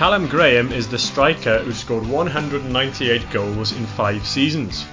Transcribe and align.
Callum 0.00 0.28
Graham 0.28 0.72
is 0.72 0.88
the 0.88 0.98
striker 0.98 1.58
who 1.58 1.74
scored 1.74 2.06
198 2.06 3.30
goals 3.30 3.72
in 3.72 3.84
five 3.84 4.26
seasons. 4.26 4.86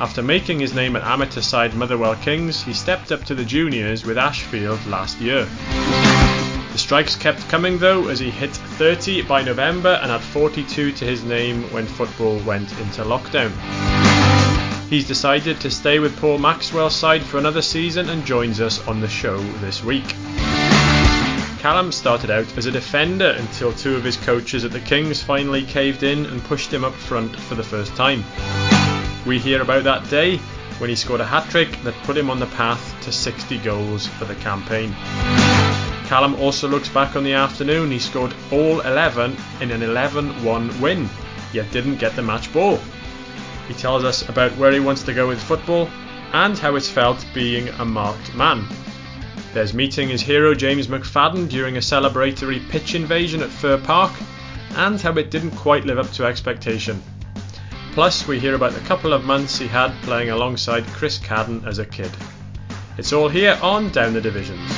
After 0.00 0.24
making 0.24 0.58
his 0.58 0.74
name 0.74 0.96
at 0.96 1.04
amateur 1.04 1.40
side 1.40 1.72
Motherwell 1.76 2.16
Kings, 2.16 2.60
he 2.60 2.72
stepped 2.72 3.12
up 3.12 3.22
to 3.26 3.36
the 3.36 3.44
juniors 3.44 4.04
with 4.04 4.18
Ashfield 4.18 4.84
last 4.86 5.20
year. 5.20 5.44
The 5.44 6.78
strikes 6.78 7.14
kept 7.14 7.48
coming 7.48 7.78
though 7.78 8.08
as 8.08 8.18
he 8.18 8.28
hit 8.28 8.50
30 8.50 9.22
by 9.22 9.40
November 9.44 10.00
and 10.02 10.10
had 10.10 10.20
42 10.20 10.90
to 10.90 11.04
his 11.04 11.22
name 11.22 11.62
when 11.72 11.86
football 11.86 12.40
went 12.40 12.72
into 12.80 13.04
lockdown. 13.04 13.52
He's 14.90 15.06
decided 15.06 15.60
to 15.60 15.70
stay 15.70 16.00
with 16.00 16.18
Paul 16.18 16.38
Maxwell's 16.38 16.96
side 16.96 17.22
for 17.22 17.38
another 17.38 17.62
season 17.62 18.08
and 18.08 18.26
joins 18.26 18.60
us 18.60 18.84
on 18.88 19.00
the 19.00 19.08
show 19.08 19.38
this 19.60 19.84
week. 19.84 20.12
Callum 21.64 21.92
started 21.92 22.30
out 22.30 22.58
as 22.58 22.66
a 22.66 22.70
defender 22.70 23.30
until 23.38 23.72
two 23.72 23.96
of 23.96 24.04
his 24.04 24.18
coaches 24.18 24.66
at 24.66 24.70
the 24.70 24.80
Kings 24.80 25.22
finally 25.22 25.62
caved 25.62 26.02
in 26.02 26.26
and 26.26 26.44
pushed 26.44 26.70
him 26.70 26.84
up 26.84 26.92
front 26.92 27.34
for 27.34 27.54
the 27.54 27.62
first 27.62 27.96
time. 27.96 28.22
We 29.24 29.38
hear 29.38 29.62
about 29.62 29.84
that 29.84 30.06
day 30.10 30.36
when 30.76 30.90
he 30.90 30.94
scored 30.94 31.22
a 31.22 31.24
hat 31.24 31.48
trick 31.48 31.70
that 31.84 31.94
put 32.02 32.18
him 32.18 32.28
on 32.28 32.38
the 32.38 32.48
path 32.48 32.94
to 33.04 33.10
60 33.10 33.56
goals 33.60 34.06
for 34.06 34.26
the 34.26 34.34
campaign. 34.34 34.92
Callum 36.04 36.34
also 36.34 36.68
looks 36.68 36.90
back 36.90 37.16
on 37.16 37.24
the 37.24 37.32
afternoon. 37.32 37.90
He 37.90 37.98
scored 37.98 38.34
all 38.52 38.80
11 38.82 39.34
in 39.62 39.70
an 39.70 39.82
11 39.82 40.44
1 40.44 40.80
win, 40.82 41.08
yet 41.54 41.70
didn't 41.70 41.96
get 41.96 42.14
the 42.14 42.20
match 42.20 42.52
ball. 42.52 42.78
He 43.68 43.72
tells 43.72 44.04
us 44.04 44.28
about 44.28 44.54
where 44.58 44.72
he 44.72 44.80
wants 44.80 45.02
to 45.04 45.14
go 45.14 45.26
with 45.26 45.42
football 45.42 45.88
and 46.34 46.58
how 46.58 46.76
it's 46.76 46.90
felt 46.90 47.24
being 47.32 47.68
a 47.68 47.86
marked 47.86 48.34
man. 48.34 48.68
There's 49.54 49.72
meeting 49.72 50.08
his 50.08 50.20
hero 50.20 50.52
James 50.52 50.88
McFadden 50.88 51.48
during 51.48 51.76
a 51.76 51.80
celebratory 51.80 52.68
pitch 52.70 52.96
invasion 52.96 53.40
at 53.40 53.50
Fir 53.50 53.78
Park, 53.78 54.12
and 54.74 55.00
how 55.00 55.12
it 55.12 55.30
didn't 55.30 55.52
quite 55.52 55.84
live 55.84 55.96
up 55.96 56.10
to 56.14 56.26
expectation. 56.26 57.00
Plus, 57.92 58.26
we 58.26 58.40
hear 58.40 58.56
about 58.56 58.72
the 58.72 58.80
couple 58.80 59.12
of 59.12 59.24
months 59.24 59.56
he 59.56 59.68
had 59.68 59.92
playing 60.02 60.30
alongside 60.30 60.84
Chris 60.86 61.20
Cadden 61.20 61.64
as 61.68 61.78
a 61.78 61.86
kid. 61.86 62.10
It's 62.98 63.12
all 63.12 63.28
here 63.28 63.56
on 63.62 63.90
Down 63.90 64.12
the 64.12 64.20
Divisions. 64.20 64.68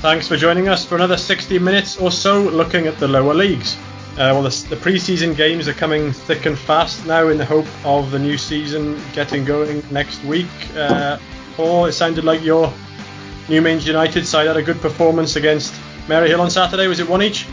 Thanks 0.00 0.26
for 0.26 0.38
joining 0.38 0.66
us 0.66 0.82
for 0.82 0.94
another 0.94 1.18
60 1.18 1.58
minutes 1.58 2.00
or 2.00 2.10
so 2.10 2.40
looking 2.42 2.86
at 2.86 2.96
the 2.96 3.06
lower 3.06 3.34
leagues. 3.34 3.76
Uh, 4.18 4.34
well, 4.34 4.42
the, 4.42 4.66
the 4.68 4.76
pre-season 4.76 5.32
games 5.32 5.68
are 5.68 5.72
coming 5.72 6.12
thick 6.12 6.44
and 6.46 6.58
fast 6.58 7.06
now 7.06 7.28
in 7.28 7.38
the 7.38 7.44
hope 7.44 7.68
of 7.84 8.10
the 8.10 8.18
new 8.18 8.36
season 8.36 9.00
getting 9.12 9.44
going 9.44 9.80
next 9.92 10.22
week. 10.24 10.48
Uh, 10.74 11.18
Paul, 11.54 11.86
it 11.86 11.92
sounded 11.92 12.24
like 12.24 12.42
your 12.42 12.72
New 13.48 13.62
Newmains 13.62 13.86
United 13.86 14.26
side 14.26 14.48
had 14.48 14.56
a 14.56 14.62
good 14.62 14.80
performance 14.80 15.36
against 15.36 15.72
Maryhill 16.08 16.40
on 16.40 16.50
Saturday. 16.50 16.88
Was 16.88 16.98
it 16.98 17.08
one 17.08 17.22
each? 17.22 17.46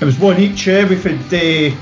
It 0.00 0.04
was 0.04 0.16
one 0.16 0.38
each. 0.38 0.66
Yeah, 0.66 0.88
we've 0.88 1.02
had 1.02 1.16
uh, 1.34 1.76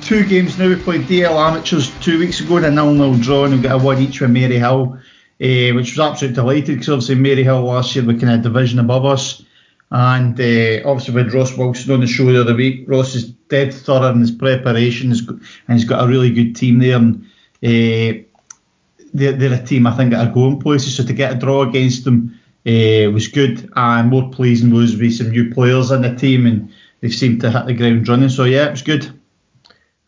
two 0.00 0.24
games 0.24 0.56
now. 0.56 0.68
We 0.68 0.76
played 0.76 1.02
DL 1.02 1.36
Amateurs 1.36 1.90
two 2.00 2.20
weeks 2.20 2.38
ago 2.40 2.58
in 2.58 2.64
a 2.64 2.70
nil-nil 2.70 3.18
draw, 3.18 3.46
and 3.46 3.54
we 3.54 3.62
got 3.62 3.80
a 3.80 3.84
one 3.84 3.98
each 3.98 4.20
with 4.20 4.30
Maryhill 4.30 5.02
uh, 5.38 5.74
which 5.74 5.96
was 5.96 5.98
absolutely 5.98 6.34
delighted 6.34 6.78
because 6.78 6.88
obviously 6.88 7.16
Maryhill 7.16 7.64
last 7.64 7.94
year 7.94 8.04
were 8.04 8.14
kind 8.14 8.30
of 8.30 8.42
division 8.42 8.78
above 8.78 9.04
us. 9.04 9.42
And 9.90 10.38
uh, 10.40 10.88
obviously 10.88 11.14
with 11.14 11.32
Ross 11.32 11.56
Wilson 11.56 11.92
on 11.92 12.00
the 12.00 12.06
show 12.06 12.26
the 12.26 12.40
other 12.40 12.54
week, 12.54 12.84
Ross 12.88 13.14
is 13.14 13.30
dead 13.30 13.72
thorough 13.72 14.10
in 14.10 14.20
his 14.20 14.32
preparation 14.32 15.12
and 15.12 15.40
he's 15.68 15.84
got 15.84 16.04
a 16.04 16.08
really 16.08 16.32
good 16.32 16.56
team 16.56 16.80
there. 16.80 16.96
And 16.96 17.24
uh, 17.62 18.22
they're, 19.14 19.32
they're, 19.32 19.60
a 19.60 19.64
team 19.64 19.86
I 19.86 19.96
think 19.96 20.10
that 20.10 20.26
are 20.26 20.32
going 20.32 20.58
places. 20.58 20.96
So 20.96 21.04
to 21.04 21.12
get 21.12 21.32
a 21.32 21.38
draw 21.38 21.62
against 21.62 22.04
them 22.04 22.38
uh, 22.66 23.10
was 23.12 23.28
good. 23.28 23.70
And 23.76 24.10
more 24.10 24.28
pleasing 24.30 24.74
was 24.74 24.96
with 24.96 25.14
some 25.14 25.30
new 25.30 25.54
players 25.54 25.92
in 25.92 26.02
the 26.02 26.16
team 26.16 26.46
and 26.46 26.72
they 27.00 27.10
seemed 27.10 27.40
to 27.42 27.50
hit 27.50 27.66
the 27.66 27.74
ground 27.74 28.08
running. 28.08 28.28
So 28.28 28.44
yeah, 28.44 28.66
it 28.66 28.72
was 28.72 28.82
good. 28.82 29.08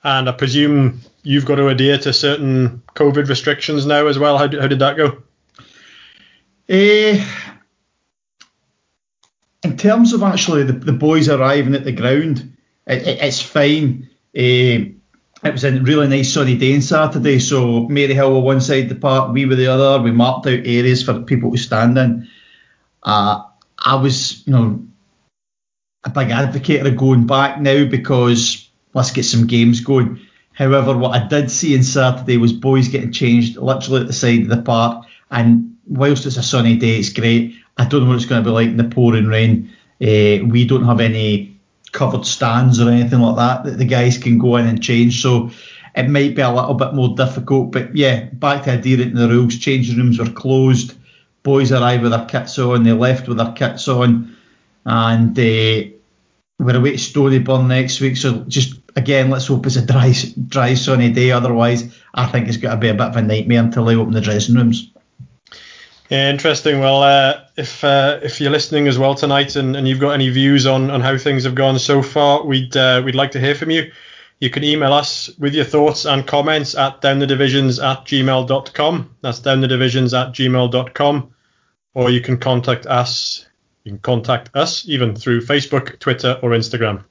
And 0.03 0.29
I 0.29 0.33
presume 0.33 1.01
you've 1.23 1.47
got 1.47 1.57
to 1.57 1.69
adhere 1.69 1.99
to 1.99 2.13
certain 2.13 2.83
COVID 2.95 3.29
restrictions 3.29 3.87
now 3.87 4.07
as 4.07 4.19
well. 4.19 4.39
How, 4.39 4.49
how 4.49 4.67
did 4.67 4.81
that 4.81 4.97
go? 4.97 5.23
Uh, 6.69 7.25
terms 9.79 10.13
of 10.13 10.23
actually 10.23 10.65
the, 10.65 10.73
the 10.73 10.93
boys 10.93 11.29
arriving 11.29 11.75
at 11.75 11.85
the 11.85 11.93
ground, 11.93 12.57
it, 12.87 13.07
it, 13.07 13.23
it's 13.23 13.41
fine. 13.41 14.09
Uh, 14.37 14.93
it 15.45 15.53
was 15.53 15.65
a 15.65 15.73
really 15.81 16.09
nice 16.09 16.33
sunny 16.33 16.57
day 16.57 16.75
on 16.75 16.83
Saturday, 16.83 17.39
so 17.39 17.87
Maryhill 17.89 18.35
were 18.35 18.41
one 18.41 18.61
side 18.61 18.85
of 18.85 18.89
the 18.89 18.95
park, 18.97 19.33
we 19.33 19.47
were 19.47 19.55
the 19.55 19.69
other. 19.69 20.03
We 20.03 20.11
marked 20.11 20.47
out 20.47 20.67
areas 20.67 21.03
for 21.03 21.21
people 21.23 21.53
to 21.53 21.59
stand 21.59 21.97
in. 21.97 22.29
Uh, 23.03 23.45
I 23.79 23.95
was, 23.95 24.45
you 24.47 24.53
know, 24.53 24.85
a 26.05 26.11
big 26.11 26.31
advocate 26.31 26.85
of 26.85 26.97
going 26.97 27.27
back 27.27 27.61
now 27.61 27.85
because 27.85 28.69
let's 28.95 29.13
get 29.13 29.25
some 29.25 29.47
games 29.47 29.81
going. 29.81 30.21
However, 30.53 30.97
what 30.97 31.15
I 31.15 31.27
did 31.29 31.51
see 31.51 31.77
on 31.77 31.85
Saturday 31.85 32.37
was 32.37 32.53
boys 32.53 32.89
getting 32.89 33.13
changed 33.13 33.57
literally 33.57 34.01
at 34.01 34.07
the 34.09 34.13
side 34.13 34.43
of 34.43 34.49
the 34.49 34.63
park. 34.63 35.07
And 35.31 35.77
whilst 35.87 36.27
it's 36.27 36.37
a 36.37 36.43
sunny 36.43 36.77
day, 36.77 36.99
it's 36.99 37.11
great. 37.13 37.55
I 37.79 37.85
don't 37.85 38.03
know 38.03 38.09
what 38.09 38.17
it's 38.17 38.27
going 38.27 38.43
to 38.43 38.49
be 38.49 38.53
like 38.53 38.69
in 38.69 38.77
the 38.77 38.85
pouring 38.85 39.27
rain. 39.27 39.71
Uh, 40.01 40.45
we 40.47 40.67
don't 40.67 40.85
have 40.85 41.01
any 41.01 41.57
covered 41.93 42.27
stands 42.27 42.81
or 42.81 42.91
anything 42.91 43.21
like 43.21 43.37
that 43.37 43.65
that 43.65 43.79
the 43.79 43.85
guys 43.85 44.19
can 44.19 44.39
go 44.39 44.57
in 44.57 44.67
and 44.67 44.83
change. 44.83 45.23
So 45.23 45.51
it 45.95 46.09
might 46.09 46.37
be 46.37 46.43
a 46.43 46.53
little 46.53 46.75
bit 46.75 46.95
more 46.95 47.15
difficult. 47.17 47.73
But 47.73 47.97
yeah, 47.97 48.25
back 48.25 48.65
to 48.65 48.75
adhering 48.75 49.13
to 49.13 49.19
the 49.19 49.29
rules. 49.29 49.57
Changing 49.59 49.97
rooms 49.97 50.19
were 50.19 50.31
closed. 50.31 50.95
Boys 51.43 51.73
arrived 51.73 52.03
with 52.03 52.13
their 52.13 52.27
kits 52.27 52.59
on. 52.59 52.83
They 52.83 52.93
left 52.93 53.29
with 53.29 53.39
their 53.39 53.53
kits 53.53 53.89
on. 53.89 54.37
And 54.85 55.39
uh, 55.39 55.91
we're 56.59 56.77
away 56.77 56.93
to 56.93 56.97
Stonyburn 56.97 57.69
next 57.69 58.01
week. 58.01 58.17
So 58.17 58.45
just 58.45 58.79
again, 58.97 59.31
let's 59.31 59.47
hope 59.47 59.67
it's 59.67 59.77
a 59.77 59.87
dry, 59.87 60.13
dry, 60.49 60.75
sunny 60.75 61.11
day. 61.11 61.31
Otherwise, 61.31 61.95
I 62.15 62.27
think 62.27 62.49
it's 62.49 62.57
going 62.57 62.75
to 62.75 62.81
be 62.81 62.89
a 62.89 62.95
bit 62.95 63.03
of 63.03 63.17
a 63.17 63.23
nightmare 63.23 63.63
until 63.63 63.85
they 63.85 63.97
open 63.97 64.13
the 64.13 64.21
dressing 64.21 64.57
rooms. 64.57 64.91
Yeah, 66.11 66.31
interesting. 66.31 66.81
Well, 66.81 67.03
uh, 67.03 67.41
if 67.59 67.83
uh, 67.83 68.21
if 68.23 68.41
you're 68.41 68.53
listening 68.53 68.87
as 68.87 68.99
well 68.99 69.17
tonight 69.17 69.57
and, 69.57 69.77
and 69.77 69.87
you've 69.87 69.99
got 69.99 70.11
any 70.11 70.31
views 70.31 70.65
on, 70.65 70.91
on 70.91 71.01
how 71.01 71.19
things 71.19 71.43
have 71.43 71.57
gone 71.57 71.79
so 71.81 72.03
far, 72.03 72.45
we'd 72.45 72.77
uh, 72.77 73.03
we'd 73.05 73.17
like 73.17 73.33
to 73.33 73.41
hear 73.41 73.55
from 73.55 73.71
you. 73.71 73.91
You 74.39 74.49
can 74.49 74.63
email 74.63 74.93
us 74.93 75.29
with 75.39 75.55
your 75.55 75.65
thoughts 75.65 76.07
and 76.07 76.25
comments 76.25 76.77
at 76.77 77.03
downthedivisions 77.03 77.83
at 77.85 78.05
gmail.com. 78.05 79.17
That's 79.21 79.41
downthedivisions 79.41 80.17
at 80.17 80.33
gmail.com. 80.33 81.35
Or 81.95 82.11
you 82.11 82.21
can 82.21 82.39
contact 82.39 82.87
us. 82.87 83.45
You 83.83 83.93
can 83.93 83.99
contact 83.99 84.51
us 84.55 84.89
even 84.89 85.17
through 85.17 85.41
Facebook, 85.41 85.99
Twitter, 85.99 86.39
or 86.41 86.51
Instagram. 86.51 87.03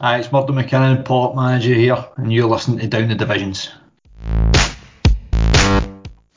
Hi, 0.00 0.18
it's 0.18 0.30
Murdo 0.30 0.52
McKinnon, 0.52 1.04
port 1.04 1.34
manager 1.34 1.74
here, 1.74 2.06
and 2.16 2.32
you're 2.32 2.48
listening 2.48 2.78
to 2.78 2.86
Down 2.86 3.08
the 3.08 3.16
Divisions. 3.16 3.70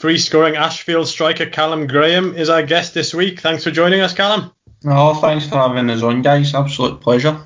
Free 0.03 0.17
scoring 0.17 0.57
Ashfield 0.57 1.07
striker 1.07 1.45
Callum 1.45 1.87
Graham 1.87 2.35
is 2.35 2.49
our 2.49 2.61
guest 2.61 2.93
this 2.93 3.13
week. 3.13 3.39
Thanks 3.39 3.63
for 3.63 3.71
joining 3.71 4.01
us, 4.01 4.13
Callum. 4.13 4.51
Oh, 4.85 5.13
thanks 5.13 5.47
for 5.47 5.55
having 5.55 5.89
us 5.89 6.03
on, 6.03 6.21
guys. 6.21 6.53
Absolute 6.53 6.99
pleasure. 6.99 7.39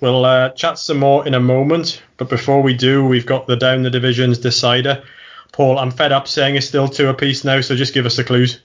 We'll 0.00 0.24
uh, 0.24 0.48
chat 0.52 0.78
some 0.78 1.00
more 1.00 1.26
in 1.26 1.34
a 1.34 1.40
moment, 1.40 2.02
but 2.16 2.30
before 2.30 2.62
we 2.62 2.72
do, 2.72 3.04
we've 3.04 3.26
got 3.26 3.46
the 3.46 3.56
Down 3.56 3.82
the 3.82 3.90
Divisions 3.90 4.38
decider. 4.38 5.04
Paul, 5.52 5.78
I'm 5.78 5.90
fed 5.90 6.10
up 6.10 6.26
saying 6.26 6.56
it's 6.56 6.66
still 6.66 6.88
two 6.88 7.10
apiece 7.10 7.44
now, 7.44 7.60
so 7.60 7.76
just 7.76 7.92
give 7.92 8.06
us 8.06 8.16
the 8.16 8.24
clues. 8.24 8.62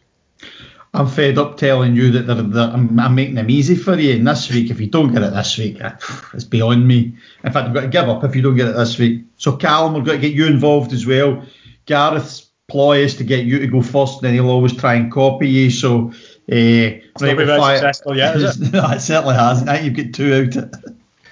I'm 0.94 1.09
fed 1.09 1.38
up 1.38 1.58
telling 1.58 1.97
you 1.97 2.12
that 2.12 2.22
they're, 2.22 2.41
they're, 2.41 2.69
I'm, 2.69 2.97
I'm, 2.97 3.16
making 3.16 3.35
them 3.35 3.50
easy 3.50 3.75
for 3.75 4.00
you. 4.00 4.16
And 4.16 4.25
this 4.25 4.50
week, 4.50 4.72
if 4.72 4.79
you 4.79 4.88
don't 4.88 5.12
get 5.12 5.24
it 5.24 5.34
this 5.34 5.58
week, 5.58 5.81
uh, 5.81 5.91
it's 6.34 6.46
beyond 6.46 6.88
me. 6.88 7.18
In 7.44 7.52
fact, 7.52 7.68
I've 7.68 7.74
got 7.74 7.81
to 7.81 7.90
give 7.90 8.08
up 8.08 8.24
if 8.24 8.34
you 8.34 8.41
don't 8.41 8.56
get 8.56 8.69
it 8.69 8.78
this 8.78 8.97
week. 8.97 9.25
So, 9.35 9.58
Callum, 9.58 9.94
we've 9.94 10.06
got 10.06 10.13
to 10.13 10.19
get 10.19 10.31
you 10.31 10.46
involved 10.46 10.94
as 10.94 11.06
well. 11.06 11.44
Gareth's 11.85 12.48
ploy 12.69 12.99
is 12.99 13.16
to 13.17 13.23
get 13.23 13.45
you 13.45 13.59
to 13.59 13.67
go 13.67 13.81
first, 13.81 14.16
and 14.16 14.23
then 14.23 14.33
he'll 14.33 14.49
always 14.49 14.75
try 14.75 14.95
and 14.95 15.11
copy 15.11 15.49
you. 15.49 15.71
So, 15.71 16.09
uh, 16.09 16.13
it's 16.47 17.21
right, 17.21 17.37
not 17.37 17.45
been 17.45 17.61
successful 17.61 18.17
yet, 18.17 18.35
is 18.37 18.61
it? 18.61 18.71
no, 18.73 18.89
it 18.91 19.01
certainly 19.01 19.35
hasn't. 19.35 19.69
I 19.69 19.77
think 19.77 19.97
you've 19.97 20.05
got 20.05 20.16
two 20.16 20.51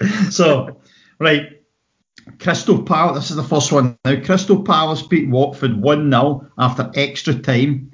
out 0.00 0.30
so, 0.30 0.80
right. 1.18 1.54
Crystal 2.38 2.82
Palace, 2.82 3.16
this 3.16 3.30
is 3.30 3.36
the 3.36 3.42
first 3.42 3.72
one 3.72 3.98
now. 4.04 4.20
Crystal 4.20 4.62
Palace 4.62 5.02
beat 5.02 5.28
Watford 5.28 5.80
1 5.80 6.10
0 6.10 6.46
after 6.58 6.92
extra 6.94 7.34
time 7.34 7.90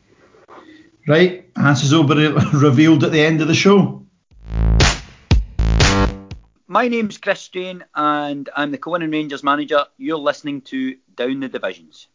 Right. 1.08 1.50
Answers 1.56 1.94
will 1.94 2.04
be 2.04 2.28
revealed 2.54 3.06
at 3.06 3.14
the 3.14 3.22
end 3.22 3.40
of 3.40 3.48
the 3.48 3.56
show. 3.56 4.04
My 6.70 6.90
name's 6.90 7.18
Chris 7.18 7.40
Strain, 7.40 7.86
and 7.96 8.50
I'm 8.54 8.72
the 8.72 8.78
Conan 8.78 9.10
Rangers 9.10 9.42
manager. 9.42 9.86
You're 9.98 10.18
listening 10.18 10.60
to 10.64 10.98
Down 11.16 11.40
the 11.40 11.48
Divisions. 11.48 12.08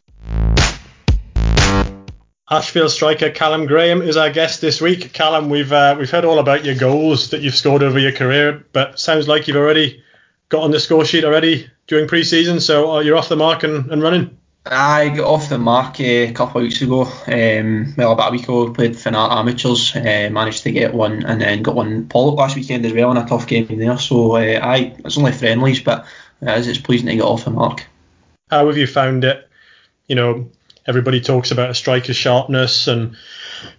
Ashfield 2.47 2.91
striker 2.91 3.31
Callum 3.31 3.65
Graham 3.65 4.03
is 4.03 4.15
our 4.15 4.29
guest 4.29 4.61
this 4.61 4.79
week. 4.79 5.11
Callum, 5.11 5.49
we've 5.49 5.73
uh, 5.73 5.95
we've 5.97 6.11
heard 6.11 6.23
all 6.23 6.37
about 6.37 6.65
your 6.65 6.75
goals 6.75 7.31
that 7.31 7.41
you've 7.41 7.55
scored 7.55 7.81
over 7.81 7.97
your 7.97 8.11
career, 8.11 8.63
but 8.73 8.99
sounds 8.99 9.27
like 9.27 9.47
you've 9.47 9.57
already 9.57 10.03
got 10.49 10.61
on 10.61 10.69
the 10.69 10.79
score 10.79 11.03
sheet 11.03 11.23
already 11.23 11.67
during 11.87 12.07
pre-season, 12.07 12.59
so 12.59 12.97
uh, 12.97 12.99
you're 12.99 13.17
off 13.17 13.29
the 13.29 13.35
mark 13.35 13.63
and, 13.63 13.91
and 13.91 14.03
running. 14.03 14.37
I 14.65 15.09
got 15.09 15.25
off 15.25 15.49
the 15.49 15.57
mark 15.57 15.99
eh, 15.99 16.29
a 16.29 16.31
couple 16.31 16.61
of 16.61 16.63
weeks 16.63 16.81
ago. 16.81 17.01
Um, 17.27 17.93
well, 17.97 18.13
about 18.13 18.29
a 18.29 18.31
week 18.31 18.43
ago, 18.43 18.71
played 18.71 18.93
Fanat 18.93 19.31
Amateurs, 19.31 19.93
uh, 19.93 20.29
managed 20.31 20.63
to 20.63 20.71
get 20.71 20.93
one, 20.93 21.25
and 21.25 21.41
then 21.41 21.63
got 21.63 21.75
one 21.75 22.05
Pollok 22.05 22.37
last 22.37 22.55
weekend 22.55 22.85
as 22.85 22.93
well 22.93 23.11
in 23.11 23.17
a 23.17 23.25
tough 23.25 23.45
game 23.45 23.67
there. 23.67 23.97
So, 23.97 24.37
uh, 24.37 24.59
I 24.63 24.95
it's 25.03 25.17
only 25.17 25.33
friendlies, 25.33 25.81
but 25.81 26.05
uh, 26.41 26.55
it's 26.55 26.77
pleasing 26.77 27.07
to 27.07 27.15
get 27.15 27.23
off 27.23 27.43
the 27.43 27.51
mark. 27.51 27.85
How 28.49 28.67
have 28.67 28.77
you 28.77 28.87
found 28.87 29.25
it? 29.25 29.49
You 30.07 30.15
know, 30.15 30.49
everybody 30.85 31.19
talks 31.19 31.51
about 31.51 31.69
a 31.69 31.75
striker's 31.75 32.15
sharpness 32.15 32.87
and 32.87 33.17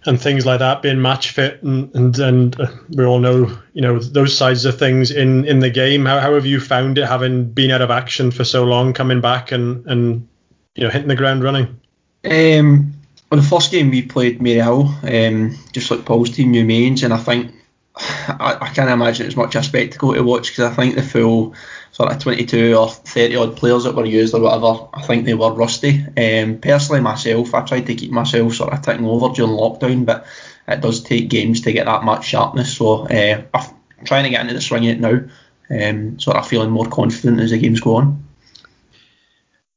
and 0.05 0.19
things 0.19 0.45
like 0.45 0.59
that 0.59 0.83
being 0.83 1.01
match 1.01 1.31
fit, 1.31 1.63
and 1.63 1.95
and, 1.95 2.19
and 2.19 2.59
uh, 2.59 2.67
we 2.89 3.05
all 3.05 3.19
know 3.19 3.57
you 3.73 3.81
know 3.81 3.97
those 3.97 4.37
sides 4.37 4.65
of 4.65 4.77
things 4.77 5.09
in 5.09 5.45
in 5.45 5.61
the 5.61 5.71
game. 5.71 6.05
How, 6.05 6.19
how 6.19 6.35
have 6.35 6.45
you 6.45 6.59
found 6.59 6.99
it, 6.99 7.07
having 7.07 7.49
been 7.49 7.71
out 7.71 7.81
of 7.81 7.89
action 7.89 8.29
for 8.29 8.43
so 8.43 8.65
long, 8.65 8.93
coming 8.93 9.19
back 9.19 9.51
and 9.51 9.83
and 9.87 10.27
you 10.75 10.83
know 10.83 10.89
hitting 10.89 11.07
the 11.07 11.15
ground 11.15 11.43
running? 11.43 11.79
Um, 12.23 12.93
on 13.31 13.37
the 13.37 13.43
first 13.43 13.71
game 13.71 13.89
we 13.89 14.01
played 14.01 14.39
Maryhill, 14.39 14.87
um, 15.03 15.57
just 15.71 15.89
like 15.89 16.05
Paul's 16.05 16.31
team, 16.31 16.53
Newmains, 16.53 17.03
and 17.03 17.13
I 17.13 17.17
think 17.17 17.53
I, 17.97 18.57
I 18.61 18.69
can't 18.69 18.89
imagine 18.89 19.25
it's 19.25 19.35
much 19.35 19.55
a 19.55 19.63
spectacle 19.63 20.13
to 20.13 20.21
watch 20.21 20.49
because 20.49 20.71
I 20.71 20.75
think 20.75 20.95
the 20.95 21.03
full 21.03 21.55
sort 21.91 22.11
of 22.11 22.19
22 22.19 22.75
or 22.75 22.89
30 22.89 23.35
odd 23.37 23.55
players 23.55 23.85
that 23.85 23.95
were 23.95 24.05
used 24.05 24.33
or 24.33 24.41
whatever, 24.41 24.89
I 24.93 25.01
think 25.03 25.25
they 25.25 25.33
were 25.33 25.53
rusty. 25.53 26.05
Um, 26.17 26.59
personally, 26.59 27.01
myself, 27.01 27.53
I 27.53 27.61
tried 27.61 27.85
to 27.85 27.95
keep 27.95 28.11
myself 28.11 28.55
sort 28.55 28.73
of 28.73 28.81
ticking 28.81 29.05
over 29.05 29.33
during 29.33 29.53
lockdown, 29.53 30.05
but 30.05 30.25
it 30.67 30.81
does 30.81 31.03
take 31.03 31.29
games 31.29 31.61
to 31.61 31.71
get 31.71 31.85
that 31.85 32.03
much 32.03 32.25
sharpness. 32.25 32.75
So 32.75 33.07
uh, 33.07 33.43
I'm 33.53 34.05
trying 34.05 34.25
to 34.25 34.29
get 34.29 34.41
into 34.41 34.55
the 34.55 34.61
swing 34.61 34.89
of 34.89 34.95
it 34.95 34.99
now, 34.99 35.89
um, 35.89 36.19
sort 36.19 36.35
of 36.35 36.47
feeling 36.47 36.71
more 36.71 36.87
confident 36.87 37.39
as 37.39 37.51
the 37.51 37.59
games 37.59 37.79
go 37.79 37.95
on. 37.95 38.24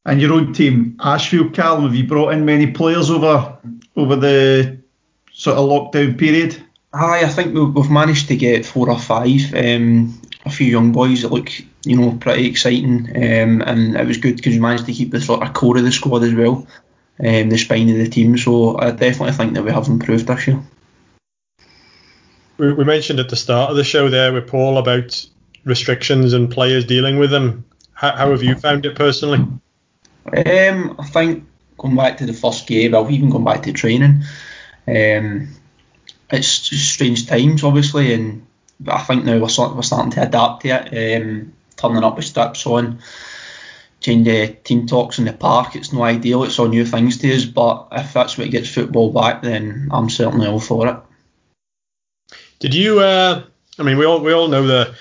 And 0.09 0.23
your 0.23 0.33
own 0.33 0.55
team, 0.55 0.97
Ashfield, 1.01 1.53
Callum, 1.53 1.83
have 1.83 1.95
you 1.95 2.07
brought 2.07 2.33
in 2.33 2.47
many 2.47 2.69
players 2.69 3.11
over 3.11 3.59
over 3.95 4.17
the 4.17 4.79
sort 5.35 5.59
of 5.59 5.69
lockdown 5.69 6.17
period? 6.17 6.57
Aye, 6.95 7.25
I 7.25 7.29
think 7.29 7.55
we- 7.55 7.67
we've 7.67 7.91
managed 7.91 8.29
to 8.29 8.37
get 8.37 8.65
four 8.65 8.89
or 8.89 8.99
five. 8.99 9.55
Um, 9.55 10.19
a 10.47 10.51
few 10.51 10.67
young 10.67 10.93
boys 10.93 11.21
that 11.21 11.31
look, 11.31 11.51
you 11.85 11.95
know, 11.95 12.13
pretty 12.13 12.47
exciting, 12.47 13.11
um, 13.15 13.63
and 13.67 13.97
it 13.97 14.07
was 14.07 14.17
good 14.17 14.37
because 14.37 14.55
we 14.55 14.61
managed 14.61 14.87
to 14.87 14.95
keep 14.95 15.11
the 15.11 15.21
sort 15.21 15.43
of 15.43 15.53
core 15.53 15.77
of 15.77 15.85
the 15.85 15.93
squad 15.93 16.23
as 16.23 16.33
well, 16.33 16.67
um, 17.23 17.51
the 17.51 17.59
spine 17.59 17.91
of 17.91 17.99
the 17.99 18.09
team. 18.09 18.39
So 18.39 18.79
I 18.79 18.93
definitely 18.93 19.33
think 19.33 19.53
that 19.55 19.65
we 19.65 19.73
have 19.73 19.89
improved 19.89 20.27
this 20.27 20.47
year. 20.47 20.63
We, 22.57 22.73
we 22.73 22.85
mentioned 22.85 23.21
at 23.21 23.29
the 23.29 23.37
start 23.37 23.71
of 23.71 23.77
the 23.77 23.85
show 23.85 24.09
there 24.09 24.33
with 24.33 24.47
Paul 24.47 24.79
about 24.79 25.23
restrictions 25.67 26.33
and 26.33 26.51
players 26.51 26.87
dealing 26.87 27.19
with 27.19 27.31
them. 27.31 27.67
How, 27.93 28.17
how 28.17 28.31
have 28.31 28.43
you 28.43 28.55
found 28.55 28.87
it 28.87 28.95
personally? 28.95 29.45
Um, 30.29 30.97
I 30.99 31.07
think 31.07 31.47
going 31.77 31.97
back 31.97 32.19
to 32.19 32.27
the 32.27 32.33
first 32.33 32.67
game, 32.67 32.93
well, 32.93 33.11
even 33.11 33.31
going 33.31 33.45
back 33.45 33.63
to 33.63 33.73
training, 33.73 34.23
um, 34.87 35.49
it's 36.31 36.49
strange 36.49 37.27
times, 37.27 37.65
obviously, 37.65 38.13
and 38.13 38.47
but 38.81 38.95
I 38.95 39.03
think 39.03 39.25
now 39.25 39.39
we're, 39.39 39.49
sort 39.49 39.75
we're 39.75 39.83
starting 39.83 40.13
to 40.13 40.23
adapt 40.23 40.63
to 40.63 40.69
it. 40.69 41.23
Um, 41.23 41.53
turning 41.77 42.05
up 42.05 42.17
with 42.17 42.25
strips 42.25 42.67
on, 42.67 42.99
change 44.01 44.27
the 44.27 44.49
team 44.49 44.87
talks 44.87 45.19
in 45.19 45.25
the 45.25 45.33
park. 45.33 45.77
It's 45.77 45.93
no 45.93 46.03
ideal. 46.03 46.45
It's 46.45 46.59
all 46.59 46.69
new 46.69 46.85
things 46.85 47.19
to 47.19 47.35
us, 47.35 47.45
but 47.45 47.89
if 47.93 48.13
that's 48.13 48.37
what 48.37 48.51
gets 48.51 48.73
football 48.73 49.13
back, 49.13 49.43
then 49.43 49.89
I'm 49.91 50.11
certainly 50.11 50.47
all 50.47 50.61
for 50.61 50.89
it. 50.89 50.97
Did 52.59 52.75
you? 52.75 53.01
Uh, 53.01 53.45
I 53.79 53.83
mean, 53.83 53.99
we 53.99 54.05
all 54.05 54.21
we 54.21 54.33
all 54.33 54.49
know 54.49 54.67
the 54.67 54.95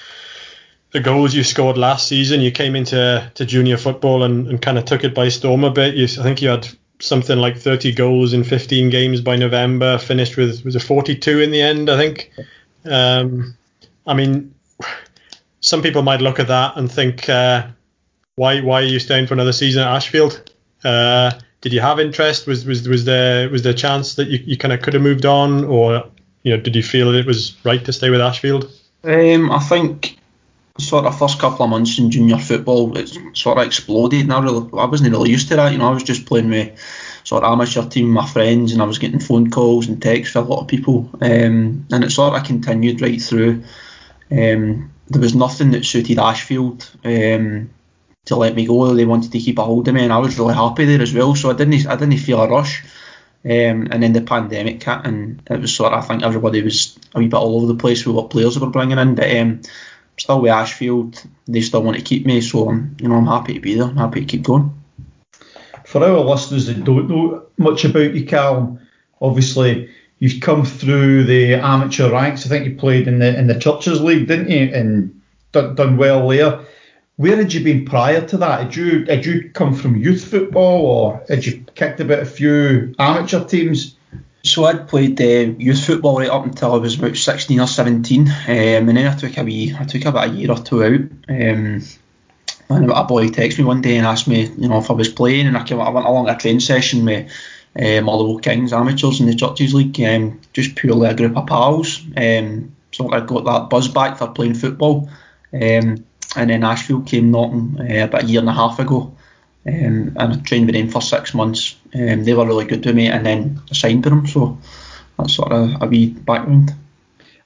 the 0.97 1.03
goals 1.03 1.35
you 1.35 1.43
scored 1.43 1.77
last 1.77 2.07
season. 2.07 2.41
You 2.41 2.51
came 2.51 2.75
into 2.75 3.31
to 3.35 3.45
junior 3.45 3.77
football 3.77 4.23
and, 4.23 4.47
and 4.47 4.59
kind 4.59 4.79
of 4.79 4.85
took 4.85 5.03
it 5.03 5.13
by 5.13 5.29
storm 5.29 5.63
a 5.63 5.69
bit. 5.69 5.93
You, 5.93 6.05
I 6.05 6.23
think 6.23 6.41
you 6.41 6.49
had 6.49 6.67
something 6.99 7.37
like 7.37 7.55
30 7.55 7.93
goals 7.93 8.33
in 8.33 8.43
15 8.43 8.89
games 8.89 9.21
by 9.21 9.35
November. 9.35 9.99
Finished 9.99 10.37
with 10.37 10.65
was 10.65 10.75
it 10.75 10.81
42 10.81 11.39
in 11.39 11.51
the 11.51 11.61
end? 11.61 11.91
I 11.91 11.97
think. 11.97 12.31
Um, 12.83 13.55
I 14.07 14.15
mean, 14.15 14.55
some 15.59 15.83
people 15.83 16.01
might 16.01 16.21
look 16.21 16.39
at 16.39 16.47
that 16.47 16.77
and 16.77 16.91
think, 16.91 17.29
uh, 17.29 17.67
why 18.35 18.61
why 18.61 18.81
are 18.81 18.85
you 18.85 18.99
staying 18.99 19.27
for 19.27 19.35
another 19.35 19.53
season 19.53 19.83
at 19.83 19.95
Ashfield? 19.95 20.51
Uh, 20.83 21.31
did 21.61 21.73
you 21.73 21.81
have 21.81 21.99
interest? 21.99 22.47
Was 22.47 22.65
was 22.65 22.87
was 22.87 23.05
there 23.05 23.49
was 23.49 23.61
there 23.61 23.73
a 23.73 23.75
chance 23.75 24.15
that 24.15 24.29
you, 24.29 24.39
you 24.43 24.57
kind 24.57 24.73
of 24.73 24.81
could 24.81 24.95
have 24.95 25.03
moved 25.03 25.27
on, 25.27 25.63
or 25.65 26.09
you 26.41 26.55
know, 26.55 26.61
did 26.61 26.75
you 26.75 26.83
feel 26.83 27.13
it 27.13 27.27
was 27.27 27.55
right 27.63 27.85
to 27.85 27.93
stay 27.93 28.09
with 28.09 28.21
Ashfield? 28.21 28.71
Um, 29.03 29.51
I 29.51 29.59
think 29.59 30.16
sort 30.79 31.05
of 31.05 31.17
first 31.17 31.39
couple 31.39 31.63
of 31.63 31.69
months 31.69 31.97
in 31.99 32.11
junior 32.11 32.37
football, 32.37 32.97
it 32.97 33.09
sort 33.33 33.57
of 33.57 33.65
exploded, 33.65 34.21
and 34.21 34.33
I 34.33 34.41
really, 34.41 34.69
I 34.73 34.85
wasn't 34.85 35.11
really 35.11 35.31
used 35.31 35.49
to 35.49 35.55
that. 35.55 35.71
You 35.71 35.77
know, 35.77 35.89
I 35.89 35.93
was 35.93 36.03
just 36.03 36.25
playing 36.25 36.49
with 36.49 36.79
sort 37.23 37.43
of 37.43 37.51
amateur 37.51 37.87
team, 37.87 38.09
my 38.09 38.25
friends, 38.25 38.71
and 38.71 38.81
I 38.81 38.85
was 38.85 38.99
getting 38.99 39.19
phone 39.19 39.49
calls 39.49 39.87
and 39.87 40.01
texts 40.01 40.33
from 40.33 40.45
a 40.45 40.49
lot 40.49 40.61
of 40.61 40.67
people, 40.67 41.09
um, 41.21 41.85
and 41.91 42.03
it 42.03 42.11
sort 42.11 42.35
of 42.35 42.45
continued 42.45 43.01
right 43.01 43.21
through. 43.21 43.63
Um, 44.31 44.91
there 45.09 45.21
was 45.21 45.35
nothing 45.35 45.71
that 45.71 45.85
suited 45.85 46.19
Ashfield 46.19 46.89
um, 47.03 47.69
to 48.25 48.35
let 48.35 48.55
me 48.55 48.65
go. 48.65 48.93
They 48.93 49.05
wanted 49.05 49.31
to 49.31 49.39
keep 49.39 49.57
a 49.57 49.63
hold 49.63 49.87
of 49.87 49.93
me, 49.93 50.03
and 50.03 50.13
I 50.13 50.17
was 50.17 50.37
really 50.37 50.53
happy 50.53 50.85
there 50.85 51.01
as 51.01 51.13
well. 51.13 51.35
So 51.35 51.49
I 51.49 51.53
didn't, 51.53 51.87
I 51.87 51.95
didn't 51.95 52.17
feel 52.17 52.41
a 52.41 52.49
rush. 52.49 52.83
Um, 53.45 53.87
and 53.91 54.03
then 54.03 54.11
the 54.11 54.21
pandemic 54.21 54.83
hit, 54.83 55.05
and 55.05 55.41
it 55.49 55.61
was 55.61 55.73
sort 55.73 55.93
of, 55.93 56.03
I 56.03 56.07
think 56.07 56.23
everybody 56.23 56.61
was 56.61 56.99
a 57.15 57.19
wee 57.19 57.27
bit 57.27 57.37
all 57.37 57.57
over 57.57 57.67
the 57.67 57.79
place 57.79 58.05
with 58.05 58.15
what 58.15 58.29
players 58.29 58.59
were 58.59 58.67
bringing 58.67 58.97
in. 58.97 59.15
But 59.15 59.33
um, 59.37 59.61
still 60.17 60.41
with 60.41 60.51
Ashfield, 60.51 61.23
they 61.47 61.61
still 61.61 61.83
want 61.83 61.97
to 61.97 62.03
keep 62.03 62.25
me, 62.25 62.41
so 62.41 62.69
I'm, 62.69 62.95
you 62.99 63.07
know, 63.07 63.15
I'm 63.15 63.27
happy 63.27 63.53
to 63.53 63.59
be 63.59 63.75
there. 63.75 63.85
I'm 63.85 63.97
happy 63.97 64.21
to 64.21 64.25
keep 64.25 64.43
going. 64.43 64.73
For 65.85 66.03
our 66.03 66.19
listeners 66.19 66.65
that 66.65 66.83
don't 66.83 67.09
know 67.09 67.45
much 67.57 67.85
about 67.85 68.13
you, 68.13 68.25
Callum, 68.25 68.79
obviously 69.21 69.89
you've 70.19 70.41
come 70.41 70.65
through 70.65 71.23
the 71.23 71.55
amateur 71.55 72.11
ranks. 72.11 72.45
I 72.45 72.49
think 72.49 72.65
you 72.65 72.75
played 72.75 73.07
in 73.07 73.19
the 73.19 73.37
in 73.37 73.47
the 73.47 73.59
Churches 73.59 74.01
League, 74.01 74.27
didn't 74.27 74.49
you? 74.49 74.73
And 74.73 75.21
done, 75.51 75.75
done 75.75 75.97
well 75.97 76.27
there. 76.27 76.59
Where 77.15 77.37
had 77.37 77.53
you 77.53 77.63
been 77.63 77.85
prior 77.85 78.25
to 78.27 78.37
that? 78.37 78.61
Had 78.61 78.75
you 78.75 79.05
had 79.05 79.25
you 79.25 79.49
come 79.51 79.73
from 79.73 79.95
youth 79.95 80.25
football, 80.25 80.85
or 80.85 81.23
had 81.29 81.45
you 81.45 81.65
kicked 81.75 81.99
about 81.99 82.19
a 82.19 82.25
few 82.25 82.93
amateur 82.99 83.43
teams? 83.45 83.96
So 84.47 84.65
I'd 84.65 84.87
played 84.87 85.19
uh, 85.19 85.53
youth 85.57 85.85
football 85.85 86.19
right 86.19 86.29
up 86.29 86.45
until 86.45 86.73
I 86.73 86.77
was 86.77 86.97
about 86.97 87.17
16 87.17 87.59
or 87.59 87.67
17, 87.67 88.27
um, 88.27 88.33
and 88.47 88.89
then 88.89 89.07
I 89.07 89.15
took 89.15 89.37
a 89.37 89.43
wee, 89.43 89.75
I 89.77 89.83
took 89.83 90.05
about 90.05 90.29
a 90.29 90.31
year 90.31 90.51
or 90.51 90.57
two 90.57 90.83
out. 90.83 91.01
Um, 91.29 91.83
and 92.69 92.91
a 92.91 93.03
boy 93.03 93.27
texted 93.27 93.59
me 93.59 93.65
one 93.65 93.81
day 93.81 93.97
and 93.97 94.05
asked 94.05 94.27
me, 94.27 94.45
you 94.45 94.67
know, 94.67 94.79
if 94.79 94.89
I 94.89 94.93
was 94.93 95.09
playing, 95.09 95.47
and 95.47 95.57
I 95.57 95.63
came, 95.63 95.79
I 95.79 95.89
went 95.89 96.05
along 96.05 96.29
a 96.29 96.37
train 96.37 96.59
session 96.59 97.05
with 97.05 97.31
uh, 97.77 98.01
Motherwell 98.01 98.39
Kings 98.39 98.73
amateurs 98.73 99.19
in 99.19 99.27
the 99.27 99.35
Churches 99.35 99.73
League, 99.73 99.99
um, 100.01 100.39
just 100.53 100.75
purely 100.75 101.09
a 101.09 101.15
group 101.15 101.37
of 101.37 101.47
pals. 101.47 102.01
Um, 102.15 102.75
so 102.91 103.11
I 103.11 103.21
got 103.21 103.45
that 103.45 103.69
buzz 103.69 103.87
back 103.87 104.17
for 104.17 104.27
playing 104.27 104.55
football. 104.55 105.09
Um, 105.53 106.05
and 106.35 106.49
then 106.49 106.63
Ashfield 106.63 107.07
came 107.07 107.31
knocking 107.31 107.77
uh, 107.79 108.05
about 108.05 108.23
a 108.23 108.25
year 108.25 108.41
and 108.41 108.49
a 108.49 108.53
half 108.53 108.79
ago. 108.79 109.15
Um, 109.65 110.13
and 110.17 110.33
I 110.33 110.35
trained 110.37 110.65
with 110.65 110.75
them 110.75 110.89
for 110.89 111.01
six 111.01 111.33
months. 111.33 111.75
Um, 111.95 112.23
they 112.23 112.33
were 112.33 112.45
really 112.45 112.65
good 112.65 112.83
to 112.83 112.93
me, 112.93 113.07
and 113.07 113.25
then 113.25 113.61
I 113.69 113.73
signed 113.73 114.03
with 114.03 114.13
them. 114.13 114.27
So 114.27 114.57
that's 115.17 115.35
sort 115.35 115.51
of 115.51 115.81
a 115.81 115.87
wee 115.87 116.07
background. 116.07 116.73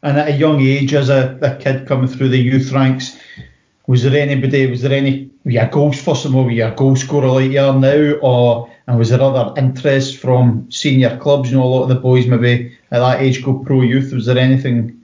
And 0.04 0.18
at 0.18 0.30
a 0.30 0.38
young 0.38 0.60
age, 0.62 0.94
as 0.94 1.10
a, 1.10 1.38
a 1.42 1.56
kid 1.62 1.88
coming 1.88 2.08
through 2.08 2.30
the 2.30 2.40
youth 2.40 2.72
ranks, 2.72 3.18
Was 3.88 4.04
there 4.04 4.22
anybody? 4.22 4.68
Was 4.68 4.82
there 4.82 4.94
any? 4.94 5.30
Were 5.44 5.52
you 5.52 5.62
a 5.62 5.68
goal 5.68 5.92
first 5.92 6.26
of 6.26 6.36
all? 6.36 6.46
Were 6.46 6.52
you 6.52 6.66
a 6.66 6.72
goal 6.72 6.96
scorer 6.96 7.28
like 7.28 7.52
you 7.52 7.60
are 7.60 7.78
now, 7.78 8.14
or 8.22 8.72
and 8.88 8.98
was 8.98 9.10
there 9.10 9.22
other 9.22 9.54
interest 9.60 10.18
from 10.18 10.72
senior 10.72 11.18
clubs? 11.18 11.52
You 11.52 11.58
know, 11.58 11.64
a 11.64 11.66
lot 11.66 11.84
of 11.84 11.90
the 11.90 11.96
boys 11.96 12.28
maybe 12.28 12.78
at 12.92 13.00
that 13.00 13.22
age 13.22 13.44
go 13.44 13.60
pro 13.60 13.82
youth. 13.82 14.14
Was 14.14 14.28
there 14.28 14.38
anything 14.38 15.04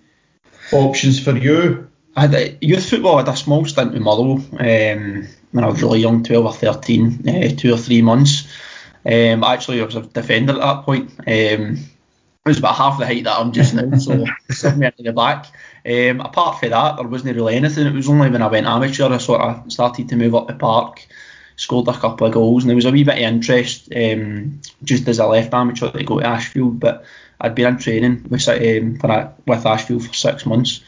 options 0.72 1.20
for 1.20 1.36
you? 1.36 1.90
I 2.16 2.22
had 2.22 2.34
a, 2.34 2.58
youth 2.62 2.90
football. 2.90 3.16
I 3.16 3.20
had 3.20 3.30
a 3.30 3.36
small 3.36 3.66
stint 3.66 3.94
with 3.94 4.02
Motherwell 4.02 4.44
um, 4.60 5.28
when 5.52 5.64
I 5.64 5.68
was 5.68 5.82
really 5.82 6.00
young, 6.00 6.24
12 6.24 6.46
or 6.46 6.54
13, 6.54 7.30
uh, 7.30 7.56
two 7.58 7.74
or 7.74 7.78
three 7.78 8.02
months. 8.02 8.48
Um, 9.08 9.44
actually, 9.44 9.80
I 9.80 9.86
was 9.86 9.96
a 9.96 10.02
defender 10.02 10.54
at 10.54 10.60
that 10.60 10.84
point. 10.84 11.12
Um, 11.20 11.78
I 12.46 12.50
was 12.50 12.60
about 12.60 12.76
half 12.76 13.00
the 13.00 13.06
height 13.06 13.24
that 13.24 13.40
I'm 13.40 13.54
just 13.54 13.74
now, 13.74 13.98
so 13.98 14.16
me 14.76 14.86
into 14.86 15.04
the 15.04 15.14
back. 15.14 15.46
Um, 15.86 16.20
apart 16.20 16.60
from 16.60 16.72
that, 16.72 16.98
there 16.98 17.08
wasn't 17.08 17.36
really 17.36 17.56
anything. 17.56 17.88
It 17.88 17.94
was 17.94 18.10
only 18.10 18.30
when 18.30 18.42
I 18.42 18.48
went 18.48 18.68
amateur 18.68 19.10
I 19.10 19.18
sort 19.18 19.42
of 19.42 19.72
started 19.72 20.10
to 20.10 20.16
move 20.18 20.36
up 20.36 20.48
the 20.48 20.56
park, 20.56 21.08
scored 21.56 21.88
a 21.88 21.94
couple 21.94 22.28
of 22.28 22.34
goals, 22.34 22.64
and 22.64 22.70
there 22.70 22.76
was 22.76 22.86
a 22.86 22.92
wee 22.92 23.06
bit 23.06 23.16
of 23.16 23.22
interest 23.22 23.90
um, 23.96 24.62
just 24.84 25.08
as 25.08 25.22
I 25.22 25.26
left 25.26 25.54
amateur 25.54 25.90
to 25.90 26.04
go 26.04 26.20
to 26.20 26.28
Ashfield. 26.28 26.80
But 26.80 27.06
I'd 27.40 27.56
been 27.56 27.68
in 27.68 27.78
training 27.78 28.28
with, 28.30 28.48
um, 28.50 28.98
for 29.00 29.10
a, 29.10 29.34
with 29.46 29.66
Ashfield 29.66 30.06
for 30.06 30.14
six 30.14 30.46
months, 30.46 30.82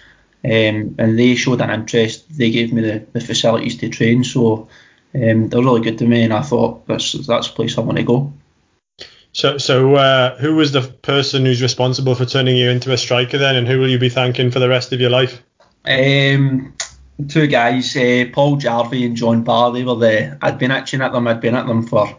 um, 0.44 0.96
and 0.98 1.18
they 1.18 1.36
showed 1.36 1.62
an 1.62 1.70
interest. 1.70 2.38
They 2.38 2.52
gave 2.52 2.74
me 2.74 2.82
the, 2.82 3.06
the 3.14 3.22
facilities 3.22 3.78
to 3.78 3.90
train, 3.90 4.26
so 4.26 4.68
um, 5.16 5.50
they 5.50 5.58
were 5.58 5.64
really 5.64 5.82
good 5.82 5.98
to 6.00 6.08
me, 6.08 6.24
and 6.24 6.34
I 6.34 6.42
thought 6.42 6.86
that's 6.88 7.14
that's 7.26 7.48
a 7.48 7.54
place 7.54 7.78
I 7.78 7.82
want 7.82 7.98
to 7.98 8.04
go. 8.04 8.32
So, 9.32 9.58
so 9.58 9.96
uh, 9.96 10.38
who 10.38 10.56
was 10.56 10.72
the 10.72 10.82
person 10.82 11.46
who's 11.46 11.62
responsible 11.62 12.16
for 12.16 12.26
turning 12.26 12.58
you 12.58 12.70
into 12.70 12.92
a 12.92 12.98
striker 12.98 13.38
then, 13.38 13.56
and 13.56 13.68
who 13.68 13.80
will 13.80 13.90
you 13.90 14.00
be 14.00 14.10
thanking 14.10 14.52
for 14.52 14.60
the 14.60 14.70
rest 14.70 14.92
of 14.92 15.00
your 15.00 15.10
life? 15.10 15.42
Um, 15.86 16.74
two 17.28 17.48
guys, 17.48 17.96
uh, 17.96 18.26
Paul 18.32 18.58
Jarvie 18.58 19.06
and 19.06 19.16
John 19.16 19.44
Barr. 19.44 19.72
They 19.72 19.84
were 19.84 19.96
the. 19.96 20.38
I'd 20.42 20.60
been 20.60 20.72
itching 20.72 21.02
at 21.02 21.12
them. 21.12 21.28
I'd 21.28 21.42
been 21.42 21.56
at 21.56 21.68
them 21.68 21.86
for 21.86 22.18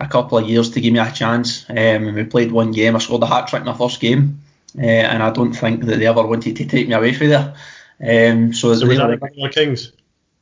a 0.00 0.08
couple 0.08 0.38
of 0.38 0.48
years 0.48 0.70
to 0.70 0.80
give 0.80 0.92
me 0.92 0.98
a 0.98 1.10
chance. 1.10 1.68
Um, 1.68 1.76
and 1.76 2.14
we 2.14 2.24
played 2.24 2.52
one 2.52 2.72
game. 2.72 2.96
I 2.96 2.98
scored 2.98 3.22
a 3.22 3.26
hat 3.26 3.48
trick 3.48 3.64
my 3.64 3.76
first 3.76 4.00
game, 4.00 4.40
uh, 4.78 4.82
and 4.82 5.22
I 5.22 5.30
don't 5.30 5.52
think 5.52 5.84
that 5.84 5.98
they 5.98 6.06
ever 6.06 6.26
wanted 6.26 6.56
to 6.56 6.64
take 6.64 6.88
me 6.88 6.94
away 6.94 7.12
from 7.12 7.28
there. 7.28 7.54
Um, 8.00 8.52
so, 8.52 8.74
so 8.74 8.86
was 8.86 8.98
that 8.98 9.20
the 9.20 9.48
Kings? 9.48 9.92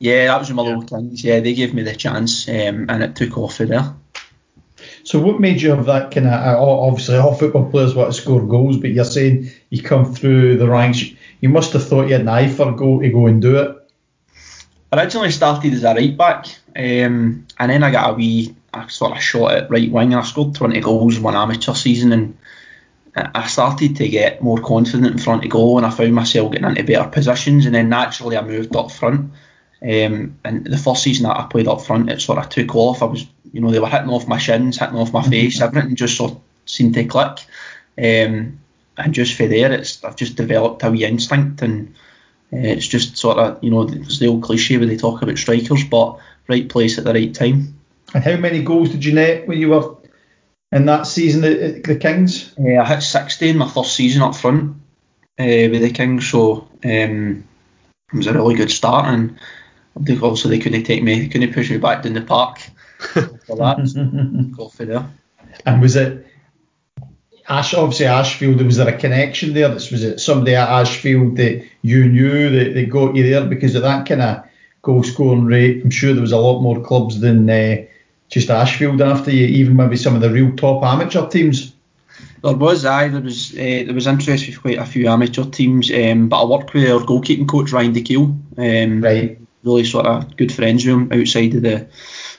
Yeah, 0.01 0.25
that 0.25 0.39
was 0.39 0.47
the 0.47 0.55
Motherwell 0.55 0.81
yeah. 0.81 0.97
Kings. 0.97 1.23
Yeah, 1.23 1.39
they 1.41 1.53
gave 1.53 1.75
me 1.75 1.83
the 1.83 1.95
chance, 1.95 2.49
um, 2.49 2.87
and 2.89 3.03
it 3.03 3.15
took 3.15 3.37
off 3.37 3.57
from 3.57 3.67
there. 3.67 3.93
So 5.03 5.19
what 5.19 5.39
made 5.39 5.61
you 5.61 5.69
have 5.69 5.85
that 5.85 6.09
kind 6.09 6.25
of 6.25 6.33
uh, 6.33 6.59
obviously 6.59 7.17
all 7.17 7.35
football 7.35 7.69
players 7.69 7.93
want 7.93 8.11
to 8.11 8.19
score 8.19 8.41
goals, 8.41 8.77
but 8.77 8.89
you're 8.89 9.05
saying 9.05 9.51
you 9.69 9.83
come 9.83 10.11
through 10.11 10.57
the 10.57 10.67
ranks. 10.67 11.03
You 11.39 11.49
must 11.49 11.73
have 11.73 11.87
thought 11.87 12.07
you 12.07 12.13
had 12.13 12.21
an 12.21 12.29
eye 12.29 12.49
for 12.49 12.69
a 12.69 12.75
goal 12.75 13.01
to 13.01 13.09
go 13.09 13.27
and 13.27 13.43
do 13.43 13.57
it. 13.57 13.77
Originally 14.91 15.29
started 15.29 15.71
as 15.71 15.83
a 15.83 15.93
right 15.93 16.17
back, 16.17 16.47
um, 16.75 17.45
and 17.59 17.71
then 17.71 17.83
I 17.83 17.91
got 17.91 18.09
a 18.09 18.13
wee 18.13 18.55
I 18.73 18.87
sort 18.87 19.15
of 19.15 19.21
shot 19.21 19.51
at 19.51 19.69
right 19.69 19.91
wing, 19.91 20.13
and 20.13 20.21
I 20.21 20.25
scored 20.25 20.55
20 20.55 20.79
goals 20.81 21.17
in 21.17 21.23
one 21.23 21.35
amateur 21.35 21.75
season, 21.75 22.11
and 22.11 22.37
I 23.15 23.45
started 23.45 23.97
to 23.97 24.09
get 24.09 24.41
more 24.41 24.57
confident 24.57 25.11
in 25.11 25.19
front 25.19 25.45
of 25.45 25.51
goal, 25.51 25.77
and 25.77 25.85
I 25.85 25.91
found 25.91 26.15
myself 26.15 26.51
getting 26.51 26.67
into 26.67 26.83
better 26.83 27.07
positions, 27.07 27.67
and 27.67 27.75
then 27.75 27.89
naturally 27.89 28.35
I 28.35 28.41
moved 28.41 28.75
up 28.75 28.91
front. 28.91 29.31
Um, 29.83 30.37
and 30.43 30.65
the 30.65 30.77
first 30.77 31.03
season 31.03 31.23
that 31.23 31.37
I 31.37 31.47
played 31.47 31.67
up 31.67 31.81
front, 31.81 32.09
it 32.09 32.21
sort 32.21 32.37
of 32.37 32.49
took 32.49 32.75
off. 32.75 33.01
I 33.01 33.05
was, 33.05 33.25
you 33.51 33.61
know, 33.61 33.71
they 33.71 33.79
were 33.79 33.89
hitting 33.89 34.09
off 34.09 34.27
my 34.27 34.37
shins, 34.37 34.77
hitting 34.77 34.97
off 34.97 35.13
my 35.13 35.23
face, 35.29 35.61
everything 35.61 35.95
just 35.95 36.17
sort 36.17 36.33
of 36.33 36.41
seemed 36.65 36.93
to 36.93 37.05
click. 37.05 37.39
Um, 37.97 38.59
and 38.97 39.13
just 39.13 39.35
for 39.35 39.47
there, 39.47 39.71
it's 39.71 40.03
I've 40.03 40.15
just 40.15 40.35
developed 40.35 40.83
a 40.83 40.91
wee 40.91 41.05
instinct, 41.05 41.61
and 41.61 41.95
uh, 42.53 42.57
it's 42.57 42.87
just 42.87 43.17
sort 43.17 43.37
of, 43.37 43.63
you 43.63 43.71
know, 43.71 43.87
it's 43.87 44.19
the 44.19 44.27
old 44.27 44.43
cliche 44.43 44.77
where 44.77 44.85
they 44.85 44.97
talk 44.97 45.21
about 45.21 45.37
strikers, 45.37 45.83
but 45.83 46.19
right 46.47 46.69
place 46.69 46.97
at 46.97 47.03
the 47.03 47.13
right 47.13 47.33
time. 47.33 47.79
And 48.13 48.23
how 48.23 48.35
many 48.37 48.61
goals 48.61 48.89
did 48.89 49.05
you 49.05 49.13
net 49.13 49.47
when 49.47 49.57
you 49.57 49.69
were 49.69 49.95
in 50.71 50.85
that 50.85 51.07
season 51.07 51.43
at 51.43 51.83
the 51.83 51.95
Kings? 51.95 52.53
Yeah, 52.59 52.83
I 52.83 52.85
hit 52.85 53.01
60 53.01 53.49
in 53.49 53.57
my 53.57 53.69
first 53.69 53.95
season 53.95 54.21
up 54.21 54.35
front 54.35 54.75
uh, 55.39 55.69
with 55.71 55.81
the 55.81 55.91
Kings, 55.91 56.29
so 56.29 56.67
um, 56.83 57.43
it 58.13 58.17
was 58.17 58.27
a 58.27 58.33
really 58.33 58.55
good 58.55 58.71
start. 58.71 59.05
And 59.05 59.39
also 60.21 60.49
they 60.49 60.59
couldn't 60.59 60.83
take 60.83 61.03
me, 61.03 61.27
couldn't 61.27 61.53
push 61.53 61.69
me 61.69 61.77
back 61.77 62.03
down 62.03 62.13
the 62.13 62.21
park 62.21 62.59
for 62.99 63.55
that. 63.57 64.53
go 64.57 64.69
for 64.69 64.85
there. 64.85 65.09
And 65.65 65.81
was 65.81 65.95
it 65.95 66.25
Ash? 67.49 67.73
Obviously 67.73 68.05
Ashfield. 68.05 68.61
Was 68.61 68.77
there 68.77 68.93
a 68.93 68.97
connection 68.97 69.53
there? 69.53 69.69
This 69.69 69.91
Was 69.91 70.03
it 70.03 70.19
somebody 70.19 70.55
at 70.55 70.69
Ashfield 70.69 71.37
that 71.37 71.65
you 71.81 72.07
knew 72.07 72.49
that, 72.49 72.73
that 72.73 72.89
got 72.89 73.15
you 73.15 73.29
there 73.29 73.45
because 73.45 73.75
of 73.75 73.83
that 73.83 74.07
kind 74.07 74.21
of 74.21 74.43
goal 74.81 75.03
scoring 75.03 75.45
rate? 75.45 75.83
I'm 75.83 75.89
sure 75.89 76.13
there 76.13 76.21
was 76.21 76.31
a 76.31 76.37
lot 76.37 76.61
more 76.61 76.81
clubs 76.81 77.19
than 77.19 77.49
uh, 77.49 77.77
just 78.29 78.49
Ashfield 78.49 79.01
after 79.01 79.31
you, 79.31 79.45
even 79.45 79.75
maybe 79.75 79.97
some 79.97 80.15
of 80.15 80.21
the 80.21 80.29
real 80.29 80.55
top 80.55 80.83
amateur 80.83 81.27
teams. 81.27 81.73
There 82.43 82.55
was, 82.55 82.85
aye, 82.85 83.09
there 83.09 83.21
was 83.21 83.51
uh, 83.53 83.83
there 83.85 83.93
was 83.93 84.07
interest 84.07 84.47
with 84.47 84.61
quite 84.61 84.79
a 84.79 84.85
few 84.85 85.07
amateur 85.07 85.43
teams, 85.43 85.91
um, 85.91 86.27
but 86.27 86.41
I 86.41 86.45
worked 86.45 86.73
with 86.73 86.89
our 86.89 86.99
goalkeeping 87.01 87.47
coach 87.47 87.71
Ryan 87.71 87.93
DeKeel. 87.93 88.25
Um, 88.57 89.01
right 89.01 89.40
really 89.63 89.83
sort 89.83 90.05
of 90.05 90.35
good 90.37 90.51
friends 90.51 90.85
with 90.85 90.95
him 90.95 91.11
outside 91.11 91.53
of 91.55 91.61
the, 91.61 91.87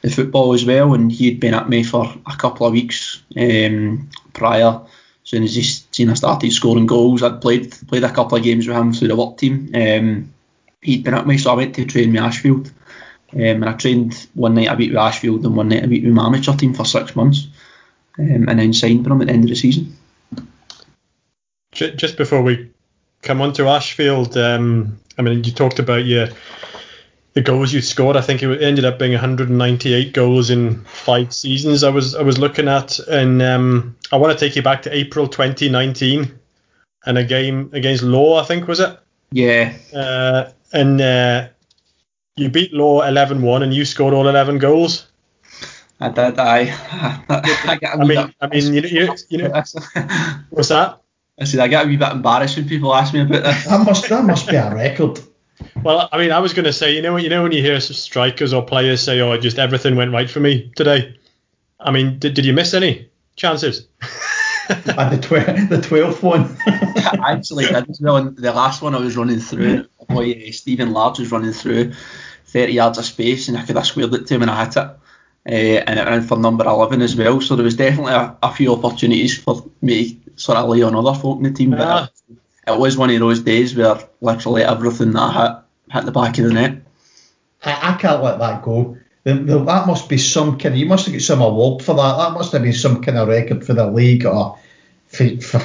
the 0.02 0.11
football 0.11 0.55
as 0.55 0.64
well, 0.64 0.95
and 0.95 1.11
he'd 1.11 1.41
been 1.41 1.55
at 1.55 1.69
me 1.69 1.83
for 1.83 2.12
a 2.26 2.37
couple 2.37 2.67
of 2.67 2.73
weeks 2.73 3.23
um, 3.37 4.09
prior. 4.33 4.81
As 5.25 5.29
soon 5.31 5.45
as 5.45 5.55
he 5.55 5.62
seen 5.62 6.11
I 6.11 6.14
started 6.14 6.52
scoring 6.52 6.87
goals, 6.87 7.23
I'd 7.23 7.41
played 7.41 7.73
played 7.87 8.05
a 8.05 8.12
couple 8.12 8.37
of 8.37 8.45
games 8.45 8.67
with 8.67 8.76
him 8.76 8.93
through 8.93 9.09
the 9.09 9.17
work 9.17 9.37
team. 9.38 9.71
Um, 9.75 10.35
he'd 10.81 11.05
been 11.05 11.14
at 11.14 11.26
me, 11.26 11.38
so 11.38 11.52
I 11.52 11.55
went 11.55 11.75
to 11.76 11.85
train 11.85 12.12
with 12.12 12.23
Ashfield. 12.23 12.73
Um, 13.35 13.41
and 13.41 13.69
I 13.69 13.73
trained 13.73 14.26
one 14.35 14.55
night 14.55 14.71
a 14.71 14.76
week 14.76 14.91
with 14.91 14.99
Ashfield 14.99 15.47
and 15.47 15.57
one 15.57 15.69
night 15.69 15.85
a 15.85 15.88
week 15.88 16.05
with 16.05 16.12
my 16.12 16.26
amateur 16.26 16.55
team 16.55 16.75
for 16.75 16.85
six 16.85 17.17
months, 17.17 17.47
um, 18.19 18.49
and 18.49 18.59
then 18.59 18.73
signed 18.75 19.05
for 19.05 19.12
him 19.12 19.23
at 19.23 19.29
the 19.29 19.33
end 19.33 19.45
of 19.45 19.50
the 19.50 19.57
season. 19.57 19.97
Just 21.73 22.19
before 22.19 22.43
we 22.43 22.71
come 23.23 23.41
on 23.41 23.55
to 23.55 23.69
Ashfield, 23.69 24.37
um, 24.37 24.99
I 25.17 25.23
mean, 25.23 25.45
you 25.45 25.52
talked 25.52 25.79
about 25.79 26.05
your 26.05 26.29
the 27.35 27.41
goals 27.41 27.73
you 27.73 27.81
scored. 27.81 28.17
I 28.17 28.21
think 28.21 28.43
it 28.43 28.62
ended 28.62 28.85
up 28.85 28.99
being 28.99 29.12
198 29.12 30.12
goals 30.12 30.51
in 30.51 30.85
five 30.85 31.33
seasons. 31.33 31.83
I 31.83 31.91
was 31.91 32.15
I 32.15 32.23
was 32.23 32.39
looking 32.39 32.69
at, 32.69 32.99
and 33.01 33.41
um, 33.43 33.97
I 34.11 34.17
want 34.17 34.39
to 34.39 34.45
take 34.45 34.57
you 34.57 34.62
back 34.62 34.83
to 34.83 34.95
April 34.95 35.29
2019, 35.29 36.39
and 37.07 37.19
a 37.19 37.25
game 37.25 37.71
against 37.73 38.03
Law, 38.03 38.41
I 38.41 38.45
think 38.45 38.69
was 38.69 38.81
it? 38.81 38.99
Yeah. 39.31 39.75
Uh, 39.95 40.51
and 40.73 41.01
uh, 41.01 41.49
you 42.37 42.49
beat 42.49 42.73
Law 42.73 43.03
11-1, 43.03 43.62
and 43.62 43.75
you 43.75 43.85
scored 43.85 44.15
all 44.15 44.29
11 44.29 44.59
goals. 44.59 45.07
I 46.01 46.09
did. 46.09 46.39
I. 46.39 46.75
I, 47.29 47.79
I 47.83 48.05
mean, 48.05 48.35
I 48.41 48.47
mean, 48.49 48.75
you, 48.75 48.83
you, 48.83 49.15
you 49.29 49.39
know, 49.39 49.51
what's 50.51 50.69
that? 50.69 50.99
I 51.41 51.45
said 51.45 51.61
I 51.61 51.69
get 51.69 51.87
a 51.87 51.89
wee 51.89 51.97
bit 51.97 52.12
embarrassed 52.12 52.57
when 52.57 52.69
people 52.69 52.95
ask 52.95 53.15
me 53.15 53.23
about 53.23 53.43
this. 53.43 53.65
That 53.65 53.85
must 53.85 54.09
that 54.09 54.25
must 54.25 54.49
be 54.49 54.57
a 54.57 54.73
record. 54.73 55.19
Well, 55.83 56.09
I 56.13 56.19
mean, 56.19 56.33
I 56.33 56.39
was 56.39 56.55
going 56.55 56.65
to 56.65 56.73
say, 56.73 56.95
you 56.95 57.03
know, 57.03 57.17
you 57.17 57.29
know, 57.29 57.43
when 57.43 57.53
you 57.53 57.63
hear 57.63 57.81
strikers 57.81 58.53
or 58.53 58.63
players 58.63 59.03
say, 59.03 59.21
"Oh, 59.21 59.37
just 59.37 59.59
everything 59.59 59.97
went 59.97 60.13
right 60.13 60.31
for 60.31 60.41
me 60.41 60.73
today." 60.77 61.19
I 61.79 61.91
mean, 61.91 62.19
did, 62.19 62.35
did 62.35 62.45
you 62.45 62.53
miss 62.53 62.75
any 62.75 63.09
chances? 63.37 63.87
the 64.69 65.19
tw- 65.21 65.69
the 65.71 65.81
twelfth 65.81 66.23
one. 66.23 66.57
Actually, 66.67 67.67
I 67.67 67.79
actually 67.79 67.95
did. 67.95 67.97
Well, 68.01 68.31
the 68.31 68.53
last 68.53 68.83
one 68.83 68.95
I 68.95 68.99
was 68.99 69.17
running 69.17 69.41
through, 69.41 69.87
boy 70.09 70.33
uh, 70.33 70.53
Stephen 70.53 70.93
Large 70.93 71.21
was 71.21 71.33
running 71.33 71.53
through 71.53 71.93
thirty 72.47 72.75
yards 72.75 72.99
of 72.99 73.05
space, 73.05 73.49
and 73.49 73.57
I 73.57 73.65
could 73.65 73.77
have 73.77 73.87
squared 73.87 74.15
it 74.15 74.27
to 74.27 74.35
him 74.35 74.43
and 74.43 74.51
I 74.51 74.65
hit 74.65 74.77
it. 74.77 74.91
Uh, 75.45 75.83
and 75.89 75.99
it 75.99 76.07
ran 76.07 76.23
for 76.23 76.39
number 76.39 76.65
11 76.65 77.03
as 77.03 77.17
well. 77.17 77.41
So 77.41 77.57
there 77.57 77.65
was 77.65 77.75
definitely 77.75 78.13
a, 78.13 78.37
a 78.45 78.55
few 78.55 78.73
opportunities 78.73 79.37
for 79.37 79.69
me 79.81 80.15
to 80.15 80.31
sort 80.37 80.57
of 80.57 80.69
lay 80.69 80.83
on 80.83 80.95
other 80.95 81.19
folk 81.19 81.39
in 81.39 81.43
the 81.43 81.51
team. 81.51 81.71
But 81.71 81.81
ah. 81.81 82.09
it, 82.29 82.37
it 82.66 82.78
was 82.78 82.97
one 82.97 83.11
of 83.11 83.19
those 83.21 83.40
days 83.40 83.75
where 83.75 83.99
literally 84.21 84.62
everything 84.62 85.12
that 85.12 85.33
hit 85.33 85.95
hit 85.95 86.04
the 86.04 86.12
back 86.12 86.38
of 86.38 86.45
the 86.45 86.52
net. 86.52 86.78
I, 87.64 87.95
I 87.95 88.00
can't 88.00 88.23
let 88.23 88.38
that 88.38 88.62
go. 88.62 88.97
The, 89.25 89.35
the, 89.35 89.64
that 89.64 89.87
must 89.87 90.09
be 90.09 90.19
some 90.19 90.59
kind. 90.59 90.75
Of, 90.75 90.76
you 90.76 90.87
must 90.87 91.07
have 91.07 91.14
got 91.14 91.23
some 91.23 91.42
award 91.42 91.85
for 91.85 91.95
that. 91.95 92.16
That 92.16 92.33
must 92.33 92.52
have 92.52 92.62
been 92.62 92.73
some 92.73 93.02
kind 93.02 93.19
of 93.19 93.28
record 93.28 93.64
for 93.64 93.75
the 93.75 93.90
league 93.90 94.26
or 94.26 94.59
for, 95.07 95.40
for 95.40 95.61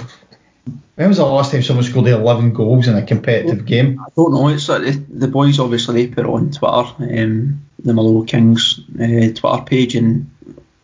when 0.95 1.09
was 1.09 1.17
the 1.17 1.25
last 1.25 1.51
time 1.51 1.61
someone 1.61 1.85
scored 1.85 2.07
11 2.07 2.53
goals 2.53 2.87
in 2.87 2.95
a 2.95 3.05
competitive 3.05 3.65
game? 3.65 3.99
I 3.99 4.09
don't 4.15 4.33
know. 4.33 4.47
It's 4.47 4.67
like 4.67 4.81
the 5.07 5.27
boys 5.27 5.59
obviously 5.59 6.07
they 6.07 6.13
put 6.13 6.25
it 6.25 6.29
on 6.29 6.51
Twitter, 6.51 7.21
um, 7.23 7.63
the 7.77 7.93
Motherwell 7.93 8.23
Kings 8.23 8.79
uh, 8.95 9.31
Twitter 9.35 9.63
page, 9.63 9.95
and 9.95 10.29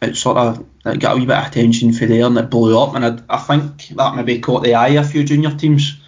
it 0.03 0.15
sort 0.15 0.37
of 0.37 0.63
it 0.85 0.99
got 0.99 1.13
a 1.13 1.19
wee 1.19 1.25
bit 1.25 1.37
of 1.37 1.47
attention 1.47 1.93
for 1.93 2.05
there, 2.05 2.25
and 2.25 2.37
it 2.37 2.49
blew 2.51 2.79
up. 2.79 2.93
And 2.93 3.05
I, 3.05 3.19
I 3.27 3.39
think 3.39 3.87
that 3.87 4.15
maybe 4.15 4.39
caught 4.39 4.63
the 4.63 4.75
eye 4.75 4.89
of 4.89 5.05
a 5.05 5.07
few 5.07 5.23
junior 5.23 5.55
teams. 5.55 5.99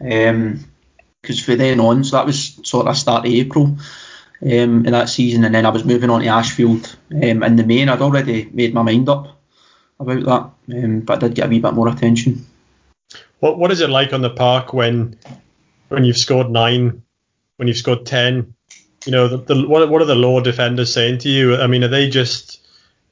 Um, 0.00 0.64
because 1.22 1.42
for 1.42 1.56
then 1.56 1.80
on, 1.80 2.04
so 2.04 2.16
that 2.16 2.26
was 2.26 2.60
sort 2.62 2.86
of 2.86 2.96
start 2.96 3.26
of 3.26 3.32
April 3.32 3.76
um, 4.42 4.86
in 4.86 4.92
that 4.92 5.08
season, 5.08 5.44
and 5.44 5.54
then 5.54 5.66
I 5.66 5.70
was 5.70 5.84
moving 5.84 6.10
on 6.10 6.20
to 6.20 6.28
Ashfield. 6.28 6.96
Um, 7.10 7.42
in 7.42 7.56
the 7.56 7.66
main, 7.66 7.88
I'd 7.88 8.02
already 8.02 8.48
made 8.52 8.72
my 8.72 8.82
mind 8.82 9.08
up 9.08 9.36
about 9.98 10.24
that, 10.68 10.84
um, 10.84 11.00
but 11.00 11.22
I 11.22 11.26
did 11.28 11.34
get 11.34 11.46
a 11.46 11.48
wee 11.48 11.58
bit 11.58 11.74
more 11.74 11.88
attention. 11.88 12.46
What 13.40 13.58
What 13.58 13.72
is 13.72 13.80
it 13.80 13.90
like 13.90 14.12
on 14.12 14.22
the 14.22 14.30
park 14.30 14.72
when 14.72 15.18
when 15.88 16.04
you've 16.04 16.16
scored 16.16 16.50
nine, 16.50 17.02
when 17.56 17.66
you've 17.66 17.76
scored 17.76 18.06
ten, 18.06 18.54
you 19.04 19.12
know, 19.12 19.28
the, 19.28 19.38
the, 19.38 19.68
what 19.68 19.88
what 19.90 20.02
are 20.02 20.06
the 20.06 20.14
law 20.14 20.40
defenders 20.40 20.92
saying 20.92 21.18
to 21.18 21.28
you? 21.28 21.56
I 21.56 21.66
mean, 21.66 21.82
are 21.82 21.88
they 21.88 22.08
just 22.08 22.60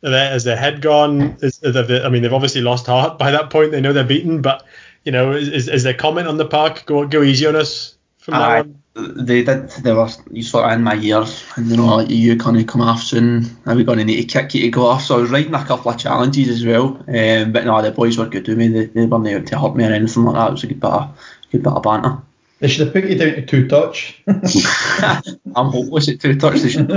has 0.03 0.45
their 0.45 0.57
head 0.57 0.83
gone? 0.83 1.37
Is, 1.41 1.63
is 1.63 1.75
they, 1.75 2.03
I 2.03 2.09
mean, 2.11 2.23
they've 2.23 2.33
obviously 2.33 2.61
lost 2.61 2.87
heart 2.87 3.19
by 3.19 3.31
that 3.31 3.51
point. 3.51 3.73
They 3.73 3.81
know 3.81 3.93
they're 3.93 4.05
beaten, 4.05 4.43
but 4.43 4.65
you 5.05 5.13
know, 5.13 5.33
is, 5.33 5.69
is 5.69 5.83
their 5.83 5.95
comment 5.95 6.29
on 6.29 6.37
the 6.37 6.47
park 6.47 6.87
go 6.87 7.07
go 7.07 7.23
easy 7.23 7.47
on 7.47 7.57
us 7.57 7.97
from 8.19 8.35
now 8.35 8.59
on? 8.61 8.83
They 8.95 9.43
did. 9.43 9.71
They 9.71 9.93
were 9.93 10.09
you 10.31 10.43
sort 10.43 10.67
of 10.67 10.73
in 10.73 10.83
my 10.83 10.95
ear, 10.97 11.25
and 11.57 11.67
you 11.67 11.77
know, 11.77 11.97
like, 11.97 12.11
you 12.11 12.37
can't 12.37 12.69
come 12.69 12.81
off 12.81 13.03
soon. 13.03 13.57
Are 13.67 13.75
we 13.75 13.83
going 13.83 13.99
to 13.99 14.05
need 14.05 14.17
to 14.17 14.25
kick 14.25 14.55
you 14.55 14.63
to 14.63 14.71
go 14.71 14.87
off? 14.87 15.03
So 15.03 15.19
I 15.19 15.21
was 15.23 15.31
riding 15.31 15.55
a 15.55 15.65
couple 15.65 15.91
of 15.91 15.99
challenges 15.99 16.49
as 16.49 16.65
well. 16.65 17.05
Um, 17.09 17.53
but 17.53 17.65
no, 17.65 17.83
the 17.83 17.91
boys 17.91 18.17
were 18.17 18.27
good 18.27 18.45
to 18.45 18.55
me. 18.55 18.69
They, 18.69 18.87
they 18.87 19.07
weren't 19.07 19.27
out 19.29 19.47
to 19.47 19.59
hurt 19.59 19.75
me 19.75 19.85
or 19.85 19.93
anything 19.93 20.25
like 20.25 20.37
that. 20.37 20.49
It 20.49 20.53
was 20.53 20.65
a 20.65 20.67
good 20.69 20.81
bit 20.81 20.91
of 20.91 21.19
good 21.51 21.63
bit 21.65 21.73
of 21.73 21.83
banter. 21.83 22.19
They 22.61 22.69
should 22.69 22.87
have 22.87 22.95
put 22.95 23.05
you 23.05 23.19
down 23.19 23.35
to 23.35 23.45
two 23.45 23.67
touch. 23.67 24.23
I'm 24.29 25.73
hopeless 25.73 26.09
at 26.09 26.21
two 26.21 26.39
touch. 26.39 26.61
They 26.61 26.69
should. 26.69 26.91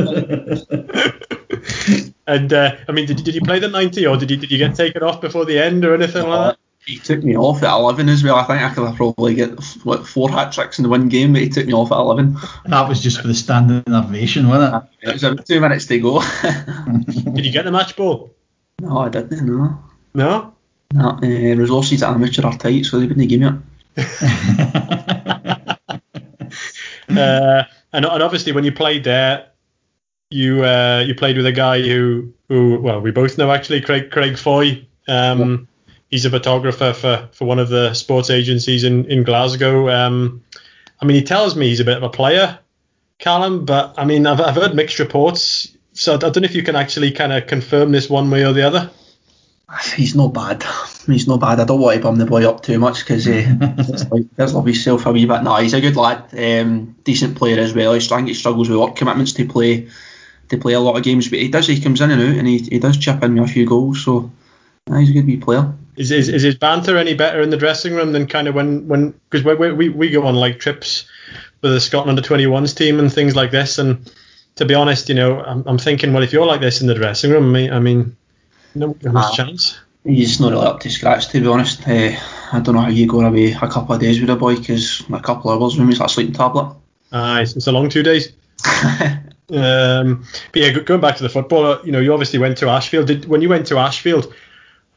And 2.27 2.51
uh, 2.51 2.75
I 2.87 2.91
mean, 2.91 3.05
did, 3.05 3.23
did 3.23 3.35
you 3.35 3.41
play 3.41 3.59
the 3.59 3.69
90 3.69 4.05
or 4.05 4.17
did 4.17 4.29
you 4.29 4.35
did 4.35 4.51
you 4.51 4.57
get 4.57 4.75
taken 4.75 5.01
off 5.01 5.21
before 5.21 5.45
the 5.45 5.57
end 5.57 5.85
or 5.85 5.95
anything 5.95 6.27
like 6.27 6.57
that? 6.57 6.59
He 6.87 6.97
took 6.99 7.21
me 7.21 7.35
off 7.35 7.61
at 7.63 7.73
11 7.73 8.07
as 8.07 8.23
well. 8.23 8.35
I 8.37 8.43
think 8.45 8.61
I 8.61 8.73
could 8.73 8.87
have 8.87 8.95
probably 8.95 9.35
get 9.35 9.59
what 9.83 10.07
four 10.07 10.29
hat 10.31 10.53
tricks 10.53 10.79
in 10.79 10.83
the 10.83 10.89
one 10.89 11.09
game, 11.09 11.33
but 11.33 11.41
he 11.41 11.49
took 11.49 11.67
me 11.67 11.73
off 11.73 11.91
at 11.91 11.97
11. 11.97 12.37
that 12.67 12.87
was 12.87 13.03
just 13.03 13.19
for 13.21 13.27
the 13.27 13.33
standing 13.35 13.83
ovation, 13.93 14.47
wasn't 14.47 14.73
it? 15.01 15.09
It 15.09 15.13
was 15.13 15.23
about 15.25 15.45
two 15.45 15.59
minutes 15.59 15.85
to 15.87 15.99
go. 15.99 16.21
Did 17.33 17.45
you 17.45 17.51
get 17.51 17.65
the 17.65 17.71
match 17.71 17.95
ball? 17.97 18.33
no, 18.79 18.99
I 18.99 19.09
didn't. 19.09 19.45
No, 19.45 19.83
No. 20.13 20.53
no 20.93 21.09
uh, 21.21 21.55
resources 21.57 22.01
at 22.03 22.13
amateur 22.13 22.45
are 22.45 22.57
tight, 22.57 22.85
so 22.85 22.99
they 22.99 23.07
wouldn't 23.07 23.27
give 23.29 23.41
me 23.41 23.47
it. 23.47 23.55
Uh, 27.09 27.63
and 27.93 28.05
and 28.05 28.21
obviously 28.23 28.51
when 28.51 28.63
you 28.65 28.71
played 28.71 29.03
there, 29.05 29.47
you 30.29 30.63
uh, 30.63 31.03
you 31.07 31.15
played 31.15 31.37
with 31.37 31.45
a 31.45 31.51
guy 31.53 31.81
who 31.81 32.33
who 32.49 32.79
well 32.81 32.99
we 32.99 33.11
both 33.11 33.37
know 33.37 33.49
actually 33.51 33.79
Craig 33.81 34.11
Craig 34.11 34.37
Foy. 34.37 34.85
Um, 35.07 35.67
He's 36.09 36.25
a 36.25 36.29
photographer 36.29 36.93
for, 36.93 37.29
for 37.33 37.45
one 37.45 37.59
of 37.59 37.69
the 37.69 37.93
sports 37.93 38.29
agencies 38.29 38.83
in 38.83 39.05
in 39.05 39.23
Glasgow. 39.23 39.89
Um, 39.89 40.43
I 41.01 41.05
mean, 41.05 41.15
he 41.15 41.23
tells 41.23 41.55
me 41.55 41.67
he's 41.67 41.79
a 41.79 41.85
bit 41.85 41.97
of 41.97 42.03
a 42.03 42.09
player, 42.09 42.59
Callum, 43.19 43.65
but 43.65 43.95
I 43.97 44.05
mean, 44.05 44.25
I've 44.25 44.39
I've 44.39 44.55
heard 44.55 44.75
mixed 44.75 44.99
reports. 44.99 45.75
So 45.93 46.13
I 46.13 46.17
don't 46.17 46.37
know 46.37 46.43
if 46.43 46.55
you 46.55 46.61
can 46.63 46.75
actually 46.75 47.11
kind 47.11 47.33
of 47.33 47.47
confirm 47.47 47.91
this 47.91 48.09
one 48.09 48.29
way 48.29 48.45
or 48.45 48.53
the 48.53 48.61
other. 48.61 48.91
He's 49.95 50.15
not 50.15 50.33
bad. 50.33 50.63
He's 51.07 51.27
not 51.27 51.41
bad. 51.41 51.59
I 51.59 51.65
don't 51.65 51.81
want 51.81 51.97
to 51.97 52.01
bum 52.01 52.15
the 52.15 52.25
boy 52.25 52.47
up 52.47 52.63
too 52.63 52.79
much 52.79 52.99
because 52.99 53.27
uh, 53.27 54.23
there's 54.37 54.53
love 54.53 54.65
himself 54.65 55.05
a 55.05 55.11
wee 55.11 55.25
bit. 55.25 55.43
No, 55.43 55.55
he's 55.55 55.73
a 55.73 55.81
good 55.81 55.97
lad, 55.97 56.23
um, 56.37 56.95
decent 57.03 57.35
player 57.35 57.59
as 57.59 57.73
well. 57.73 57.93
He's 57.93 58.07
trying 58.07 58.27
he 58.27 58.33
struggles 58.33 58.69
with 58.69 58.79
work 58.79 58.95
commitments 58.95 59.33
to 59.33 59.45
play 59.45 59.89
to 60.49 60.57
play 60.57 60.73
a 60.73 60.79
lot 60.79 60.95
of 60.95 61.03
games, 61.03 61.27
but 61.29 61.39
he 61.39 61.49
does. 61.49 61.67
He 61.67 61.81
comes 61.81 61.99
in 61.99 62.11
and 62.11 62.21
out, 62.21 62.37
and 62.37 62.47
he, 62.47 62.59
he 62.59 62.79
does 62.79 62.97
chip 62.97 63.21
in 63.23 63.35
with 63.35 63.49
a 63.49 63.53
few 63.53 63.65
goals. 63.65 64.05
So 64.05 64.31
uh, 64.89 64.97
he's 64.99 65.09
a 65.09 65.13
good 65.13 65.27
wee 65.27 65.35
player. 65.35 65.73
Is, 65.97 66.11
is 66.11 66.29
is 66.29 66.43
his 66.43 66.55
banter 66.55 66.95
any 66.97 67.15
better 67.15 67.41
in 67.41 67.49
the 67.49 67.57
dressing 67.57 67.93
room 67.95 68.11
than 68.11 68.27
kind 68.27 68.47
of 68.47 68.53
when 68.55 68.87
when 68.87 69.19
because 69.29 69.43
we, 69.43 69.71
we 69.71 69.89
we 69.89 70.09
go 70.09 70.25
on 70.27 70.35
like 70.35 70.59
trips 70.59 71.05
with 71.61 71.73
the 71.73 71.81
Scotland 71.81 72.17
under 72.17 72.21
21s 72.21 72.75
team 72.77 72.99
and 72.99 73.11
things 73.11 73.35
like 73.35 73.49
this 73.51 73.79
and 73.79 74.09
to 74.57 74.65
be 74.65 74.73
honest, 74.73 75.09
you 75.09 75.15
know, 75.15 75.41
I'm, 75.43 75.63
I'm 75.67 75.77
thinking, 75.77 76.13
well, 76.13 76.23
if 76.23 76.33
you're 76.33 76.45
like 76.45 76.61
this 76.61 76.81
in 76.81 76.87
the 76.87 76.95
dressing 76.95 77.31
room, 77.31 77.45
I 77.45 77.59
mean, 77.59 77.73
I 77.73 77.79
mean 77.79 78.15
no, 78.75 78.95
Ah. 79.15 79.31
chance. 79.35 79.79
He's 80.03 80.39
not 80.39 80.51
really 80.51 80.65
up 80.65 80.79
to 80.81 80.89
scratch, 80.89 81.27
to 81.29 81.41
be 81.41 81.47
honest. 81.47 81.87
Uh, 81.87 82.11
I 82.53 82.59
don't 82.61 82.75
know 82.75 82.81
how 82.81 82.89
you 82.89 83.07
go 83.07 83.21
away 83.21 83.51
a 83.51 83.67
couple 83.67 83.93
of 83.93 83.99
days 84.01 84.21
with 84.21 84.29
a 84.29 84.35
boy 84.35 84.55
because 84.55 85.03
a 85.11 85.19
couple 85.19 85.51
of 85.51 85.61
hours 85.61 85.77
when 85.77 85.87
he's 85.89 85.99
like 85.99 86.09
a 86.09 86.13
sleeping 86.13 86.33
tablet. 86.33 86.75
Aye, 87.11 87.41
it's, 87.41 87.55
it's 87.55 87.67
a 87.67 87.71
long 87.71 87.89
two 87.89 88.03
days. 88.03 88.31
Um, 89.49 90.25
but 90.51 90.61
yeah, 90.61 90.71
going 90.79 90.99
back 90.99 91.15
to 91.15 91.23
the 91.23 91.29
football, 91.29 91.79
you 91.85 91.93
know, 91.93 92.01
you 92.01 92.11
obviously 92.11 92.37
went 92.37 92.57
to 92.57 92.67
Ashfield. 92.67 93.07
Did 93.07 93.25
when 93.29 93.41
you 93.41 93.47
went 93.47 93.65
to 93.67 93.77
Ashfield, 93.77 94.33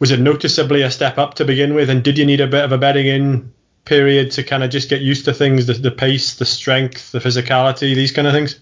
was 0.00 0.10
it 0.10 0.18
noticeably 0.18 0.82
a 0.82 0.90
step 0.90 1.18
up 1.18 1.34
to 1.34 1.44
begin 1.44 1.74
with, 1.74 1.90
and 1.90 2.02
did 2.02 2.18
you 2.18 2.26
need 2.26 2.40
a 2.40 2.46
bit 2.46 2.64
of 2.64 2.72
a 2.72 2.78
bedding 2.78 3.06
in 3.06 3.52
period 3.84 4.30
to 4.32 4.42
kind 4.42 4.64
of 4.64 4.70
just 4.70 4.88
get 4.88 5.00
used 5.00 5.26
to 5.26 5.34
things, 5.34 5.66
the, 5.66 5.74
the 5.74 5.90
pace, 5.90 6.34
the 6.34 6.44
strength, 6.44 7.12
the 7.12 7.18
physicality, 7.18 7.94
these 7.94 8.12
kind 8.12 8.26
of 8.26 8.32
things? 8.32 8.58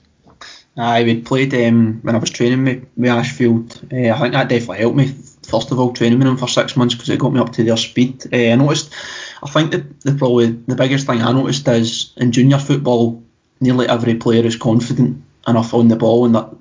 I 0.77 1.03
we 1.03 1.21
played 1.23 1.55
um, 1.55 2.01
when 2.03 2.15
I 2.15 2.19
was 2.19 2.31
training 2.31 2.65
with, 2.65 2.87
with 2.97 3.11
Ashfield. 3.11 3.81
Uh, 3.93 4.11
I 4.11 4.19
think 4.19 4.33
that 4.33 4.49
definitely 4.49 4.79
helped 4.79 4.97
me. 4.97 5.15
First 5.49 5.73
of 5.73 5.81
all, 5.81 5.93
training 5.93 6.19
with 6.19 6.29
them 6.29 6.37
for 6.37 6.47
six 6.47 6.77
months 6.77 6.95
because 6.95 7.09
it 7.09 7.19
got 7.19 7.33
me 7.33 7.41
up 7.41 7.53
to 7.53 7.65
their 7.65 7.77
speed. 7.77 8.27
Uh, 8.33 8.37
I 8.37 8.55
noticed. 8.55 8.95
I 9.43 9.49
think 9.49 9.71
the, 9.71 9.87
the 10.05 10.17
probably 10.17 10.51
the 10.51 10.77
biggest 10.77 11.07
thing 11.07 11.23
I 11.23 11.33
noticed 11.33 11.67
is 11.69 12.13
in 12.17 12.33
junior 12.33 12.59
football, 12.59 13.23
nearly 13.61 13.89
every 13.89 14.15
player 14.17 14.45
is 14.45 14.57
confident 14.57 15.23
enough 15.47 15.75
on 15.75 15.89
the 15.89 15.97
ball 15.97 16.27
and 16.27 16.35
that 16.35 16.55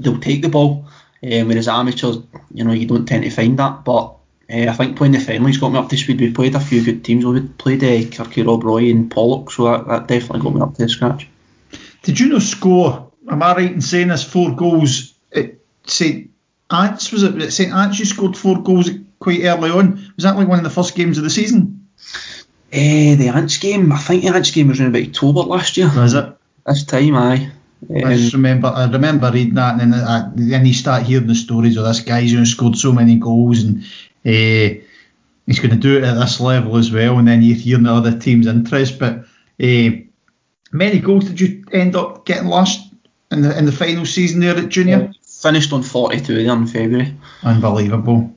they'll 0.00 0.18
take 0.18 0.42
the 0.42 0.48
ball. 0.48 0.86
Um, 1.22 1.48
whereas 1.48 1.68
amateurs, 1.68 2.18
you 2.52 2.64
know, 2.64 2.72
you 2.72 2.86
don't 2.86 3.06
tend 3.06 3.24
to 3.24 3.30
find 3.30 3.58
that. 3.58 3.84
But 3.84 4.16
uh, 4.50 4.68
I 4.68 4.72
think 4.72 4.96
playing 4.96 5.12
the 5.12 5.20
friendlies 5.20 5.58
got 5.58 5.72
me 5.72 5.78
up 5.78 5.88
to 5.88 5.96
speed. 5.96 6.20
We 6.20 6.32
played 6.32 6.54
a 6.54 6.60
few 6.60 6.84
good 6.84 7.04
teams. 7.04 7.24
We 7.24 7.40
played 7.40 7.82
uh, 7.82 8.08
Kirky 8.10 8.46
Rob 8.46 8.64
Roy 8.64 8.90
and 8.90 9.10
Pollok, 9.10 9.50
so 9.50 9.64
that, 9.64 9.88
that 9.88 10.08
definitely 10.08 10.40
got 10.40 10.54
me 10.54 10.60
up 10.60 10.74
to 10.74 10.88
scratch. 10.88 11.28
Did 12.02 12.20
you 12.20 12.28
know 12.28 12.38
score? 12.38 13.10
Am 13.28 13.42
I 13.42 13.54
right 13.54 13.72
in 13.72 13.80
saying 13.80 14.08
this? 14.08 14.22
Four 14.22 14.54
goals 14.54 15.14
at 15.34 15.54
St. 15.84 16.30
Ants 16.70 17.12
was 17.12 17.22
it? 17.22 17.50
St. 17.52 17.72
Ants 17.72 17.98
you 17.98 18.04
scored 18.04 18.36
four 18.36 18.62
goals 18.62 18.90
quite 19.18 19.42
early 19.42 19.70
on. 19.70 20.12
Was 20.16 20.24
that 20.24 20.36
like 20.36 20.48
one 20.48 20.58
of 20.58 20.64
the 20.64 20.70
first 20.70 20.94
games 20.94 21.18
of 21.18 21.24
the 21.24 21.30
season? 21.30 21.88
Eh, 22.72 23.14
the 23.14 23.28
Ants 23.28 23.58
game, 23.58 23.92
I 23.92 23.98
think 23.98 24.22
the 24.22 24.28
Ants 24.30 24.50
game 24.50 24.68
was 24.68 24.80
in 24.80 24.86
about 24.86 25.02
October 25.02 25.40
last 25.40 25.76
year. 25.76 25.90
Was 25.94 26.14
it? 26.14 26.36
This 26.66 26.84
time, 26.84 27.14
aye. 27.14 27.50
I 27.94 28.16
just 28.16 28.32
remember. 28.32 28.68
I 28.68 28.90
remember 28.90 29.30
reading 29.30 29.54
that, 29.54 29.80
and 29.80 29.92
then 29.92 30.00
I, 30.00 30.30
then 30.34 30.66
you 30.66 30.74
start 30.74 31.04
hearing 31.04 31.26
the 31.26 31.34
stories 31.34 31.76
of 31.76 31.84
this 31.84 32.00
guy's 32.00 32.32
who 32.32 32.44
scored 32.46 32.76
so 32.76 32.92
many 32.92 33.16
goals, 33.16 33.62
and 33.62 33.82
uh, 34.24 34.80
he's 35.46 35.58
going 35.58 35.70
to 35.70 35.76
do 35.76 35.98
it 35.98 36.04
at 36.04 36.14
this 36.14 36.40
level 36.40 36.76
as 36.76 36.90
well. 36.90 37.18
And 37.18 37.28
then 37.28 37.42
you're 37.42 37.56
hearing 37.56 37.84
the 37.84 37.92
other 37.92 38.18
team's 38.18 38.46
interest. 38.46 38.98
But 38.98 39.24
uh, 39.62 39.90
many 40.72 40.98
goals 41.00 41.26
did 41.26 41.40
you 41.40 41.64
end 41.72 41.96
up 41.96 42.24
getting 42.24 42.48
last 42.48 42.92
in 43.30 43.42
the 43.42 43.56
in 43.56 43.66
the 43.66 43.72
final 43.72 44.06
season 44.06 44.40
there 44.40 44.56
at 44.56 44.68
junior? 44.68 45.12
finished 45.26 45.72
on 45.72 45.82
42 45.82 46.44
there 46.44 46.52
in 46.52 46.66
February. 46.66 47.14
Unbelievable. 47.42 48.34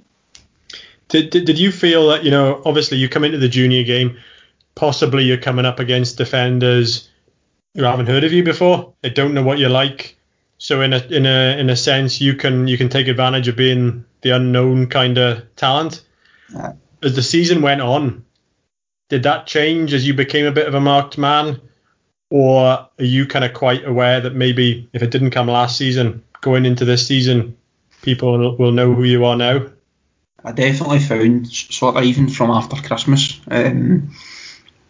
Did, 1.07 1.31
did, 1.31 1.45
did 1.45 1.57
you 1.57 1.71
feel 1.71 2.09
that, 2.09 2.23
you 2.23 2.29
know, 2.29 2.61
obviously 2.65 2.97
you 2.97 3.09
come 3.09 3.23
into 3.23 3.37
the 3.37 3.47
junior 3.47 3.83
game, 3.83 4.17
possibly 4.75 5.23
you're 5.23 5.37
coming 5.37 5.65
up 5.65 5.79
against 5.79 6.17
defenders 6.17 7.08
who 7.75 7.83
haven't 7.83 8.07
heard 8.07 8.23
of 8.23 8.33
you 8.33 8.43
before, 8.43 8.93
they 9.01 9.09
don't 9.09 9.33
know 9.33 9.43
what 9.43 9.59
you're 9.59 9.69
like. 9.69 10.17
So 10.57 10.81
in 10.81 10.93
a 10.93 10.99
in 11.07 11.25
a 11.25 11.57
in 11.57 11.69
a 11.69 11.75
sense 11.75 12.19
you 12.19 12.35
can 12.35 12.67
you 12.67 12.77
can 12.77 12.89
take 12.89 13.07
advantage 13.07 13.47
of 13.47 13.55
being 13.55 14.05
the 14.21 14.31
unknown 14.31 14.87
kind 14.87 15.17
of 15.17 15.55
talent. 15.55 16.03
Yeah. 16.53 16.73
As 17.01 17.15
the 17.15 17.23
season 17.23 17.61
went 17.61 17.81
on, 17.81 18.25
did 19.09 19.23
that 19.23 19.47
change 19.47 19.93
as 19.93 20.05
you 20.05 20.13
became 20.13 20.45
a 20.45 20.51
bit 20.51 20.67
of 20.67 20.73
a 20.73 20.81
marked 20.81 21.17
man? 21.17 21.61
Or 22.29 22.61
are 22.63 22.89
you 22.99 23.25
kind 23.25 23.45
of 23.45 23.53
quite 23.53 23.85
aware 23.85 24.21
that 24.21 24.35
maybe 24.35 24.89
if 24.93 25.01
it 25.01 25.11
didn't 25.11 25.31
come 25.31 25.47
last 25.47 25.77
season, 25.77 26.23
going 26.41 26.65
into 26.65 26.85
this 26.85 27.07
season, 27.07 27.55
people 28.01 28.37
will- 28.37 28.57
will 28.57 28.71
know 28.71 28.93
who 28.93 29.03
you 29.03 29.25
are 29.25 29.35
now? 29.35 29.65
I 30.43 30.51
definitely 30.51 30.99
found, 30.99 31.47
sort 31.47 31.97
of 31.97 32.03
even 32.03 32.29
from 32.29 32.51
after 32.51 32.75
Christmas, 32.75 33.39
um, 33.49 34.13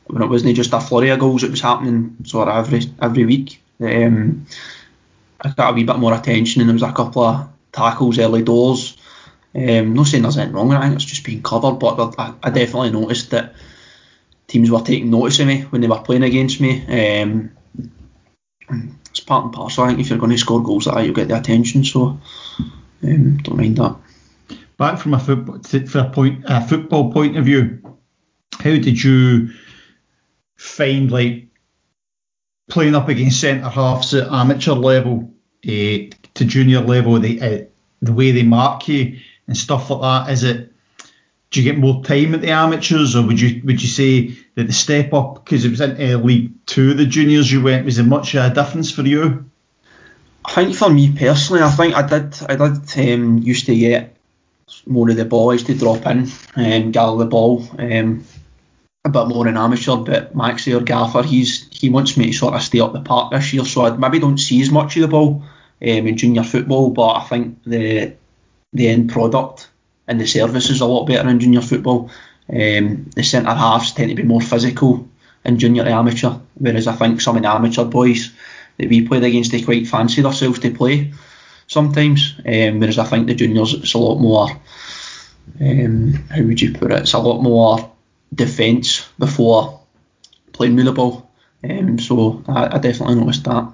when 0.09 0.23
it 0.23 0.29
wasn't 0.29 0.55
just 0.55 0.73
a 0.73 0.79
flurry 0.79 1.09
of 1.09 1.19
goals, 1.19 1.43
it 1.43 1.51
was 1.51 1.61
happening 1.61 2.17
sort 2.25 2.47
of 2.47 2.65
every 2.65 2.91
every 3.01 3.25
week. 3.25 3.61
Um, 3.79 4.47
I 5.41 5.49
got 5.49 5.71
a 5.71 5.73
wee 5.73 5.83
bit 5.83 5.97
more 5.97 6.13
attention, 6.13 6.61
and 6.61 6.69
there 6.69 6.73
was 6.73 6.83
a 6.83 6.91
couple 6.91 7.23
of 7.23 7.49
tackles 7.71 8.19
early 8.19 8.43
doors. 8.43 8.97
Um, 9.55 9.93
not 9.93 10.07
saying 10.07 10.23
there's 10.23 10.37
anything 10.37 10.55
wrong 10.55 10.67
with 10.67 10.77
it, 10.77 10.81
I 10.81 10.83
think 10.87 10.95
it's 10.95 11.05
just 11.05 11.23
being 11.23 11.41
covered, 11.41 11.79
but 11.79 12.15
I, 12.19 12.33
I 12.43 12.49
definitely 12.49 12.91
noticed 12.91 13.31
that 13.31 13.55
teams 14.47 14.69
were 14.69 14.81
taking 14.81 15.09
notice 15.09 15.39
of 15.39 15.47
me 15.47 15.61
when 15.61 15.81
they 15.81 15.87
were 15.87 15.99
playing 15.99 16.23
against 16.23 16.59
me. 16.59 16.83
Um, 16.85 17.51
it's 19.09 19.19
part 19.21 19.45
and 19.45 19.53
parcel. 19.53 19.83
I 19.83 19.87
think 19.87 19.99
if 20.01 20.09
you're 20.09 20.19
going 20.19 20.31
to 20.31 20.37
score 20.37 20.61
goals 20.61 20.87
like 20.87 20.95
that, 20.95 21.05
you'll 21.05 21.15
get 21.15 21.29
the 21.29 21.37
attention. 21.37 21.83
So 21.83 22.19
um, 23.03 23.37
don't 23.37 23.57
mind 23.57 23.77
that. 23.77 23.95
back 24.77 24.99
from 24.99 25.13
a 25.13 25.19
football 25.19 25.55
a 25.55 26.09
point 26.09 26.43
a 26.45 26.67
football 26.67 27.11
point 27.11 27.37
of 27.37 27.45
view, 27.45 27.97
how 28.59 28.71
did 28.71 29.03
you 29.03 29.49
find 30.59 31.09
like 31.09 31.47
playing 32.69 32.95
up 32.95 33.07
against 33.07 33.39
centre 33.39 33.69
halves 33.69 34.13
at 34.13 34.31
amateur 34.31 34.73
level 34.73 35.33
eh, 35.65 36.09
to 36.35 36.45
junior 36.45 36.81
level, 36.81 37.19
the 37.19 37.41
uh, 37.41 37.65
the 38.01 38.13
way 38.13 38.31
they 38.31 38.43
mark 38.43 38.87
you 38.87 39.19
and 39.47 39.57
stuff 39.57 39.89
like 39.89 40.01
that? 40.01 40.33
Is 40.33 40.43
it 40.43 40.71
do 41.51 41.61
you 41.61 41.71
get 41.71 41.79
more 41.79 42.03
time 42.03 42.35
at 42.35 42.41
the 42.41 42.51
amateurs, 42.51 43.15
or 43.15 43.25
would 43.25 43.39
you 43.39 43.61
would 43.63 43.81
you 43.81 43.87
say 43.87 44.37
that 44.55 44.67
the 44.67 44.73
step 44.73 45.13
up 45.13 45.43
because 45.43 45.65
it 45.65 45.71
was 45.71 45.81
into 45.81 46.17
League 46.17 46.51
Two, 46.65 46.93
the 46.93 47.05
juniors 47.05 47.51
you 47.51 47.63
went, 47.63 47.85
was 47.85 47.95
there 47.95 48.05
much 48.05 48.35
uh, 48.35 48.49
difference 48.49 48.91
for 48.91 49.01
you? 49.03 49.49
I 50.45 50.53
think 50.53 50.75
for 50.75 50.89
me 50.89 51.13
personally, 51.13 51.63
I 51.63 51.71
think 51.71 51.95
I 51.95 52.05
did 52.05 52.37
I 52.47 52.55
did 52.55 53.13
um, 53.13 53.37
used 53.39 53.65
to 53.67 53.75
get 53.75 54.15
more 54.85 55.09
of 55.09 55.15
the 55.15 55.25
used 55.53 55.65
to 55.67 55.75
drop 55.75 56.05
in 56.05 56.29
and 56.55 56.93
gather 56.93 57.17
the 57.17 57.25
ball. 57.25 57.67
Um, 57.77 58.25
a 59.05 59.09
bit 59.09 59.27
more 59.27 59.47
in 59.47 59.57
amateur, 59.57 59.95
but 59.95 60.35
Maxi 60.35 60.75
or 60.75 60.83
Gaffer, 60.83 61.23
he's 61.23 61.67
he 61.71 61.89
wants 61.89 62.17
me 62.17 62.27
to 62.27 62.33
sort 62.33 62.53
of 62.53 62.61
stay 62.61 62.79
up 62.79 62.93
the 62.93 63.01
park 63.01 63.31
this 63.31 63.53
year, 63.53 63.65
so 63.65 63.85
I 63.85 63.95
maybe 63.95 64.19
don't 64.19 64.37
see 64.37 64.61
as 64.61 64.71
much 64.71 64.95
of 64.97 65.01
the 65.03 65.07
ball 65.07 65.43
um, 65.81 66.07
in 66.07 66.17
junior 66.17 66.43
football, 66.43 66.89
but 66.89 67.07
I 67.07 67.23
think 67.23 67.63
the 67.65 68.13
the 68.73 68.87
end 68.89 69.09
product 69.09 69.69
and 70.07 70.19
the 70.19 70.27
service 70.27 70.69
is 70.69 70.81
a 70.81 70.85
lot 70.85 71.05
better 71.05 71.29
in 71.29 71.39
junior 71.39 71.61
football. 71.61 72.11
Um, 72.49 73.09
the 73.15 73.23
centre 73.23 73.53
halves 73.53 73.93
tend 73.93 74.09
to 74.09 74.15
be 74.15 74.23
more 74.23 74.41
physical 74.41 75.07
in 75.45 75.59
junior 75.59 75.85
to 75.85 75.91
amateur, 75.91 76.33
whereas 76.55 76.87
I 76.87 76.93
think 76.93 77.21
some 77.21 77.37
of 77.37 77.43
the 77.43 77.49
amateur 77.49 77.85
boys 77.85 78.31
that 78.77 78.89
we 78.89 79.07
played 79.07 79.23
against 79.23 79.51
they 79.51 79.61
quite 79.61 79.87
fancy 79.87 80.21
themselves 80.21 80.59
to 80.59 80.71
play 80.71 81.13
sometimes. 81.67 82.35
Um, 82.39 82.79
whereas 82.79 82.99
I 82.99 83.05
think 83.05 83.27
the 83.27 83.35
juniors 83.35 83.73
it's 83.73 83.93
a 83.93 83.97
lot 83.97 84.19
more. 84.19 84.49
Um, 85.61 86.13
how 86.29 86.43
would 86.43 86.61
you 86.61 86.73
put 86.73 86.91
it? 86.91 86.99
It's 86.99 87.13
a 87.13 87.19
lot 87.19 87.41
more 87.41 87.91
defence 88.33 89.07
before 89.17 89.81
playing 90.53 90.93
ball. 90.93 91.29
Um, 91.63 91.99
so 91.99 92.43
I, 92.47 92.75
I 92.75 92.77
definitely 92.79 93.15
noticed 93.15 93.43
that. 93.45 93.71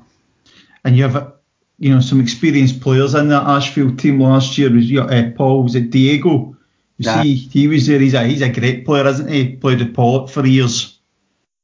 And 0.84 0.96
you 0.96 1.04
have, 1.04 1.34
you 1.80 1.94
know, 1.94 2.02
some 2.02 2.22
experienced 2.22 2.82
players 2.82 3.16
in 3.16 3.30
that 3.30 3.44
Ashfield 3.44 4.00
team 4.00 4.20
last 4.22 4.58
year. 4.58 4.72
Was 4.72 4.92
uh, 4.92 5.32
Paul? 5.36 5.64
Was 5.64 5.76
it 5.76 5.90
Diego? 5.90 6.56
Yeah. 6.98 7.24
He 7.24 7.36
he 7.36 7.68
was 7.68 7.88
there. 7.88 8.00
He's 8.00 8.14
a 8.14 8.24
he's 8.24 8.42
a 8.42 8.50
great 8.50 8.86
player, 8.86 9.08
isn't 9.08 9.28
he? 9.28 9.56
Played 9.56 9.80
with 9.80 9.96
Paul 9.96 10.28
for 10.28 10.46
years. 10.46 10.98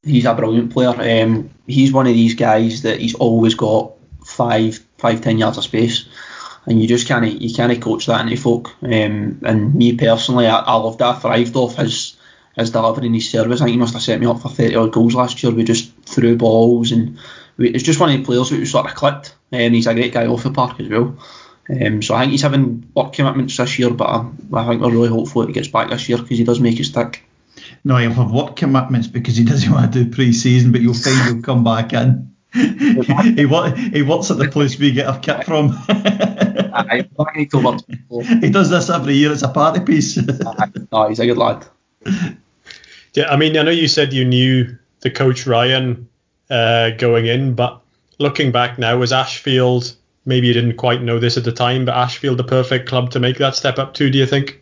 He's 0.04 0.25
a 0.25 0.34
brilliant 0.34 0.73
player. 0.73 1.23
Um, 1.23 1.51
he's 1.67 1.93
one 1.93 2.08
of 2.08 2.13
these 2.13 2.34
guys 2.34 2.82
that 2.82 2.99
he's 2.99 3.15
always 3.15 3.54
got 3.56 3.93
five, 4.25 4.80
five, 4.97 5.21
ten 5.21 5.38
yards 5.38 5.58
of 5.58 5.63
space, 5.63 6.10
and 6.65 6.82
you 6.82 6.88
just 6.88 7.08
can't 7.08 7.41
you 7.41 7.54
can't 7.54 7.82
coach 7.82 8.08
that 8.08 8.25
into 8.25 8.41
folk. 8.41 8.71
Um, 8.82 9.39
and 9.43 9.73
me 9.75 9.95
personally, 9.95 10.47
I, 10.47 10.60
I 10.60 10.75
loved 10.75 10.99
that. 10.99 11.15
I 11.15 11.19
thrived 11.19 11.56
off 11.56 11.75
his 11.75 12.17
his 12.56 12.72
delivery 12.72 13.06
and 13.06 13.16
his 13.16 13.30
service. 13.30 13.62
I 13.62 13.66
think 13.66 13.74
he 13.74 13.80
must 13.80 13.94
have 13.94 14.02
set 14.02 14.20
me 14.20 14.26
up 14.26 14.42
for 14.42 14.50
30 14.50 14.76
odd 14.76 14.92
goals 14.92 15.16
last 15.16 15.42
year. 15.42 15.54
We 15.54 15.64
just 15.64 15.96
threw 16.04 16.36
balls 16.36 16.92
and 16.92 17.18
we, 17.58 17.70
it's 17.70 17.84
just 17.84 18.00
one 18.00 18.10
of 18.12 18.18
the 18.18 18.26
players 18.26 18.50
who 18.50 18.66
sort 18.66 18.88
of 18.88 18.96
clicked. 18.96 19.36
And 19.52 19.76
he's 19.76 19.88
a 19.88 19.94
great 19.94 20.14
guy 20.14 20.28
off 20.28 20.44
the 20.44 20.52
park 20.52 20.80
as 20.80 20.88
well. 20.88 21.18
Um, 21.70 22.02
so 22.02 22.16
I 22.16 22.22
think 22.22 22.32
he's 22.32 22.42
having 22.42 22.90
work 22.96 23.14
commitments 23.14 23.56
this 23.58 23.80
year, 23.80 23.92
but 23.92 24.06
I, 24.06 24.30
I 24.54 24.68
think 24.68 24.82
we're 24.82 24.92
really 24.92 25.10
hopeful 25.10 25.42
that 25.42 25.48
he 25.50 25.54
gets 25.54 25.68
back 25.68 25.90
this 25.90 26.10
year 26.10 26.18
because 26.18 26.38
he 26.38 26.44
does 26.44 26.60
make 26.60 26.80
it 26.80 26.86
stick. 26.86 27.24
No, 27.84 27.98
he'll 27.98 28.12
have 28.14 28.32
work 28.32 28.56
commitments 28.56 29.08
because 29.08 29.36
he 29.38 29.46
doesn't 29.46 29.72
want 29.74 29.94
to 29.94 30.04
do 30.04 30.12
pre-season, 30.12 30.72
but 30.72 30.82
you'll 30.82 30.94
find 30.94 31.34
he'll 31.34 31.42
come 31.42 31.64
back 31.64 31.94
in. 31.94 32.36
he, 32.54 33.46
wo- 33.46 33.72
he 33.72 34.02
works 34.02 34.30
at 34.30 34.38
the 34.38 34.50
place 34.52 34.78
we 34.78 34.92
get 34.92 35.08
our 35.08 35.20
kit 35.20 35.46
from. 35.46 35.72
Aye, 35.88 37.08
back 37.18 37.36
in 37.38 37.42
October. 37.44 37.78
he 38.42 38.50
does 38.50 38.70
this 38.70 38.90
every 38.90 39.14
year. 39.14 39.32
It's 39.32 39.42
a 39.42 39.48
party 39.48 39.80
piece. 39.82 40.18
no, 40.92 41.08
he's 41.08 41.20
a 41.20 41.26
good 41.26 41.38
lad. 41.38 41.66
Yeah, 43.14 43.30
I 43.30 43.36
mean, 43.36 43.58
I 43.58 43.64
know 43.64 43.72
you 43.72 43.90
said 43.90 44.14
you 44.14 44.24
knew 44.24 44.78
the 45.02 45.12
coach 45.12 45.46
Ryan 45.46 46.08
uh, 46.50 46.92
going 46.92 47.26
in, 47.26 47.56
but 47.56 47.82
looking 48.20 48.54
back 48.54 48.80
now, 48.80 48.98
was 48.98 49.12
Ashfield 49.12 49.94
maybe 50.26 50.48
you 50.48 50.54
didn't 50.54 50.78
quite 50.78 51.02
know 51.02 51.20
this 51.20 51.38
at 51.38 51.44
the 51.44 51.52
time, 51.52 51.86
but 51.86 51.96
Ashfield 51.96 52.38
the 52.38 52.44
perfect 52.44 52.88
club 52.88 53.12
to 53.12 53.20
make 53.20 53.38
that 53.38 53.56
step 53.56 53.80
up 53.80 53.94
to? 53.96 54.10
Do 54.10 54.18
you 54.18 54.26
think? 54.26 54.62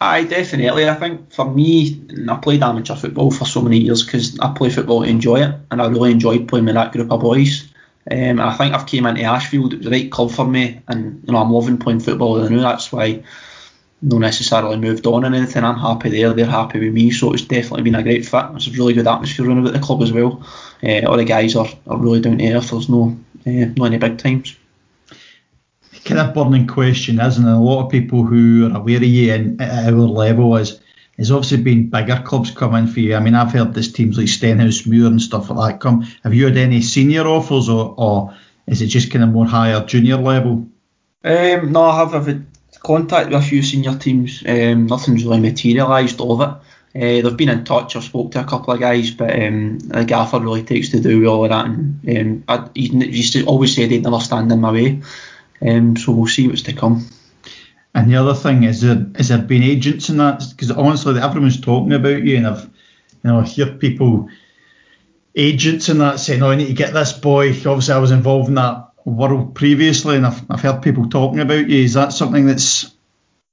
Aye, 0.00 0.24
definitely. 0.24 0.88
I 0.88 0.94
think 0.94 1.32
for 1.32 1.50
me, 1.50 2.00
I 2.28 2.36
played 2.36 2.62
amateur 2.62 2.94
football 2.94 3.32
for 3.32 3.44
so 3.44 3.60
many 3.60 3.78
years 3.78 4.04
because 4.04 4.38
I 4.38 4.52
play 4.54 4.70
football 4.70 5.02
to 5.02 5.08
enjoy 5.08 5.42
it, 5.42 5.54
and 5.70 5.82
I 5.82 5.86
really 5.88 6.12
enjoyed 6.12 6.46
playing 6.46 6.66
with 6.66 6.74
that 6.74 6.92
group 6.92 7.10
of 7.10 7.20
boys. 7.20 7.68
Um, 8.10 8.16
and 8.16 8.40
I 8.40 8.56
think 8.56 8.74
I've 8.74 8.86
came 8.86 9.06
into 9.06 9.22
Ashfield. 9.22 9.72
It 9.72 9.78
was 9.78 9.86
the 9.86 9.90
right 9.90 10.10
club 10.10 10.30
for 10.30 10.46
me, 10.46 10.80
and 10.86 11.22
you 11.26 11.32
know 11.32 11.38
I'm 11.38 11.50
loving 11.50 11.78
playing 11.78 12.00
football. 12.00 12.38
And 12.38 12.46
I 12.46 12.56
know 12.56 12.62
that's 12.62 12.92
why 12.92 13.22
not 14.00 14.18
necessarily 14.18 14.76
moved 14.76 15.06
on 15.06 15.24
and 15.24 15.34
anything. 15.34 15.64
I'm 15.64 15.78
happy 15.78 16.10
there. 16.10 16.32
They're 16.32 16.46
happy 16.46 16.78
with 16.78 16.92
me, 16.92 17.10
so 17.10 17.32
it's 17.32 17.42
definitely 17.42 17.82
been 17.82 17.96
a 17.96 18.02
great 18.02 18.26
fit. 18.26 18.44
It's 18.54 18.68
a 18.68 18.70
really 18.70 18.92
good 18.92 19.06
atmosphere 19.06 19.46
around 19.46 19.58
about 19.58 19.72
the 19.72 19.80
club 19.80 20.02
as 20.02 20.12
well. 20.12 20.46
Uh, 20.82 21.04
all 21.06 21.16
the 21.16 21.24
guys 21.24 21.56
are, 21.56 21.68
are 21.86 21.98
really 21.98 22.20
down 22.20 22.38
to 22.38 22.52
earth. 22.52 22.70
There's 22.70 22.88
no 22.88 23.18
uh, 23.46 23.50
no 23.50 23.84
any 23.84 23.98
big 23.98 24.18
times. 24.18 24.56
kind 26.04 26.20
of 26.20 26.34
burning 26.34 26.66
question 26.66 27.20
is, 27.20 27.38
and 27.38 27.48
a 27.48 27.58
lot 27.58 27.84
of 27.84 27.90
people 27.90 28.22
who 28.24 28.70
are 28.70 28.76
aware 28.78 28.96
of 28.96 29.04
you 29.04 29.32
and 29.32 29.60
at 29.60 29.92
our 29.92 29.98
level 29.98 30.56
is, 30.56 30.80
there's 31.16 31.32
obviously 31.32 31.58
been 31.58 31.90
bigger 31.90 32.22
clubs 32.24 32.52
come 32.52 32.76
in 32.76 32.86
for 32.86 33.00
you. 33.00 33.16
I 33.16 33.20
mean, 33.20 33.34
I've 33.34 33.52
heard 33.52 33.74
this 33.74 33.90
teams 33.90 34.16
like 34.16 34.28
Stenhousemuir 34.28 35.08
and 35.08 35.20
stuff 35.20 35.50
like 35.50 35.72
that 35.72 35.80
come. 35.80 36.02
Have 36.22 36.34
you 36.34 36.44
had 36.44 36.56
any 36.56 36.80
senior 36.80 37.26
offers, 37.26 37.68
or, 37.68 37.94
or 37.96 38.36
is 38.68 38.80
it 38.80 38.86
just 38.86 39.10
kind 39.10 39.24
of 39.24 39.30
more 39.30 39.46
higher 39.46 39.84
junior 39.84 40.16
level? 40.16 40.68
Um, 41.24 41.72
no, 41.72 41.82
I 41.82 41.96
have 41.96 42.14
I've 42.14 42.26
had 42.26 42.46
contact 42.82 43.30
with 43.30 43.42
a 43.42 43.46
few 43.46 43.62
senior 43.62 43.96
teams. 43.96 44.42
Um, 44.46 44.86
nothing's 44.86 45.24
really 45.24 45.40
materialised 45.40 46.20
of 46.20 46.40
it. 46.40 46.48
Uh, 46.96 47.22
they've 47.22 47.36
been 47.36 47.50
in 47.50 47.64
touch. 47.64 47.94
I've 47.94 48.04
spoke 48.04 48.32
to 48.32 48.40
a 48.40 48.44
couple 48.44 48.72
of 48.72 48.80
guys, 48.80 49.10
but 49.10 49.30
um, 49.30 49.78
the 49.78 50.04
gaffer 50.04 50.40
really 50.40 50.64
takes 50.64 50.88
to 50.90 51.00
do 51.00 51.20
with 51.20 51.28
all 51.28 51.44
of 51.44 51.50
that, 51.50 51.66
and 51.66 52.18
um, 52.18 52.44
I, 52.48 52.68
he 52.74 52.88
used 52.88 53.34
to 53.34 53.44
always 53.44 53.76
said 53.76 53.90
he'd 53.90 54.02
never 54.02 54.20
stand 54.20 54.50
in 54.50 54.60
my 54.60 54.72
way. 54.72 55.02
Um, 55.60 55.96
so 55.96 56.12
we'll 56.12 56.26
see 56.28 56.48
what's 56.48 56.62
to 56.62 56.72
come. 56.72 57.06
And 57.94 58.10
the 58.10 58.16
other 58.16 58.34
thing 58.34 58.64
is 58.64 58.80
there 58.80 59.06
is 59.16 59.28
there 59.28 59.38
been 59.38 59.62
agents 59.62 60.08
in 60.08 60.16
that? 60.18 60.42
Because 60.50 60.70
honestly, 60.70 61.18
everyone's 61.20 61.60
talking 61.60 61.92
about 61.92 62.22
you, 62.22 62.36
and 62.36 62.46
I've 62.46 62.64
you 62.64 62.70
know 63.24 63.40
I 63.40 63.44
hear 63.44 63.66
people 63.66 64.28
agents 65.34 65.88
in 65.88 65.98
that 65.98 66.20
saying, 66.20 66.42
"Oh, 66.42 66.50
I 66.50 66.56
need 66.56 66.68
to 66.68 66.72
get 66.74 66.94
this 66.94 67.12
boy." 67.12 67.50
Obviously, 67.50 67.94
I 67.94 67.98
was 67.98 68.10
involved 68.10 68.48
in 68.48 68.54
that 68.54 68.87
world 69.04 69.54
previously, 69.54 70.16
and 70.16 70.26
I've, 70.26 70.50
I've 70.50 70.60
heard 70.60 70.82
people 70.82 71.08
talking 71.08 71.40
about 71.40 71.68
you. 71.68 71.82
Is 71.84 71.94
that 71.94 72.12
something 72.12 72.46
that's 72.46 72.94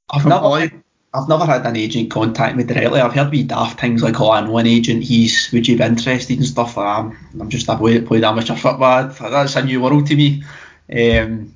I've 0.10 0.26
never? 0.26 0.70
I've 1.14 1.30
never 1.30 1.46
had 1.46 1.66
an 1.66 1.78
agent 1.78 2.12
contact 2.12 2.58
me 2.58 2.66
directly. 2.66 3.00
I've 3.00 3.14
heard 3.14 3.32
wee 3.32 3.44
daft 3.44 3.80
things 3.80 4.04
like, 4.04 4.20
"Oh, 4.20 4.32
I 4.32 4.42
know 4.42 4.58
an 4.58 4.68
agent. 4.68 5.04
He's 5.04 5.50
would 5.54 5.68
you 5.68 5.78
be 5.78 5.84
interested 5.84 6.38
and 6.38 6.46
stuff." 6.46 6.78
I'm, 6.78 7.18
I'm 7.40 7.50
just 7.50 7.70
a 7.70 7.76
boy 7.76 7.94
that 7.94 8.08
played 8.08 8.26
amateur 8.26 8.56
football. 8.56 9.08
That's 9.08 9.56
a 9.56 9.64
new 9.64 9.82
world 9.82 10.08
to 10.08 10.16
me. 10.16 10.44
Um, 10.92 11.56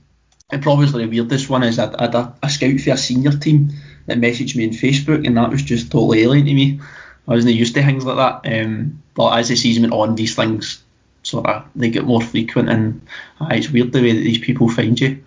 and 0.52 0.64
probably 0.64 0.88
the 0.88 1.10
weirdest 1.10 1.50
one 1.50 1.64
is 1.64 1.78
I 1.78 1.90
had 2.02 2.16
a, 2.16 2.34
a 2.42 2.50
scout 2.50 2.80
for 2.80 2.92
a 2.92 2.98
senior 2.98 3.32
team 3.32 3.72
that 4.06 4.18
messaged 4.18 4.56
me 4.56 4.66
on 4.66 4.74
Facebook, 4.74 5.28
and 5.28 5.38
that 5.38 5.50
was 5.50 5.62
just 5.62 5.92
totally 5.92 6.24
alien 6.24 6.46
to 6.46 6.54
me. 6.54 6.80
I 7.28 7.32
wasn't 7.32 7.54
used 7.54 7.76
to 7.76 7.84
things 7.84 8.06
like 8.06 8.16
that. 8.44 8.64
Um, 8.64 9.04
but 9.14 9.38
as 9.38 9.50
the 9.50 9.56
season 9.56 9.84
went 9.84 9.94
on, 9.94 10.16
these 10.16 10.36
things 10.36 10.82
sort 11.30 11.48
of 11.48 11.66
they 11.76 11.90
get 11.90 12.06
more 12.06 12.22
frequent, 12.22 12.70
and 12.70 13.02
uh, 13.40 13.48
it's 13.52 13.70
weird 13.70 13.92
the 13.92 14.02
way 14.02 14.14
that 14.14 14.22
these 14.22 14.40
people 14.40 14.70
find 14.70 15.00
you. 15.00 15.24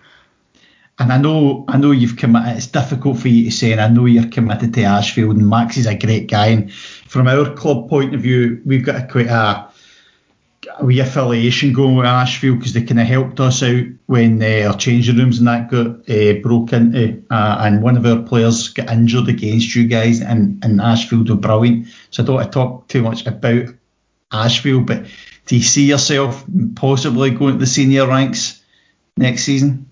And 0.99 1.11
I 1.11 1.17
know, 1.17 1.65
I 1.67 1.77
know 1.77 1.91
you've 1.91 2.17
committed. 2.17 2.57
It's 2.57 2.67
difficult 2.67 3.17
for 3.17 3.27
you 3.27 3.45
to 3.45 3.51
say, 3.51 3.71
and 3.71 3.81
I 3.81 3.87
know 3.87 4.05
you're 4.05 4.27
committed 4.27 4.73
to 4.75 4.83
Ashfield. 4.83 5.37
And 5.37 5.49
Max 5.49 5.77
is 5.77 5.87
a 5.87 5.97
great 5.97 6.29
guy. 6.29 6.47
And 6.47 6.71
from 6.71 7.27
our 7.27 7.51
club 7.55 7.89
point 7.89 8.13
of 8.13 8.21
view, 8.21 8.61
we've 8.63 8.85
got 8.85 9.01
a 9.01 9.07
quite 9.07 9.27
a, 9.27 9.69
wee 10.81 10.99
affiliation 10.99 11.73
going 11.73 11.95
with 11.95 12.05
Ashfield 12.05 12.59
because 12.59 12.73
they 12.73 12.83
kind 12.83 12.99
of 12.99 13.07
helped 13.07 13.39
us 13.39 13.63
out 13.63 13.85
when 14.05 14.41
uh, 14.41 14.67
our 14.67 14.77
changing 14.77 15.17
rooms 15.17 15.39
and 15.39 15.47
that 15.47 15.69
got 15.69 16.09
uh, 16.09 16.39
broke 16.41 16.73
into, 16.73 17.23
uh, 17.29 17.57
and 17.61 17.81
one 17.81 17.97
of 17.97 18.05
our 18.05 18.21
players 18.21 18.69
got 18.69 18.89
injured 18.89 19.27
against 19.27 19.75
you 19.75 19.87
guys, 19.87 20.21
and, 20.21 20.63
and 20.63 20.79
Ashfield 20.79 21.29
were 21.29 21.35
brilliant. 21.35 21.87
So 22.11 22.23
I 22.23 22.25
don't 22.25 22.35
want 22.35 22.51
to 22.51 22.53
talk 22.53 22.87
too 22.87 23.01
much 23.01 23.25
about 23.25 23.65
Ashfield, 24.31 24.87
but 24.87 25.05
do 25.45 25.55
you 25.55 25.63
see 25.63 25.85
yourself 25.85 26.43
possibly 26.75 27.31
going 27.31 27.53
to 27.53 27.59
the 27.59 27.65
senior 27.65 28.07
ranks 28.07 28.61
next 29.17 29.43
season? 29.43 29.91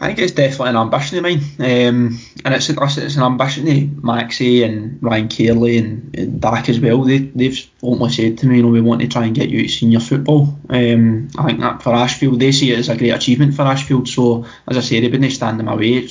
I 0.00 0.08
think 0.08 0.18
it's 0.20 0.32
definitely 0.32 0.70
an 0.70 0.76
ambition 0.76 1.18
of 1.18 1.24
mine, 1.24 1.40
um, 1.58 2.18
and 2.44 2.54
it's, 2.54 2.68
it's 2.68 3.16
an 3.16 3.22
ambition 3.22 3.66
to 3.66 4.06
Maxie 4.06 4.62
and 4.62 5.02
Ryan 5.02 5.28
Carley 5.28 5.78
and, 5.78 6.14
and 6.16 6.40
Dak 6.40 6.68
as 6.68 6.78
well. 6.78 7.02
They, 7.02 7.18
they've 7.18 7.58
openly 7.82 8.12
said 8.12 8.38
to 8.38 8.46
me, 8.46 8.58
you 8.58 8.62
know, 8.62 8.68
we 8.68 8.80
want 8.80 9.00
to 9.00 9.08
try 9.08 9.24
and 9.24 9.34
get 9.34 9.48
you 9.48 9.62
to 9.62 9.68
senior 9.68 9.98
football. 9.98 10.56
Um, 10.68 11.30
I 11.36 11.46
think 11.46 11.60
that 11.60 11.82
for 11.82 11.94
Ashfield, 11.94 12.38
they 12.38 12.52
see 12.52 12.72
it 12.72 12.78
as 12.78 12.88
a 12.88 12.96
great 12.96 13.10
achievement 13.10 13.54
for 13.54 13.62
Ashfield. 13.62 14.08
So, 14.08 14.44
as 14.68 14.76
I 14.76 14.82
say, 14.82 15.00
they 15.00 15.08
wouldn't 15.08 15.32
stand 15.32 15.58
in 15.58 15.66
my 15.66 15.74
way. 15.74 16.06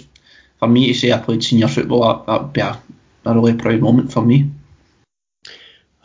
For 0.59 0.67
me 0.67 0.87
to 0.87 0.93
say 0.93 1.13
I 1.13 1.19
played 1.19 1.43
senior 1.43 1.69
football, 1.69 2.25
that 2.25 2.41
would 2.41 2.53
be 2.53 2.61
a, 2.61 2.81
a 3.25 3.33
really 3.33 3.55
proud 3.55 3.79
moment 3.79 4.11
for 4.11 4.21
me. 4.21 4.51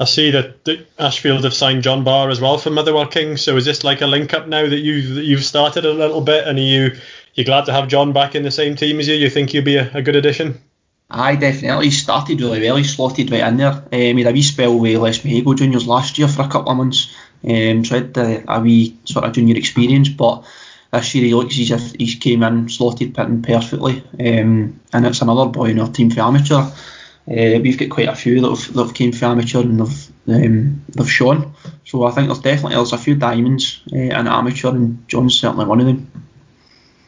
I 0.03 0.05
see 0.05 0.33
that, 0.33 0.85
Ashfield 0.99 1.45
have 1.45 1.55
signed 1.55 1.85
John 1.85 2.03
Barr 2.03 2.29
as 2.29 2.41
well 2.41 2.59
for 2.59 2.71
Motherwell 2.71 3.07
Kings. 3.07 3.41
So 3.43 3.57
is 3.57 3.65
this 3.65 3.85
like 3.85 4.01
a 4.01 4.07
link 4.09 4.35
up 4.35 4.49
now 4.49 4.69
that 4.69 4.79
you've 4.79 5.15
that 5.15 5.25
you've 5.25 5.45
started 5.45 5.85
a 5.85 5.93
little 5.93 6.21
bit, 6.21 6.47
and 6.47 6.59
are 6.59 6.63
you 6.63 6.97
you 7.35 7.45
glad 7.45 7.67
to 7.67 7.73
have 7.73 7.87
John 7.87 8.13
back 8.13 8.35
in 8.35 8.43
the 8.43 8.51
same 8.51 8.75
team 8.75 8.99
as 8.99 9.07
you? 9.07 9.15
You 9.15 9.31
think 9.31 9.51
he'll 9.51 9.63
be 9.63 9.77
a, 9.77 9.89
a 9.95 10.03
good 10.03 10.17
addition? 10.17 10.61
I 11.09 11.37
definitely. 11.37 11.85
He 11.85 11.91
started 11.93 12.41
really 12.41 12.61
well. 12.63 12.77
He 12.77 12.85
slotted 12.85 13.31
right 13.31 13.47
in 13.47 13.59
there. 13.59 13.71
Um, 13.71 13.83
he 13.93 14.23
had 14.23 14.33
a 14.33 14.35
wee 14.35 14.43
spell 14.43 14.77
with 14.77 14.99
Lesmahagow 14.99 15.57
juniors 15.57 15.87
last 15.87 16.19
year 16.19 16.27
for 16.27 16.43
a 16.43 16.49
couple 16.49 16.73
of 16.73 16.79
months. 16.79 17.15
Um, 17.45 17.85
so 17.85 17.95
had 17.95 18.19
uh, 18.19 18.41
a 18.49 18.61
wee 18.61 18.97
sort 19.05 19.25
of 19.25 19.33
junior 19.33 19.57
experience, 19.57 20.09
but 20.09 20.45
this 20.93 21.15
year 21.15 21.27
he 21.27 21.35
looks 21.35 21.61
as 21.61 21.71
if 21.71 21.95
he's 21.95 22.17
came 22.17 22.43
in, 22.43 22.69
slotted 22.69 23.17
in 23.17 23.43
perfectly. 23.43 24.03
Um, 24.19 24.81
and 24.93 25.07
it's 25.07 25.23
another 25.23 25.49
boy 25.49 25.67
in 25.67 25.79
our 25.79 25.93
team 25.93 26.11
for 26.11 26.23
amateur. 26.23 26.69
Uh, 27.29 27.61
we've 27.63 27.79
got 27.79 27.91
quite 27.91 28.09
a 28.09 28.17
few 28.17 28.41
that 28.41 28.49
have, 28.49 28.75
that 28.75 28.83
have 28.83 28.95
came 28.95 29.13
for 29.13 29.27
amateur 29.27 29.61
and 29.61 29.81
they've, 29.81 30.13
um, 30.29 30.85
they've 30.89 31.11
shown. 31.11 31.55
So 31.85 32.05
I 32.05 32.11
think 32.11 32.27
there's 32.27 32.41
definitely 32.41 32.77
there's 32.77 32.93
a 32.93 32.99
few 32.99 33.15
diamonds 33.15 33.81
uh, 33.93 33.97
in 33.97 34.27
amateur, 34.27 34.71
and 34.71 35.07
John's 35.09 35.39
certainly 35.39 35.67
one 35.67 35.81
of 35.81 35.87
them. 35.87 36.11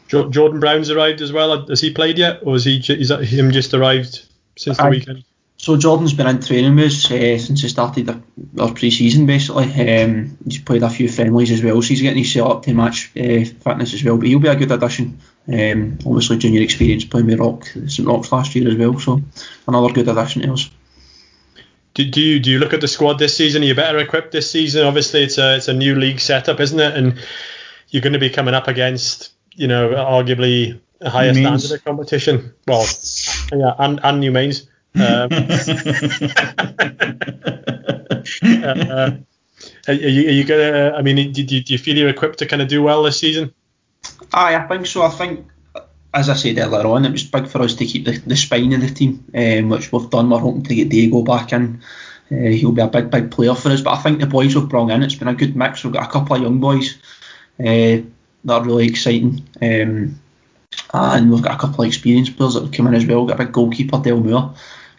Jordan 0.07 0.59
Brown's 0.59 0.89
arrived 0.89 1.21
as 1.21 1.33
well. 1.33 1.67
Has 1.67 1.81
he 1.81 1.91
played 1.91 2.17
yet, 2.17 2.41
or 2.43 2.55
is 2.55 2.63
he 2.63 2.77
is 2.77 3.09
that 3.09 3.25
him 3.25 3.51
just 3.51 3.73
arrived 3.73 4.25
since 4.55 4.77
the 4.77 4.83
Aye. 4.83 4.89
weekend? 4.89 5.23
So 5.57 5.77
Jordan's 5.77 6.13
been 6.13 6.27
in 6.27 6.41
training 6.41 6.75
with 6.75 6.85
us 6.85 7.11
uh, 7.11 7.37
since 7.39 7.61
he 7.61 7.69
started 7.69 8.09
our, 8.09 8.21
our 8.59 8.73
pre-season 8.73 9.25
basically. 9.25 9.63
Um, 9.63 10.37
he's 10.45 10.59
played 10.59 10.83
a 10.83 10.89
few 10.89 11.09
friendlies 11.09 11.51
as 11.51 11.63
well, 11.63 11.81
so 11.81 11.87
he's 11.87 12.01
getting 12.01 12.19
his 12.19 12.31
set 12.31 12.43
up 12.45 12.63
to 12.63 12.73
match 12.73 13.11
uh, 13.17 13.45
fitness 13.45 13.93
as 13.93 14.03
well. 14.03 14.17
But 14.17 14.27
he'll 14.27 14.39
be 14.39 14.47
a 14.47 14.55
good 14.55 14.71
addition. 14.71 15.19
Um, 15.47 15.99
obviously 16.05 16.37
junior 16.37 16.61
experience 16.61 17.05
playing 17.05 17.27
with 17.27 17.39
Rock 17.39 17.65
St 17.87 18.07
Roch's 18.07 18.31
last 18.31 18.55
year 18.55 18.67
as 18.67 18.75
well, 18.75 18.99
so 18.99 19.21
another 19.67 19.93
good 19.93 20.07
addition 20.07 20.41
to 20.41 20.53
us. 20.53 20.71
Do, 21.93 22.03
do 22.03 22.19
you 22.19 22.39
do 22.39 22.49
you 22.49 22.59
look 22.59 22.73
at 22.73 22.81
the 22.81 22.87
squad 22.87 23.19
this 23.19 23.37
season? 23.37 23.61
Are 23.61 23.65
you 23.65 23.75
better 23.75 23.99
equipped 23.99 24.31
this 24.31 24.49
season? 24.49 24.85
Obviously, 24.85 25.23
it's 25.23 25.37
a 25.37 25.55
it's 25.55 25.67
a 25.67 25.73
new 25.73 25.95
league 25.95 26.19
setup, 26.19 26.59
isn't 26.59 26.79
it? 26.79 26.97
And 26.97 27.19
you're 27.89 28.01
going 28.01 28.13
to 28.13 28.19
be 28.19 28.29
coming 28.29 28.55
up 28.55 28.67
against 28.67 29.33
you 29.53 29.67
know 29.67 29.89
arguably 29.89 30.81
a 30.99 31.09
higher 31.11 31.33
Mains. 31.33 31.63
standard 31.63 31.79
of 31.79 31.85
competition. 31.85 32.53
Well, 32.67 32.85
yeah, 33.53 33.75
and 33.77 33.99
and 34.03 34.23
Newmains. 34.23 34.67
Um, 34.95 35.29
uh, 38.63 39.11
are 39.87 39.93
you, 39.93 40.27
are 40.27 40.31
you 40.31 40.43
gonna? 40.43 40.93
I 40.97 41.01
mean, 41.01 41.31
do, 41.31 41.43
do 41.43 41.61
do 41.61 41.73
you 41.73 41.79
feel 41.79 41.95
you're 41.95 42.09
equipped 42.09 42.39
to 42.39 42.45
kind 42.45 42.61
of 42.61 42.67
do 42.67 42.81
well 42.81 43.03
this 43.03 43.19
season? 43.19 43.53
Aye, 44.33 44.55
I 44.55 44.67
think 44.67 44.85
so. 44.85 45.03
I 45.03 45.09
think, 45.09 45.47
as 46.13 46.29
I 46.29 46.35
said 46.35 46.57
earlier 46.57 46.87
on, 46.87 47.05
it 47.05 47.11
was 47.11 47.23
big 47.23 47.47
for 47.47 47.61
us 47.61 47.75
to 47.75 47.85
keep 47.85 48.05
the, 48.05 48.17
the 48.19 48.35
spine 48.35 48.73
of 48.73 48.81
the 48.81 48.89
team, 48.89 49.23
um, 49.35 49.69
which 49.69 49.91
we've 49.91 50.09
done. 50.09 50.29
We're 50.29 50.39
hoping 50.39 50.63
to 50.63 50.75
get 50.75 50.89
Diego 50.89 51.23
back 51.23 51.53
in. 51.53 51.81
Uh, 52.31 52.35
he'll 52.35 52.71
be 52.71 52.81
a 52.81 52.87
big, 52.87 53.11
big 53.11 53.31
player 53.31 53.53
for 53.55 53.69
us. 53.69 53.81
But 53.81 53.93
I 53.93 54.01
think 54.01 54.19
the 54.19 54.27
boys 54.27 54.55
we've 54.55 54.67
brought 54.67 54.91
in, 54.91 55.03
it's 55.03 55.15
been 55.15 55.27
a 55.27 55.35
good 55.35 55.55
mix. 55.55 55.83
We've 55.83 55.93
got 55.93 56.07
a 56.07 56.11
couple 56.11 56.35
of 56.35 56.41
young 56.41 56.59
boys 56.59 56.97
uh, 57.59 58.01
that 58.45 58.61
are 58.61 58.63
really 58.63 58.87
exciting. 58.87 59.47
Um, 59.61 60.19
and 60.93 61.31
we've 61.31 61.43
got 61.43 61.55
a 61.55 61.59
couple 61.59 61.83
of 61.83 61.87
experienced 61.87 62.35
players 62.37 62.55
that 62.55 62.63
have 62.63 62.71
come 62.71 62.87
in 62.87 62.95
as 62.95 63.05
well. 63.05 63.21
We've 63.21 63.29
got 63.29 63.41
a 63.41 63.45
big 63.45 63.53
goalkeeper, 63.53 63.99
Del 63.99 64.19
Moore. 64.19 64.55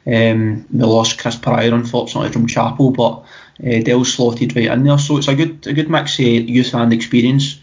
Um, 0.07 0.67
we 0.73 0.85
lost 0.85 1.19
Chris 1.19 1.37
Pryor 1.37 1.75
unfortunately 1.75 2.31
from 2.31 2.47
Chapel, 2.47 2.93
but 2.93 3.25
uh, 3.67 3.81
Del's 3.83 4.15
slotted 4.15 4.55
right 4.55 4.67
in 4.67 4.85
there. 4.85 4.99
So 4.99 5.17
it's 5.17 5.27
a 5.27 5.35
good 5.35 5.67
a 5.67 5.73
good 5.73 5.91
mix 5.91 6.19
of 6.21 6.27
youth 6.27 6.75
and 6.75 6.93
experience. 6.93 7.61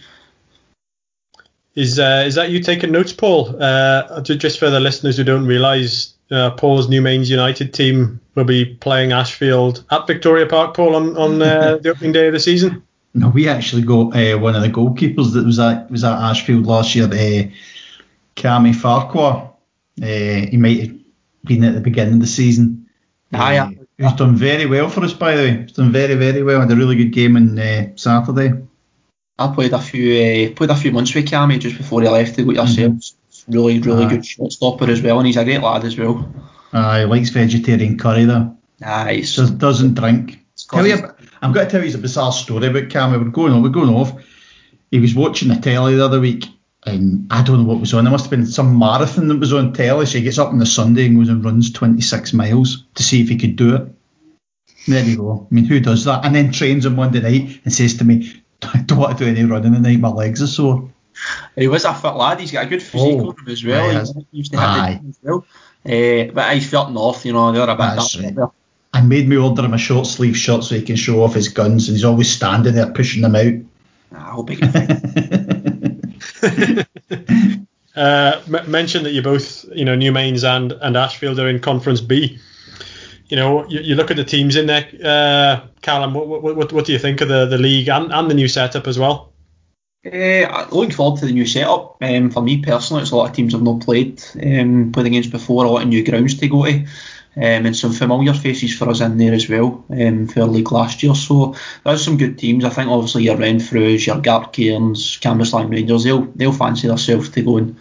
Is 1.76 1.98
uh, 1.98 2.24
is 2.26 2.36
that 2.36 2.52
you 2.52 2.62
taking 2.62 2.92
notes, 2.92 3.14
Paul? 3.14 3.56
Uh, 3.62 4.22
just 4.22 4.60
for 4.60 4.70
the 4.70 4.80
listeners 4.80 5.18
who 5.18 5.24
don't 5.24 5.48
realise, 5.48 6.14
uh, 6.30 6.52
Paul's 6.52 6.88
Newmains 6.88 7.30
United 7.30 7.74
team 7.74 8.20
will 8.36 8.44
be 8.44 8.66
playing 8.66 9.12
Ashfield 9.12 9.84
at 9.90 10.06
Victoria 10.06 10.46
Park, 10.46 10.76
Paul, 10.76 10.96
on 10.96 11.18
on 11.18 11.42
uh, 11.42 11.78
the 11.82 11.90
opening 11.90 12.12
day 12.12 12.28
of 12.28 12.34
the 12.34 12.40
season. 12.40 12.84
No, 13.16 13.30
we 13.30 13.48
actually 13.48 13.84
got 13.84 14.16
uh, 14.16 14.38
one 14.38 14.56
of 14.56 14.62
the 14.62 14.70
goalkeepers 14.70 15.34
that 15.34 15.46
was 15.46 15.60
at 15.60 15.90
was 15.90 16.04
at 16.04 16.14
Ashfield 16.14 16.66
last 16.66 16.94
year, 16.96 17.06
uh, 17.06 17.50
Cammy 18.36 18.76
Farquhar. 18.76 19.52
Uh, 20.02 20.06
he 20.06 20.58
might 20.58 20.80
have 20.82 20.96
been 21.44 21.64
at 21.64 21.74
the 21.74 21.82
beginning 21.82 22.16
of 22.16 22.22
the 22.22 22.28
season. 22.28 22.88
Aye, 23.34 23.58
Uh. 23.58 23.70
He's 23.98 24.14
done 24.14 24.36
very 24.36 24.66
well 24.66 24.90
for 24.90 25.04
us, 25.04 25.14
by 25.14 25.36
the 25.36 25.44
way. 25.44 25.62
He's 25.62 25.74
done 25.74 25.92
very, 25.92 26.16
very 26.16 26.42
well. 26.42 26.62
Had 26.62 26.72
a 26.72 26.76
really 26.76 26.96
good 26.96 27.14
game 27.14 27.36
on 27.36 27.58
uh, 27.60 27.96
Saturday. 27.96 28.54
I 29.40 29.54
played 29.54 29.74
a 29.74 29.80
few 29.80 30.14
uh, 30.14 30.56
played 30.56 30.70
a 30.70 30.76
few 30.76 30.92
months 30.92 31.14
with 31.14 31.26
Cammy 31.26 31.60
just 31.60 31.78
before 31.78 32.02
he 32.02 32.08
left 32.08 32.36
to 32.36 32.46
go 32.46 32.54
to 32.54 32.60
ourselves. 32.60 33.16
Really, 33.48 33.80
really 33.80 34.06
Aye. 34.06 34.10
good 34.10 34.26
shot 34.26 34.52
stopper 34.52 34.90
as 34.90 35.02
well, 35.02 35.18
and 35.18 35.28
he's 35.28 35.38
a 35.38 35.44
great 35.44 35.62
lad 35.62 35.84
as 35.84 35.98
well. 35.98 36.32
He 36.72 36.78
likes 36.78 37.30
vegetarian 37.30 37.98
curry 37.98 38.26
though. 38.26 38.58
Nice. 38.80 39.36
Just 39.36 39.58
doesn't 39.58 39.96
drink. 39.96 40.40
Tell 40.70 40.86
you, 40.86 40.98
I'm 41.42 41.52
going 41.52 41.66
to 41.66 41.72
tell 41.72 41.84
you 41.84 41.94
a 41.94 42.00
bizarre 42.00 42.32
story 42.32 42.68
about 42.68 42.90
Cam. 42.90 43.12
We 43.12 43.18
were 43.18 43.26
going 43.26 43.54
on, 43.54 43.64
we're 43.64 43.70
going 43.70 43.90
off. 43.90 44.14
He 44.92 45.00
was 45.00 45.16
watching 45.16 45.50
the 45.50 45.56
telly 45.56 45.96
the 45.96 46.06
other 46.06 46.20
week, 46.20 46.46
and 46.86 47.28
I 47.32 47.42
don't 47.42 47.64
know 47.64 47.68
what 47.68 47.80
was 47.80 47.94
on. 47.94 48.04
There 48.04 48.12
must 48.12 48.26
have 48.26 48.32
been 48.32 48.46
some 48.46 48.78
marathon 48.78 49.28
that 49.30 49.40
was 49.40 49.54
on 49.54 49.74
telly. 49.74 50.06
So 50.06 50.20
he 50.20 50.24
gets 50.24 50.38
up 50.38 50.50
on 50.50 50.60
the 50.60 50.66
Sunday 50.66 51.08
and 51.08 51.18
goes 51.18 51.30
and 51.30 51.44
runs 51.44 51.72
26 51.72 52.34
miles 52.34 52.86
to 52.96 53.04
see 53.04 53.22
if 53.22 53.30
he 53.30 53.38
could 53.38 53.56
do 53.56 53.76
it. 53.76 53.88
There 54.88 55.04
you 55.04 55.18
go. 55.18 55.48
I 55.50 55.54
mean, 55.54 55.66
who 55.66 55.80
does 55.80 56.06
that? 56.06 56.26
And 56.26 56.36
then 56.36 56.52
trains 56.52 56.86
on 56.86 56.96
Monday 56.96 57.22
night 57.22 57.62
and 57.64 57.74
says 57.74 57.98
to 57.98 58.06
me, 58.06 58.43
"I 58.74 58.80
don't 58.86 59.00
want 59.00 59.18
to 59.18 59.24
do 59.26 59.30
any 59.30 59.44
running 59.44 59.74
tonight. 59.74 60.00
My 60.00 60.10
legs 60.10 60.42
are 60.42 60.48
sore." 60.48 60.90
He 61.56 61.68
was 61.68 61.86
a 61.86 61.94
fit 61.94 62.16
lad. 62.16 62.40
He's 62.40 62.52
got 62.52 62.66
a 62.66 62.70
good 62.70 62.82
physique 62.82 63.18
Oh, 63.20 63.30
on 63.30 63.36
him 63.38 63.48
as 63.48 63.64
well. 63.64 64.00
aye, 64.02 64.06
He 64.32 64.38
used 64.40 64.52
to 64.52 64.60
hit 64.60 64.68
Aye. 64.68 64.94
the 64.94 65.00
gym 65.00 65.10
as 65.10 65.20
well. 65.22 65.46
Uh, 65.86 66.32
but 66.34 66.54
he's 66.56 66.70
felt 66.70 66.92
north, 66.92 67.26
you 67.26 67.34
know, 67.34 67.52
they're 67.52 67.64
a 67.64 67.76
bit 67.76 67.78
that 67.78 68.34
right. 68.38 68.50
I 68.94 69.02
made 69.02 69.28
me 69.28 69.38
order 69.38 69.64
him 69.64 69.74
a 69.74 69.78
short 69.78 70.08
sleeve 70.08 70.36
shirt 70.38 70.64
so 70.64 70.76
he 70.76 70.82
can 70.82 70.96
show 70.96 71.24
off 71.24 71.34
his 71.36 71.50
guns, 71.50 71.88
and 71.88 71.96
he's 71.96 72.06
always 72.06 72.32
standing 72.32 72.74
there 72.74 72.92
pushing 72.92 73.22
them 73.22 73.36
out. 73.36 73.54
I 74.16 74.32
hope 74.32 74.50
he 74.50 74.56
can 74.56 74.72
find 74.72 76.04
Uh, 77.96 78.42
m- 78.52 78.72
mentioned 78.72 79.06
that 79.06 79.12
you 79.12 79.22
both, 79.22 79.66
you 79.72 79.86
know, 79.86 79.96
Newmains 79.96 80.44
and 80.44 80.72
and 80.82 80.98
Ashfield 80.98 81.40
are 81.40 81.48
in 81.48 81.60
Conference 81.60 82.02
B. 82.02 82.40
You 83.34 83.40
know, 83.40 83.68
you, 83.68 83.80
you 83.80 83.96
look 83.96 84.12
at 84.12 84.18
the 84.18 84.24
teams 84.24 84.56
in 84.56 84.68
there, 84.68 84.88
uh, 85.04 85.66
Callum. 85.82 86.14
What, 86.14 86.28
what 86.28 86.56
what 86.56 86.72
what 86.72 86.86
do 86.86 86.94
you 86.94 87.00
think 87.00 87.20
of 87.20 87.30
the 87.30 87.48
the 87.48 87.58
league 87.58 87.90
and, 87.90 88.14
and 88.14 88.30
the 88.30 88.36
new 88.36 88.48
setup 88.48 88.86
as 88.86 89.00
well? 89.00 89.34
Uh, 90.06 90.68
looking 90.70 90.92
forward 90.92 91.20
to 91.20 91.26
the 91.26 91.32
new 91.32 91.48
setup. 91.48 91.98
Um, 92.00 92.30
for 92.30 92.44
me 92.44 92.62
personally, 92.62 93.02
it's 93.02 93.10
a 93.10 93.16
lot 93.16 93.32
of 93.32 93.36
teams 93.36 93.56
I've 93.56 93.64
not 93.64 93.82
played 93.82 94.24
um, 94.36 94.92
played 94.92 95.08
against 95.08 95.32
before. 95.32 95.66
A 95.66 95.72
lot 95.72 95.82
of 95.82 95.88
new 95.88 96.06
grounds 96.06 96.38
to 96.38 96.48
go 96.48 96.64
to, 96.64 96.76
um, 96.76 96.86
and 97.66 97.76
some 97.76 97.92
familiar 97.92 98.36
faces 98.36 98.78
for 98.78 98.88
us 98.88 99.02
in 99.02 99.18
there 99.18 99.34
as 99.34 99.50
well 99.50 99.84
um, 99.90 100.28
for 100.28 100.46
league 100.46 100.72
last 100.72 101.02
year. 101.02 101.16
So 101.16 101.56
there's 101.84 102.06
some 102.06 102.18
good 102.18 102.38
teams. 102.38 102.64
I 102.64 102.70
think 102.70 102.92
obviously 102.92 103.24
your 103.24 103.38
Renfrews, 103.38 104.06
your 104.06 104.18
Gartcairns, 104.18 105.20
Cambuslang 105.22 105.72
Rangers, 105.72 106.04
they'll 106.04 106.28
they'll 106.36 106.52
fancy 106.52 106.88
themselves 106.88 107.30
to 107.30 107.42
go 107.42 107.58
and 107.58 107.78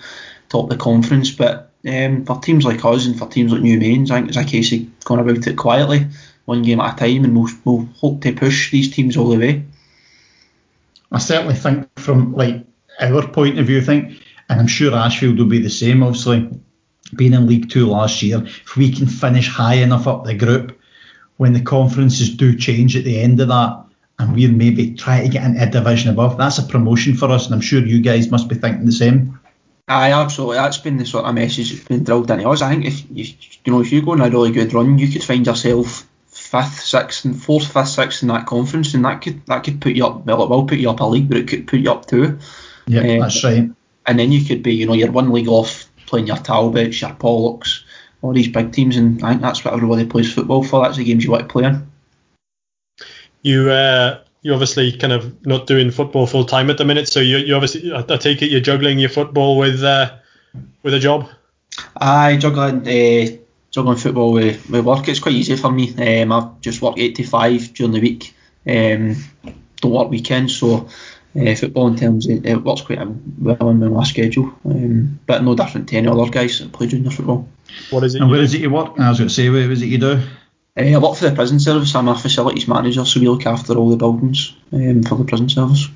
top 0.48 0.70
the 0.70 0.78
conference. 0.78 1.30
But 1.30 1.71
um, 1.88 2.24
for 2.24 2.40
teams 2.40 2.64
like 2.64 2.84
us 2.84 3.06
and 3.06 3.18
for 3.18 3.28
teams 3.28 3.52
like 3.52 3.62
Newmains, 3.62 4.10
I 4.10 4.16
think 4.16 4.28
it's 4.28 4.36
a 4.36 4.44
case 4.44 4.72
of 4.72 5.04
going 5.04 5.20
about 5.20 5.46
it 5.46 5.56
quietly, 5.56 6.06
one 6.44 6.62
game 6.62 6.80
at 6.80 6.94
a 6.94 6.96
time, 6.96 7.24
and 7.24 7.36
we'll, 7.36 7.52
we'll 7.64 7.86
hope 7.96 8.22
to 8.22 8.32
push 8.32 8.70
these 8.70 8.90
teams 8.90 9.16
all 9.16 9.30
the 9.30 9.38
way. 9.38 9.64
I 11.10 11.18
certainly 11.18 11.54
think 11.54 11.88
from 11.98 12.34
like 12.34 12.64
our 13.00 13.26
point 13.26 13.58
of 13.58 13.66
view, 13.66 13.78
I 13.78 13.84
think, 13.84 14.22
and 14.48 14.60
I'm 14.60 14.66
sure 14.66 14.94
Ashfield 14.94 15.38
will 15.38 15.46
be 15.46 15.60
the 15.60 15.70
same. 15.70 16.02
Obviously, 16.02 16.48
being 17.16 17.34
in 17.34 17.46
League 17.46 17.70
Two 17.70 17.86
last 17.86 18.22
year, 18.22 18.42
if 18.44 18.76
we 18.76 18.90
can 18.92 19.06
finish 19.06 19.48
high 19.48 19.74
enough 19.74 20.06
up 20.06 20.24
the 20.24 20.34
group, 20.34 20.78
when 21.36 21.52
the 21.52 21.60
conferences 21.60 22.34
do 22.34 22.56
change 22.56 22.96
at 22.96 23.04
the 23.04 23.20
end 23.20 23.40
of 23.40 23.48
that, 23.48 23.84
and 24.18 24.34
we're 24.34 24.50
maybe 24.50 24.94
trying 24.94 25.24
to 25.24 25.28
get 25.30 25.44
into 25.44 25.62
a 25.62 25.66
division 25.66 26.10
above, 26.10 26.38
that's 26.38 26.58
a 26.58 26.62
promotion 26.62 27.16
for 27.16 27.28
us, 27.30 27.46
and 27.46 27.54
I'm 27.54 27.60
sure 27.60 27.84
you 27.84 28.00
guys 28.00 28.30
must 28.30 28.48
be 28.48 28.54
thinking 28.54 28.86
the 28.86 28.92
same. 28.92 29.38
Aye, 29.88 30.12
absolutely. 30.12 30.56
That's 30.56 30.78
been 30.78 30.96
the 30.96 31.06
sort 31.06 31.24
of 31.24 31.34
message 31.34 31.72
that's 31.72 31.88
been 31.88 32.04
drilled 32.04 32.30
into 32.30 32.48
us. 32.48 32.62
I 32.62 32.70
think 32.70 32.84
if 32.84 33.10
you, 33.10 33.34
you 33.64 33.72
know 33.72 33.80
if 33.80 33.92
you 33.92 34.02
go 34.02 34.12
on 34.12 34.20
a 34.20 34.30
really 34.30 34.52
good 34.52 34.72
run, 34.72 34.98
you 34.98 35.08
could 35.08 35.24
find 35.24 35.44
yourself 35.46 36.08
fifth, 36.28 36.80
sixth, 36.80 37.24
and 37.24 37.40
fourth, 37.40 37.72
fifth, 37.72 37.88
sixth 37.88 38.22
in 38.22 38.28
that 38.28 38.46
conference, 38.46 38.94
and 38.94 39.04
that 39.04 39.22
could 39.22 39.44
that 39.46 39.64
could 39.64 39.80
put 39.80 39.94
you 39.94 40.06
up. 40.06 40.24
Well, 40.24 40.44
it 40.44 40.50
will 40.50 40.66
put 40.66 40.78
you 40.78 40.90
up 40.90 41.00
a 41.00 41.04
league, 41.04 41.28
but 41.28 41.38
it 41.38 41.48
could 41.48 41.66
put 41.66 41.80
you 41.80 41.90
up 41.90 42.06
two. 42.06 42.38
Yeah, 42.86 43.02
Eh, 43.02 43.18
that's 43.18 43.42
right. 43.44 43.70
And 44.06 44.18
then 44.18 44.32
you 44.32 44.44
could 44.44 44.62
be, 44.62 44.74
you 44.74 44.86
know, 44.86 44.94
you're 44.94 45.12
one 45.12 45.32
league 45.32 45.48
off 45.48 45.88
playing 46.06 46.26
your 46.26 46.36
Talbots, 46.36 47.00
your 47.00 47.14
Polloks, 47.14 47.84
all 48.20 48.32
these 48.32 48.48
big 48.48 48.72
teams, 48.72 48.96
and 48.96 49.22
I 49.22 49.30
think 49.30 49.42
that's 49.42 49.64
what 49.64 49.74
everybody 49.74 50.06
plays 50.06 50.32
football 50.32 50.62
for. 50.62 50.82
That's 50.82 50.96
the 50.96 51.04
games 51.04 51.24
you 51.24 51.30
want 51.30 51.48
to 51.48 51.52
play 51.52 51.64
in. 51.64 51.90
You 53.42 53.70
uh, 53.70 54.20
you 54.42 54.52
obviously 54.52 54.92
kind 54.92 55.12
of 55.12 55.46
not 55.46 55.66
doing 55.66 55.90
football 55.90 56.26
full 56.26 56.44
time 56.44 56.68
at 56.68 56.78
the 56.78 56.84
minute, 56.84 57.08
so 57.08 57.20
you 57.20 57.38
you 57.38 57.54
obviously 57.54 57.92
I, 57.92 58.00
I 58.00 58.16
take 58.16 58.42
it 58.42 58.50
you're 58.50 58.60
juggling 58.60 58.98
your 58.98 59.08
football 59.08 59.56
with 59.56 59.82
uh, 59.82 60.12
with 60.82 60.94
a 60.94 60.98
job. 60.98 61.28
I 61.96 62.36
juggling, 62.36 62.86
uh, 62.86 63.36
juggling 63.70 63.96
football 63.96 64.32
with, 64.32 64.68
with 64.68 64.84
work. 64.84 65.08
It's 65.08 65.20
quite 65.20 65.34
easy 65.34 65.56
for 65.56 65.70
me. 65.70 66.22
Um, 66.22 66.32
I 66.32 66.50
just 66.60 66.82
work 66.82 66.98
eight 66.98 67.16
to 67.16 67.24
five 67.24 67.72
during 67.72 67.92
the 67.92 68.00
week. 68.00 68.34
Um, 68.66 69.16
don't 69.76 69.92
work 69.92 70.10
weekends, 70.10 70.56
so 70.56 70.88
uh, 71.40 71.54
football 71.54 71.88
in 71.88 71.96
terms 71.96 72.28
of, 72.28 72.44
it 72.44 72.62
works 72.62 72.82
quite 72.82 73.00
well 73.38 73.70
in 73.70 73.92
my 73.92 74.04
schedule. 74.04 74.52
Um, 74.64 75.20
but 75.26 75.42
no 75.42 75.54
different 75.54 75.88
to 75.88 75.96
any 75.96 76.08
other 76.08 76.30
guys 76.30 76.58
that 76.58 76.72
play 76.72 76.88
junior 76.88 77.10
football. 77.10 77.48
What 77.90 78.04
is 78.04 78.14
it? 78.14 78.20
And 78.20 78.28
you 78.28 78.32
where 78.32 78.40
do? 78.40 78.44
is 78.44 78.54
it 78.54 78.60
you 78.60 78.70
work? 78.70 78.98
I 78.98 79.08
was 79.08 79.18
going 79.18 79.28
to 79.28 79.34
say, 79.34 79.48
where 79.48 79.70
is 79.70 79.82
it 79.82 79.86
you 79.86 79.98
do? 79.98 80.20
Uh, 80.78 80.82
I 80.82 80.98
work 80.98 81.16
for 81.16 81.28
the 81.28 81.34
prison 81.34 81.60
service. 81.60 81.94
I'm 81.94 82.08
a 82.08 82.18
facilities 82.18 82.66
manager, 82.66 83.04
so 83.04 83.20
we 83.20 83.28
look 83.28 83.46
after 83.46 83.74
all 83.74 83.90
the 83.90 83.96
buildings 83.96 84.56
um, 84.72 85.02
for 85.02 85.16
the 85.16 85.24
prison 85.24 85.48
service. 85.48 85.88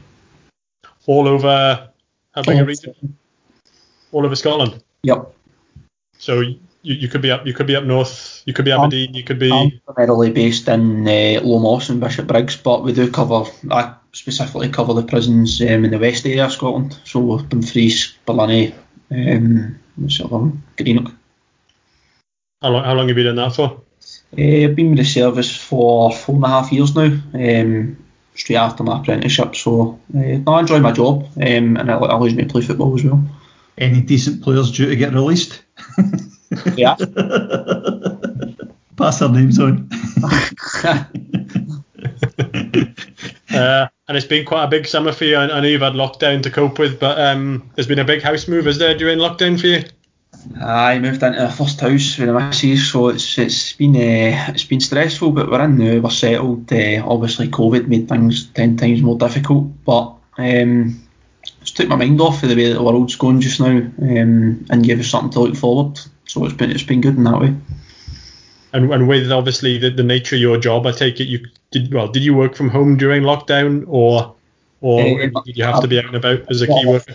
All 1.06 1.26
over 1.28 1.90
how 2.34 2.42
big 2.42 2.58
a 2.58 2.64
region? 2.64 3.16
All 4.12 4.26
over 4.26 4.36
Scotland. 4.36 4.82
Yep. 5.02 5.32
So 6.18 6.40
you, 6.40 6.58
you 6.82 7.08
could 7.08 7.22
be 7.22 7.30
up 7.30 7.46
you 7.46 7.54
could 7.54 7.66
be 7.66 7.76
up 7.76 7.84
north, 7.84 8.42
you 8.44 8.52
could 8.52 8.64
be 8.64 8.72
Aberdeen, 8.72 9.14
you 9.14 9.24
could 9.24 9.38
be 9.38 9.50
I'm 9.50 9.80
primarily 9.86 10.30
based 10.30 10.68
in 10.68 11.08
uh, 11.08 11.40
Low 11.42 11.58
Moss 11.58 11.88
and 11.88 12.00
Bishopbriggs, 12.00 12.56
but 12.56 12.82
we 12.82 12.92
do 12.92 13.10
cover, 13.10 13.50
I 13.70 13.94
specifically 14.12 14.68
cover 14.68 14.92
the 14.92 15.02
prisons 15.02 15.60
um, 15.62 15.84
in 15.84 15.90
the 15.90 15.98
west 15.98 16.26
area 16.26 16.44
of 16.44 16.52
Scotland. 16.52 16.98
So 17.04 17.38
Dumfries, 17.38 18.14
Barlinnie, 18.26 18.74
um, 19.10 19.78
what's 19.96 20.18
the 20.18 20.24
other 20.24 20.36
one? 20.36 20.62
Greenock. 20.76 21.12
how 22.60 22.70
long 22.70 22.84
how 22.84 22.94
long 22.94 23.08
have 23.08 23.16
you 23.16 23.24
been 23.24 23.34
doing 23.34 23.36
that 23.36 23.54
for? 23.54 23.80
Uh, 24.36 24.64
I've 24.64 24.76
been 24.76 24.90
with 24.90 24.98
the 24.98 25.04
service 25.04 25.54
for 25.56 26.12
four 26.12 26.36
and 26.36 26.44
a 26.44 26.48
half 26.48 26.72
years 26.72 26.94
now, 26.94 27.10
um, 27.34 27.96
straight 28.34 28.56
after 28.56 28.82
my 28.82 29.00
apprenticeship. 29.00 29.56
So 29.56 29.98
uh, 30.14 30.18
no, 30.18 30.52
I 30.52 30.60
enjoy 30.60 30.80
my 30.80 30.92
job 30.92 31.24
um, 31.36 31.76
and 31.76 31.88
it 31.88 31.88
allows 31.88 32.34
me 32.34 32.44
to 32.44 32.48
play 32.48 32.62
football 32.62 32.94
as 32.94 33.04
well. 33.04 33.22
Any 33.78 34.00
decent 34.00 34.42
players 34.42 34.72
due 34.72 34.86
to 34.86 34.96
get 34.96 35.12
released? 35.12 35.62
Yeah. 36.76 36.94
Pass 38.96 39.18
their 39.18 39.28
names 39.28 39.58
on. 39.58 39.90
Uh, 43.56 43.88
and 44.08 44.16
it's 44.16 44.26
been 44.26 44.44
quite 44.44 44.64
a 44.64 44.68
big 44.68 44.86
summer 44.86 45.12
for 45.12 45.24
you. 45.24 45.36
I, 45.36 45.44
I 45.44 45.60
know 45.60 45.68
you've 45.68 45.80
had 45.80 45.94
lockdown 45.94 46.42
to 46.42 46.50
cope 46.50 46.78
with, 46.78 47.00
but 47.00 47.18
um, 47.18 47.70
there's 47.74 47.86
been 47.86 47.98
a 47.98 48.04
big 48.04 48.22
house 48.22 48.48
move, 48.48 48.66
is 48.66 48.78
there, 48.78 48.96
during 48.96 49.18
lockdown 49.18 49.58
for 49.58 49.68
you? 49.68 49.82
I 50.60 50.98
moved 50.98 51.22
into 51.22 51.40
the 51.40 51.50
first 51.50 51.80
house 51.80 52.18
with 52.18 52.28
the 52.28 52.32
missus, 52.32 52.90
so 52.90 53.08
it's 53.08 53.38
it's 53.38 53.72
been 53.74 53.96
uh, 53.96 54.46
it's 54.48 54.64
been 54.64 54.80
stressful, 54.80 55.32
but 55.32 55.50
we're 55.50 55.64
in 55.64 55.78
now, 55.78 56.00
we're 56.00 56.10
settled. 56.10 56.72
Uh, 56.72 57.02
obviously, 57.06 57.48
COVID 57.48 57.88
made 57.88 58.08
things 58.08 58.46
ten 58.46 58.76
times 58.76 59.02
more 59.02 59.18
difficult, 59.18 59.66
but 59.84 60.14
um, 60.38 61.02
just 61.60 61.76
took 61.76 61.88
my 61.88 61.96
mind 61.96 62.20
off 62.20 62.42
of 62.42 62.48
the 62.48 62.56
way 62.56 62.68
that 62.68 62.74
the 62.74 62.82
world's 62.82 63.16
going 63.16 63.40
just 63.40 63.60
now, 63.60 63.76
um, 63.76 64.66
and 64.70 64.84
gave 64.84 65.00
us 65.00 65.08
something 65.08 65.30
to 65.32 65.40
look 65.40 65.56
forward. 65.56 66.00
So 66.24 66.44
it's 66.44 66.54
been 66.54 66.70
it's 66.70 66.82
been 66.82 67.00
good 67.00 67.16
in 67.16 67.24
that 67.24 67.40
way. 67.40 67.54
And, 68.72 68.92
and 68.92 69.08
with 69.08 69.32
obviously 69.32 69.78
the, 69.78 69.90
the 69.90 70.02
nature 70.02 70.36
of 70.36 70.42
your 70.42 70.58
job, 70.58 70.86
I 70.86 70.92
take 70.92 71.20
it 71.20 71.28
you 71.28 71.46
did 71.70 71.94
well. 71.94 72.08
Did 72.08 72.24
you 72.24 72.34
work 72.34 72.54
from 72.54 72.68
home 72.68 72.96
during 72.96 73.22
lockdown, 73.22 73.84
or 73.86 74.34
or 74.80 75.00
Uh, 75.00 75.40
did 75.44 75.56
you 75.56 75.64
have 75.64 75.80
to 75.82 75.88
be 75.88 75.98
out 75.98 76.06
and 76.06 76.16
about 76.16 76.50
as 76.50 76.62
a 76.62 76.66
key 76.66 76.84
worker? 76.86 77.14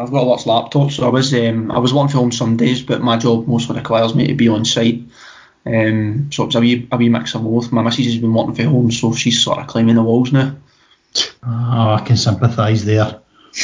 I've 0.00 0.10
got 0.10 0.26
lots 0.26 0.46
of 0.46 0.48
laptops, 0.48 0.92
so 0.92 1.06
I 1.06 1.10
was 1.10 1.34
um, 1.34 1.70
I 1.70 1.78
was 1.78 1.90
from 1.92 2.08
home 2.08 2.32
some 2.32 2.56
days, 2.56 2.80
but 2.80 3.02
my 3.02 3.18
job 3.18 3.46
mostly 3.46 3.76
requires 3.76 4.14
me 4.14 4.28
to 4.28 4.34
be 4.34 4.48
on 4.48 4.64
site. 4.64 5.02
Um, 5.66 6.30
so 6.32 6.44
it's 6.46 6.54
a 6.54 6.60
wee, 6.60 6.88
a 6.90 6.96
wee 6.96 7.10
mix 7.10 7.34
of 7.34 7.42
both. 7.44 7.70
My 7.70 7.82
missus 7.82 8.06
has 8.06 8.16
been 8.16 8.32
working 8.32 8.54
from 8.54 8.66
home, 8.66 8.90
so 8.90 9.12
she's 9.12 9.42
sort 9.42 9.58
of 9.58 9.66
climbing 9.66 9.96
the 9.96 10.02
walls 10.02 10.32
now. 10.32 10.56
Oh, 11.42 11.96
I 11.98 12.02
can 12.06 12.16
sympathise 12.16 12.84
there. 12.86 13.20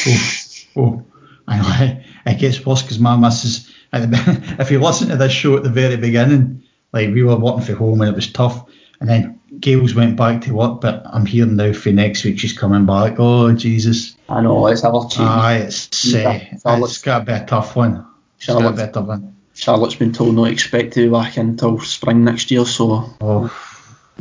Oh, 0.07 0.42
oh. 0.77 1.05
I, 1.49 2.05
it 2.27 2.38
gets 2.38 2.66
worse 2.66 2.83
because 2.83 2.99
my 2.99 3.16
missus, 3.16 3.72
if 3.92 4.70
you 4.70 4.81
listen 4.81 5.09
to 5.09 5.16
this 5.16 5.33
show 5.33 5.57
at 5.57 5.62
the 5.62 5.70
very 5.70 5.96
beginning, 5.96 6.64
like 6.92 7.14
we 7.14 7.22
were 7.22 7.37
working 7.37 7.64
from 7.64 7.77
home 7.77 8.01
and 8.03 8.11
it 8.11 8.16
was 8.16 8.31
tough, 8.31 8.68
and 9.01 9.09
then 9.09 9.40
Gail's 9.59 9.94
went 9.94 10.16
back 10.16 10.42
to 10.42 10.53
work, 10.53 10.83
but 10.83 11.03
I'm 11.07 11.25
hearing 11.25 11.57
now 11.57 11.72
for 11.72 11.92
next 11.92 12.25
week 12.25 12.38
she's 12.38 12.57
coming 12.57 12.85
back. 12.85 13.14
Oh, 13.18 13.53
Jesus. 13.55 14.15
I 14.28 14.40
know 14.40 14.66
it's 14.66 14.84
ever 14.84 15.00
changing. 15.02 15.24
Aye, 15.26 15.56
it's, 15.58 16.14
uh, 16.14 16.40
it's 16.64 16.98
got 17.02 17.20
to 17.20 17.24
be 17.24 17.32
a 17.32 17.44
tough 17.46 17.76
one. 17.76 18.04
It's 18.38 18.46
got 18.46 18.60
to 18.60 18.72
be 18.72 18.82
a 18.82 18.90
tough 18.90 19.06
one. 19.06 19.36
Charlotte's 19.54 19.94
been 19.94 20.12
told 20.12 20.34
not 20.34 20.46
to 20.46 20.52
expect 20.52 20.94
to 20.94 21.06
be 21.06 21.10
back 21.12 21.36
until 21.36 21.78
spring 21.80 22.24
next 22.24 22.50
year, 22.50 22.66
so 22.66 23.10
Oh, 23.20 23.50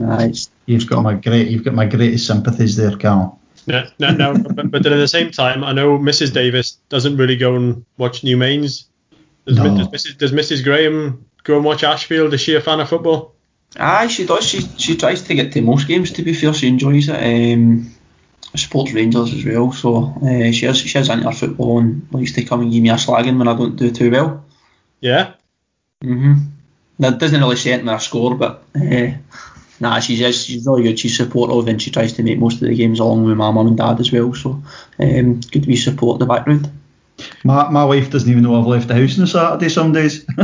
uh, 0.01 0.27
you've 0.65 0.87
got 0.87 1.01
my 1.01 1.15
great, 1.15 1.47
you've 1.49 1.63
got 1.65 1.73
my 1.73 1.85
greatest 1.85 2.27
sympathies 2.27 2.77
there, 2.77 2.95
Cal. 2.95 3.39
No, 3.67 3.85
no, 3.99 4.11
no. 4.11 4.33
but, 4.37 4.69
but 4.71 4.83
then 4.83 4.93
at 4.93 4.97
the 4.97 5.07
same 5.07 5.31
time, 5.31 5.63
I 5.63 5.73
know 5.73 5.97
Mrs. 5.97 6.33
Davis 6.33 6.77
doesn't 6.89 7.17
really 7.17 7.35
go 7.35 7.55
and 7.55 7.83
watch 7.97 8.21
Newmains. 8.21 8.85
Does, 9.45 9.57
No. 9.57 9.75
does, 9.77 9.87
Mrs., 9.87 10.17
does 10.17 10.31
Mrs. 10.31 10.63
Graham 10.63 11.25
go 11.43 11.55
and 11.55 11.65
watch 11.65 11.83
Ashfield? 11.83 12.33
Is 12.33 12.41
she 12.41 12.55
a 12.55 12.61
fan 12.61 12.79
of 12.79 12.89
football? 12.89 13.33
aye, 13.77 14.07
she 14.07 14.25
does. 14.25 14.45
She 14.45 14.61
she 14.77 14.95
tries 14.95 15.23
to 15.23 15.35
get 15.35 15.51
to 15.53 15.61
most 15.61 15.87
games. 15.87 16.11
To 16.11 16.23
be 16.23 16.33
fair, 16.33 16.53
she 16.53 16.67
enjoys 16.69 17.09
it. 17.09 17.53
Um, 17.53 17.91
supports 18.59 18.93
Rangers 18.93 19.33
as 19.33 19.45
well, 19.45 19.71
so 19.71 20.13
uh, 20.21 20.51
she 20.51 20.65
is 20.65 20.77
she 20.77 20.97
is 20.97 21.09
into 21.09 21.25
her 21.25 21.35
football 21.35 21.79
and 21.79 22.07
likes 22.11 22.33
to 22.33 22.43
come 22.43 22.61
and 22.61 22.71
give 22.71 22.83
me 22.83 22.89
a 22.89 22.95
slagging 22.95 23.37
when 23.37 23.47
I 23.47 23.55
don't 23.55 23.75
do 23.75 23.91
too 23.91 24.11
well. 24.11 24.43
Yeah. 25.01 25.33
Mhm. 26.03 26.47
That 26.99 27.19
doesn't 27.19 27.39
really 27.41 27.55
set 27.57 27.83
me 27.83 27.93
a 27.93 27.99
score, 27.99 28.35
but 28.35 28.63
uh, 28.75 29.07
nah, 29.79 29.99
she's 29.99 30.21
is, 30.21 30.45
she's 30.45 30.65
really 30.65 30.83
good. 30.83 30.99
She's 30.99 31.17
supportive 31.17 31.67
and 31.67 31.81
she 31.81 31.91
tries 31.91 32.13
to 32.13 32.23
make 32.23 32.39
most 32.39 32.61
of 32.61 32.67
the 32.67 32.75
games 32.75 32.99
along 32.99 33.25
with 33.25 33.37
my 33.37 33.51
mum 33.51 33.67
and 33.67 33.77
dad 33.77 33.99
as 33.99 34.11
well. 34.11 34.33
So 34.33 34.61
um, 34.99 35.39
good 35.41 35.63
to 35.63 35.67
be 35.67 35.75
support 35.75 36.15
in 36.21 36.27
the 36.27 36.33
background. 36.33 36.69
My, 37.43 37.69
my 37.69 37.85
wife 37.85 38.11
doesn't 38.11 38.29
even 38.29 38.43
know 38.43 38.59
I've 38.59 38.65
left 38.67 38.87
the 38.87 38.95
house 38.95 39.17
on 39.17 39.23
a 39.23 39.27
Saturday 39.27 39.69
some 39.69 39.91
days. 39.93 40.25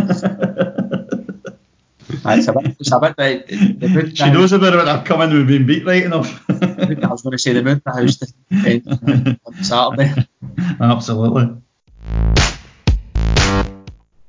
Aye, 2.25 2.37
It's 2.37 2.47
a 2.47 2.53
bit, 2.53 2.75
it's 2.79 2.91
a 2.91 2.99
bit 2.99 3.15
the, 3.17 3.73
the 3.79 3.87
mood 3.87 4.17
she 4.17 4.29
knows 4.31 4.51
about 4.51 4.73
it 4.73 4.77
when 4.77 4.87
I've 4.89 5.05
come 5.05 5.21
in, 5.21 5.33
we've 5.33 5.47
been 5.47 5.65
beat 5.65 5.85
right 5.85 6.03
enough. 6.03 6.43
I 6.81 7.07
was 7.07 7.21
going 7.21 7.31
to 7.31 7.37
say 7.37 7.53
the 7.53 7.61
mood 7.61 7.77
in 7.77 7.81
the 7.85 7.91
house 7.91 8.15
depends 8.49 8.87
on 9.45 9.63
Saturday. 9.63 10.27
Absolutely. 10.79 11.61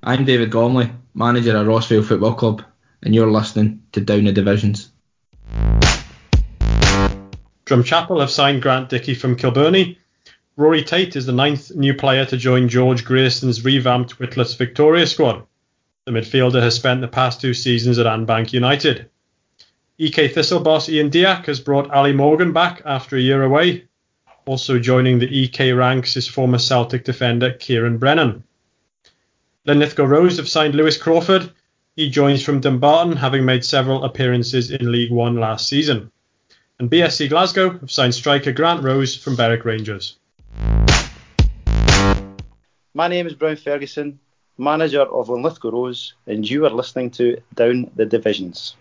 I'm 0.02 0.24
David 0.24 0.50
Gormley, 0.50 0.90
manager 1.14 1.56
at 1.56 1.66
Rossvale 1.66 2.04
Football 2.04 2.34
Club, 2.34 2.62
and 3.02 3.14
you're 3.14 3.30
listening 3.30 3.82
to 3.92 4.00
Down 4.00 4.24
the 4.24 4.32
Divisions. 4.32 4.90
Drumchapel 7.64 8.20
have 8.20 8.30
signed 8.30 8.60
Grant 8.60 8.88
Dickey 8.88 9.14
from 9.14 9.36
Kilbirnie. 9.36 9.96
Rory 10.56 10.82
Tate 10.82 11.16
is 11.16 11.24
the 11.24 11.32
ninth 11.32 11.74
new 11.74 11.94
player 11.94 12.26
to 12.26 12.36
join 12.36 12.68
George 12.68 13.04
Grayson's 13.04 13.64
revamped 13.64 14.18
Whitletts 14.18 14.58
Victoria 14.58 15.06
squad. 15.06 15.46
The 16.04 16.12
midfielder 16.12 16.60
has 16.60 16.74
spent 16.74 17.00
the 17.00 17.08
past 17.08 17.40
two 17.40 17.54
seasons 17.54 17.98
at 17.98 18.06
Annbank 18.06 18.52
United. 18.52 19.08
EK 19.98 20.28
Thistle 20.28 20.60
boss 20.60 20.88
Ian 20.88 21.10
Diak 21.10 21.44
has 21.46 21.60
brought 21.60 21.90
Ali 21.90 22.14
Morgan 22.14 22.52
back 22.52 22.80
after 22.86 23.16
a 23.16 23.20
year 23.20 23.42
away. 23.42 23.84
Also 24.46 24.78
joining 24.78 25.18
the 25.18 25.28
EK 25.28 25.72
ranks 25.72 26.16
is 26.16 26.26
former 26.26 26.56
Celtic 26.56 27.04
defender 27.04 27.52
Kieran 27.52 27.98
Brennan. 27.98 28.42
Linlithgow 29.66 30.06
Rose 30.06 30.38
have 30.38 30.48
signed 30.48 30.74
Lewis 30.74 30.96
Crawford. 30.96 31.52
He 31.94 32.08
joins 32.08 32.42
from 32.42 32.60
Dumbarton, 32.60 33.16
having 33.16 33.44
made 33.44 33.66
several 33.66 34.04
appearances 34.04 34.70
in 34.70 34.90
League 34.90 35.12
One 35.12 35.36
last 35.36 35.68
season. 35.68 36.10
And 36.78 36.90
BSC 36.90 37.28
Glasgow 37.28 37.78
have 37.78 37.90
signed 37.90 38.14
striker 38.14 38.50
Grant 38.50 38.82
Rose 38.82 39.14
from 39.14 39.36
Berwick 39.36 39.66
Rangers. 39.66 40.16
My 42.94 43.08
name 43.08 43.26
is 43.26 43.34
Brian 43.34 43.56
Ferguson, 43.56 44.18
manager 44.56 45.02
of 45.02 45.28
Linlithgow 45.28 45.70
Rose, 45.70 46.14
and 46.26 46.48
you 46.48 46.64
are 46.64 46.70
listening 46.70 47.10
to 47.12 47.36
Down 47.54 47.90
the 47.94 48.06
Divisions. 48.06 48.74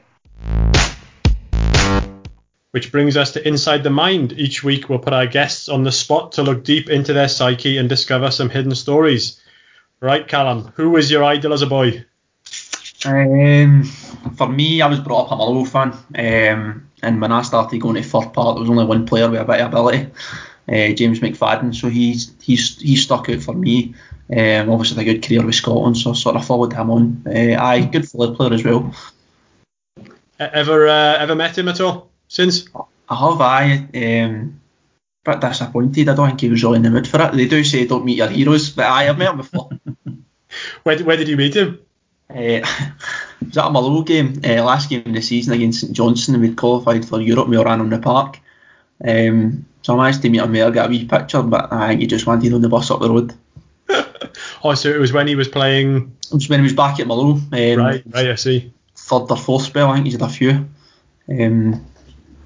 Which 2.72 2.92
brings 2.92 3.18
us 3.18 3.34
to 3.34 3.46
Inside 3.46 3.84
the 3.84 3.90
Mind. 3.90 4.34
Each 4.34 4.64
week 4.64 4.88
we'll 4.88 5.00
put 5.00 5.14
our 5.14 5.28
guests 5.28 5.68
on 5.68 5.84
the 5.84 5.92
spot 5.92 6.32
to 6.34 6.44
look 6.44 6.64
deep 6.64 6.90
into 6.90 7.12
their 7.12 7.28
psyche 7.28 7.78
and 7.78 7.90
discover 7.90 8.32
some 8.32 8.50
hidden 8.50 8.76
stories. 8.76 9.42
Right, 10.00 10.28
Callum, 10.28 10.72
who 10.76 10.90
was 10.90 11.12
your 11.12 11.24
idol 11.24 11.54
as 11.54 11.62
a 11.62 11.68
boy? 11.68 12.06
Um, 13.06 13.84
for 14.36 14.48
me, 14.48 14.82
I 14.82 14.88
was 14.88 15.00
brought 15.00 15.26
up 15.26 15.32
a 15.32 15.36
Motherwell 15.36 15.66
fan, 15.66 15.92
um, 16.18 16.90
and 17.02 17.22
when 17.22 17.32
I 17.32 17.42
started 17.42 17.80
going 17.80 17.96
to 17.96 18.04
Fir 18.04 18.30
Park, 18.30 18.56
there 18.56 18.62
was 18.62 18.70
only 18.70 18.86
one 18.86 19.06
player 19.06 19.30
with 19.30 19.42
a 19.42 19.46
bit 19.46 19.62
of 19.62 19.68
ability, 19.68 20.08
uh, 20.70 20.94
James 20.96 21.20
McFadden. 21.20 21.76
So 21.76 21.90
he's 21.90 22.34
he's 22.42 22.80
he 22.80 22.96
stuck 22.96 23.30
out 23.30 23.42
for 23.42 23.54
me. 23.54 23.96
Um, 24.36 24.70
obviously, 24.70 25.02
a 25.02 25.14
good 25.14 25.24
career 25.24 25.46
with 25.46 25.56
Scotland, 25.56 25.98
so 25.98 26.12
I 26.12 26.14
sort 26.14 26.36
of 26.36 26.46
followed 26.46 26.74
him 26.74 26.90
on. 26.92 27.24
Uh, 27.26 27.62
aye, 27.62 27.82
good 27.82 28.08
forward 28.10 28.38
player 28.38 28.54
as 28.54 28.64
well. 28.64 28.94
Ever 30.40 30.88
uh, 30.88 31.18
ever 31.18 31.36
met 31.36 31.58
him 31.58 31.68
at 31.68 31.82
all 31.82 32.11
since? 32.32 32.66
I 33.10 33.16
have, 33.16 33.42
I. 33.42 33.88
Um, 33.94 34.62
bit 35.24 35.42
disappointed. 35.42 36.10
I 36.10 36.16
don't 36.16 36.30
think 36.30 36.42
he 36.42 36.50
was 36.50 36.64
really 36.64 36.78
in 36.78 36.84
the 36.84 36.90
mood 36.90 37.08
for 37.08 37.22
it. 37.22 37.34
They 37.34 37.46
do 37.48 37.64
say 37.64 37.86
don't 37.86 38.06
meet 38.06 38.18
your 38.18 38.30
heroes, 38.30 38.70
but 38.72 38.86
I've 38.86 39.18
met 39.18 39.32
him 39.32 39.38
before. 39.38 39.70
Where, 40.84 40.98
where 41.00 41.16
did 41.16 41.30
you 41.30 41.38
meet 41.38 41.56
him? 41.56 41.80
Uh, 42.30 42.60
it 42.60 42.66
was 43.46 43.58
at 43.58 43.68
a 43.68 43.70
Motherwell 43.70 44.02
game, 44.04 44.42
uh, 44.44 44.64
last 44.64 44.90
game 44.90 45.04
of 45.06 45.14
the 45.14 45.22
season 45.22 45.54
against 45.54 45.80
St 45.80 45.94
Johnstone, 45.94 46.36
and 46.36 46.44
we'd 46.44 46.58
qualified 46.58 47.06
for 47.06 47.22
Europe. 47.22 47.48
We 47.48 47.58
were 47.58 47.64
ran 47.64 47.80
on 47.80 47.90
the 47.90 48.00
park. 48.00 48.40
Um, 49.06 49.66
so 49.82 49.94
I 49.94 49.98
managed 49.98 50.22
to 50.24 50.30
meet 50.30 50.42
him 50.42 50.52
there, 50.52 50.70
get 50.72 50.88
a 50.88 50.90
wee 50.90 51.06
picture, 51.06 51.42
but 51.42 51.72
I 51.72 51.90
think 51.90 52.02
he 52.02 52.08
just 52.08 52.28
wanted 52.28 52.54
on 52.54 52.62
the 52.62 52.70
bus 52.70 52.92
up 52.92 53.00
the 53.00 53.10
road. 53.10 53.34
Oh, 54.64 54.76
so 54.76 54.90
it 54.90 55.00
was 55.00 55.12
when 55.12 55.28
he 55.28 55.36
was 55.36 55.48
playing. 55.48 56.16
It 56.26 56.34
was 56.34 56.48
when 56.48 56.60
he 56.60 56.64
was 56.64 56.74
back 56.74 57.00
at 57.00 57.08
Motherwell. 57.08 57.42
Um, 57.52 57.52
Right, 57.52 58.04
right, 58.06 58.30
I 58.30 58.36
see. 58.36 58.72
Third 58.96 59.32
or 59.32 59.38
fourth 59.38 59.64
spell, 59.64 59.90
I 59.90 59.96
think 59.96 60.06
he's 60.06 60.14
had 60.14 60.22
a 60.22 60.30
few. 60.30 60.70
Um, 61.30 61.86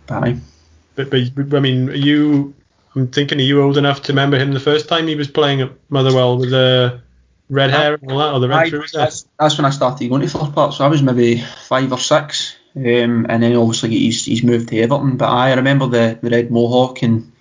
but. 0.08 1.10
But, 1.10 1.10
but 1.10 1.54
I 1.54 1.60
mean, 1.60 1.90
are 1.90 1.94
you? 1.94 2.54
I'm 2.96 3.08
thinking, 3.08 3.40
are 3.40 3.44
you 3.44 3.62
old 3.62 3.78
enough 3.78 4.04
to 4.04 4.14
remember 4.14 4.40
him 4.40 4.54
the 4.54 4.60
first 4.60 4.88
time 4.88 5.08
he 5.08 5.16
was 5.16 5.28
playing 5.28 5.62
at 5.62 5.72
Motherwell 5.90 6.38
with 6.38 6.52
the 6.52 7.02
red 7.50 7.70
hair 7.72 7.96
and 7.96 8.12
all 8.12 8.20
that, 8.20 8.34
or 8.34 8.40
the 8.40 8.48
red 8.48 8.70
trousers? 8.70 8.92
that's, 8.94 9.28
that's 9.38 9.58
when 9.58 9.66
I 9.66 9.70
started 9.72 10.08
going 10.08 10.26
to 10.26 10.38
Park, 10.38 10.74
so 10.74 10.86
I 10.86 10.88
was 10.88 11.04
maybe 11.04 11.42
five 11.42 11.92
or 11.92 12.00
six. 12.00 12.56
Um, 12.76 13.26
and 13.30 13.44
then 13.44 13.56
obviously 13.56 13.90
he's, 13.90 14.26
he's 14.26 14.44
moved 14.44 14.70
to 14.70 14.80
Everton. 14.80 15.18
But 15.18 15.30
I 15.30 15.54
remember 15.54 15.88
the, 15.88 16.20
the 16.22 16.30
red 16.30 16.52
mohawk 16.52 17.04
and 17.04 17.32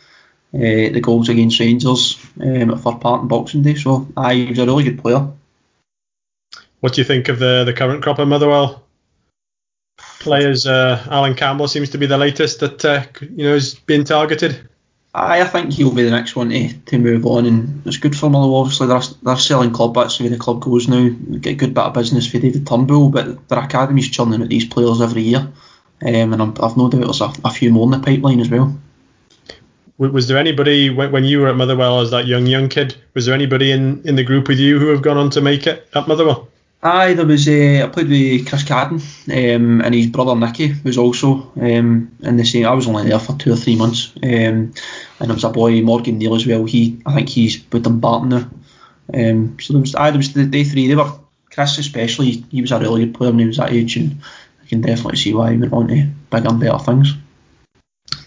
uh, 0.54 0.58
the 0.92 1.00
goals 1.00 1.28
against 1.28 1.58
Rangers 1.58 2.24
um, 2.40 2.70
at 2.70 2.80
Fir 2.80 2.92
Park 2.92 3.22
on 3.22 3.28
Boxing 3.28 3.62
Day. 3.62 3.74
So 3.74 4.08
I 4.16 4.46
was 4.48 4.58
a 4.58 4.66
really 4.66 4.84
good 4.84 5.00
player. 5.00 5.28
What 6.80 6.94
do 6.94 7.00
you 7.00 7.04
think 7.04 7.28
of 7.28 7.38
the 7.38 7.64
the 7.64 7.72
current 7.72 8.02
crop 8.02 8.18
of 8.18 8.28
Motherwell 8.28 8.83
players? 10.24 10.66
Uh, 10.66 11.06
Alan 11.08 11.34
Campbell 11.34 11.68
seems 11.68 11.90
to 11.90 11.98
be 11.98 12.06
the 12.06 12.18
latest 12.18 12.60
that 12.60 12.84
uh, 12.84 13.04
you 13.20 13.44
know 13.44 13.54
is 13.54 13.74
being 13.74 14.04
targeted. 14.04 14.68
Aye, 15.14 15.42
I 15.42 15.44
think 15.44 15.72
he'll 15.72 15.94
be 15.94 16.02
the 16.02 16.10
next 16.10 16.34
one 16.34 16.48
to, 16.48 16.72
to 16.72 16.98
move 16.98 17.24
on, 17.24 17.46
and 17.46 17.86
it's 17.86 17.98
good 17.98 18.16
for 18.18 18.28
Motherwell. 18.28 18.62
Obviously, 18.62 18.88
they're, 18.88 19.00
they're 19.22 19.36
selling 19.36 19.72
club 19.72 19.94
bits 19.94 20.18
the 20.18 20.24
way 20.24 20.30
the 20.30 20.38
club 20.38 20.60
goes 20.60 20.88
now. 20.88 21.08
They 21.28 21.38
get 21.38 21.52
a 21.52 21.54
good 21.54 21.74
bit 21.74 21.84
of 21.84 21.94
business 21.94 22.26
for 22.26 22.40
David 22.40 22.66
Turnbull, 22.66 23.10
but 23.10 23.48
their 23.48 23.60
academy's 23.60 24.10
churning 24.10 24.42
out 24.42 24.48
these 24.48 24.64
players 24.64 25.00
every 25.00 25.22
year, 25.22 25.38
um, 26.02 26.32
and 26.32 26.42
I'm, 26.42 26.54
I've 26.60 26.76
no 26.76 26.90
doubt 26.90 27.02
there's 27.02 27.20
a, 27.20 27.32
a 27.44 27.52
few 27.52 27.70
more 27.70 27.84
in 27.84 27.92
the 27.92 28.00
pipeline 28.00 28.40
as 28.40 28.48
well. 28.48 28.76
Was 29.96 30.26
there 30.26 30.38
anybody 30.38 30.90
when 30.90 31.12
when 31.12 31.22
you 31.22 31.40
were 31.40 31.48
at 31.48 31.56
Motherwell 31.56 32.00
as 32.00 32.10
that 32.10 32.26
young 32.26 32.46
young 32.46 32.68
kid? 32.68 32.96
Was 33.14 33.26
there 33.26 33.34
anybody 33.34 33.70
in, 33.70 34.02
in 34.04 34.16
the 34.16 34.24
group 34.24 34.48
with 34.48 34.58
you 34.58 34.80
who 34.80 34.88
have 34.88 35.02
gone 35.02 35.16
on 35.16 35.30
to 35.30 35.40
make 35.40 35.68
it 35.68 35.88
at 35.94 36.08
Motherwell? 36.08 36.48
Aye, 36.86 37.14
there 37.14 37.24
was 37.24 37.48
uh, 37.48 37.80
I 37.82 37.88
played 37.88 38.10
with 38.10 38.46
Chris 38.46 38.62
Cadden, 38.62 39.00
um, 39.30 39.80
and 39.80 39.94
his 39.94 40.08
brother 40.08 40.36
Nicky 40.36 40.74
was 40.84 40.98
also 40.98 41.50
um, 41.56 42.14
in 42.20 42.36
the 42.36 42.44
same. 42.44 42.66
I 42.66 42.74
was 42.74 42.86
only 42.86 43.08
there 43.08 43.18
for 43.18 43.34
two 43.38 43.54
or 43.54 43.56
three 43.56 43.74
months, 43.74 44.12
um, 44.22 44.28
and 44.28 44.74
there 45.18 45.32
was 45.32 45.44
a 45.44 45.48
boy 45.48 45.80
Morgan 45.80 46.18
Neal 46.18 46.34
as 46.34 46.46
well. 46.46 46.66
He, 46.66 47.00
I 47.06 47.14
think 47.14 47.30
he's 47.30 47.64
with 47.72 47.84
Dumbarton 47.84 48.28
now. 48.28 48.50
Um, 49.14 49.58
so 49.60 49.72
there 49.72 49.80
was, 49.80 49.94
aye, 49.94 50.10
there 50.10 50.18
was 50.18 50.34
the 50.34 50.44
day 50.44 50.64
three. 50.64 50.86
They 50.86 50.94
were 50.94 51.10
Chris 51.50 51.78
especially. 51.78 52.44
He 52.50 52.60
was 52.60 52.70
a 52.70 52.78
really 52.78 53.06
good 53.06 53.14
player 53.14 53.30
when 53.30 53.38
he 53.38 53.46
was 53.46 53.56
that 53.56 53.72
age, 53.72 53.96
and 53.96 54.20
I 54.62 54.66
can 54.66 54.82
definitely 54.82 55.16
see 55.16 55.32
why 55.32 55.52
he 55.52 55.56
went 55.56 55.72
on 55.72 55.88
to 55.88 56.06
bigger 56.30 56.48
and 56.48 56.60
better 56.60 56.78
things. 56.84 57.14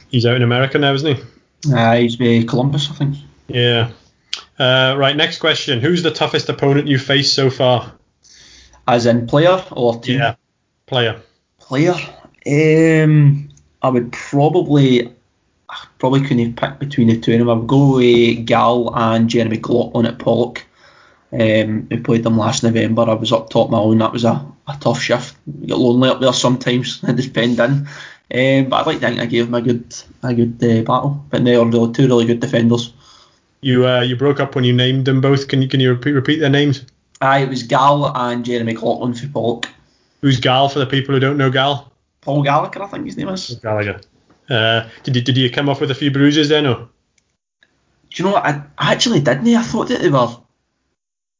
He's 0.09 0.25
out 0.25 0.35
in 0.35 0.41
America 0.41 0.79
now, 0.79 0.93
isn't 0.93 1.15
he? 1.15 1.73
Aye, 1.75 2.01
he's 2.01 2.17
with 2.17 2.47
Columbus, 2.47 2.89
I 2.89 2.93
think. 2.95 3.17
Yeah. 3.49 3.91
Uh, 4.57 4.95
right, 4.97 5.15
next 5.15 5.37
question. 5.37 5.79
Who's 5.79 6.01
the 6.01 6.09
toughest 6.09 6.49
opponent 6.49 6.87
you've 6.87 7.03
faced 7.03 7.35
so 7.35 7.51
far? 7.51 7.96
As 8.87 9.05
in 9.05 9.27
player 9.27 9.63
or 9.71 9.99
team? 9.99 10.19
Yeah, 10.19 10.35
player. 10.85 11.21
Player. 11.59 11.95
Um, 12.45 13.49
I 13.81 13.89
would 13.89 14.11
probably, 14.11 15.07
I 15.69 15.85
probably 15.99 16.21
couldn't 16.21 16.55
pick 16.55 16.79
between 16.79 17.07
the 17.07 17.19
two 17.19 17.33
of 17.33 17.39
them. 17.39 17.49
I 17.49 17.53
would 17.53 17.67
go 17.67 17.97
with 17.97 18.45
Gal 18.45 18.93
and 18.95 19.29
Jeremy 19.29 19.57
McLaughlin 19.57 20.05
at 20.05 20.17
Pollok. 20.17 20.61
Um, 21.33 21.87
we 21.91 21.97
played 21.97 22.23
them 22.23 22.37
last 22.37 22.63
November. 22.63 23.01
I 23.03 23.13
was 23.13 23.33
up 23.33 23.49
top 23.49 23.69
my 23.69 23.77
own. 23.77 23.97
That 23.97 24.13
was 24.13 24.23
a, 24.23 24.45
a 24.67 24.77
tough 24.79 25.01
shift. 25.01 25.35
You 25.45 25.67
get 25.67 25.77
lonely 25.77 26.09
up 26.09 26.21
there 26.21 26.33
sometimes. 26.33 27.03
It 27.07 27.15
just 27.15 27.33
penned 27.33 27.59
in. 27.59 27.87
Um, 28.29 28.69
but 28.69 28.77
I'd 28.77 28.87
like 28.87 28.99
to 28.99 29.07
think 29.07 29.19
I 29.19 29.25
gave 29.25 29.45
them 29.45 29.55
a 29.55 29.61
good, 29.61 29.95
a 30.23 30.33
good 30.33 30.63
uh, 30.63 30.83
battle. 30.83 31.25
But 31.29 31.43
they 31.43 31.55
are 31.55 31.69
two 31.69 32.07
really 32.07 32.25
good 32.25 32.39
defenders. 32.39 32.93
You 33.61 33.87
uh, 33.87 34.01
you 34.01 34.15
broke 34.15 34.39
up 34.39 34.55
when 34.55 34.63
you 34.63 34.73
named 34.73 35.05
them 35.05 35.19
both. 35.19 35.47
Can 35.47 35.61
you 35.61 35.67
can 35.67 35.79
you 35.79 35.89
repeat, 35.89 36.11
repeat 36.11 36.39
their 36.39 36.49
names? 36.49 36.85
Aye, 37.21 37.39
it 37.39 37.49
was 37.49 37.63
Gal 37.63 38.11
and 38.15 38.45
Jeremy 38.45 38.73
McLaughlin 38.73 39.13
for 39.13 39.27
Pollok. 39.27 39.65
Who's 40.21 40.39
Gal 40.39 40.69
for 40.69 40.79
the 40.79 40.85
people 40.85 41.13
who 41.13 41.19
don't 41.19 41.37
know 41.37 41.49
Gal? 41.49 41.91
Paul 42.21 42.43
Gallagher, 42.43 42.83
I 42.83 42.87
think 42.87 43.05
his 43.05 43.17
name 43.17 43.29
is. 43.29 43.59
Gallagher. 43.61 44.01
Uh, 44.49 44.87
did 45.03 45.15
you 45.15 45.21
did 45.21 45.37
you 45.37 45.49
come 45.49 45.69
off 45.69 45.81
with 45.81 45.91
a 45.91 45.95
few 45.95 46.11
bruises 46.11 46.49
then? 46.49 46.65
Or? 46.65 46.75
Do 46.75 48.23
you 48.23 48.25
know 48.25 48.31
what? 48.33 48.45
I, 48.45 48.61
I 48.77 48.91
actually 48.93 49.19
didn't. 49.19 49.47
I 49.47 49.61
thought 49.61 49.89
that 49.89 50.01
they 50.01 50.09
were, 50.09 50.35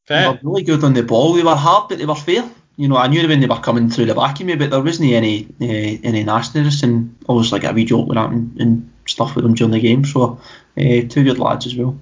they 0.08 0.26
were 0.26 0.38
really 0.42 0.62
good 0.62 0.84
on 0.84 0.94
the 0.94 1.02
ball. 1.02 1.32
They 1.32 1.42
were 1.42 1.54
hard, 1.54 1.88
but 1.88 1.98
they 1.98 2.06
were 2.06 2.14
fair. 2.14 2.48
You 2.76 2.88
know, 2.88 2.96
I 2.96 3.08
knew 3.08 3.26
when 3.26 3.40
they 3.40 3.46
were 3.46 3.58
coming 3.58 3.90
through 3.90 4.06
the 4.06 4.14
back 4.14 4.38
of 4.40 4.46
me, 4.46 4.54
but 4.54 4.70
there 4.70 4.80
wasn't 4.80 5.12
any 5.12 5.46
uh, 5.60 5.98
any 6.04 6.22
nastiness, 6.24 6.82
and 6.82 7.16
always 7.26 7.52
like 7.52 7.64
a 7.64 7.72
wee 7.72 7.84
joke 7.84 8.06
with 8.06 8.16
that 8.16 8.30
and, 8.30 8.60
and 8.60 8.92
stuff 9.06 9.34
with 9.34 9.44
them 9.44 9.54
during 9.54 9.72
the 9.72 9.80
game. 9.80 10.04
So, 10.04 10.40
uh, 10.76 11.02
two 11.08 11.24
good 11.24 11.38
lads 11.38 11.66
as 11.66 11.74
well. 11.74 11.98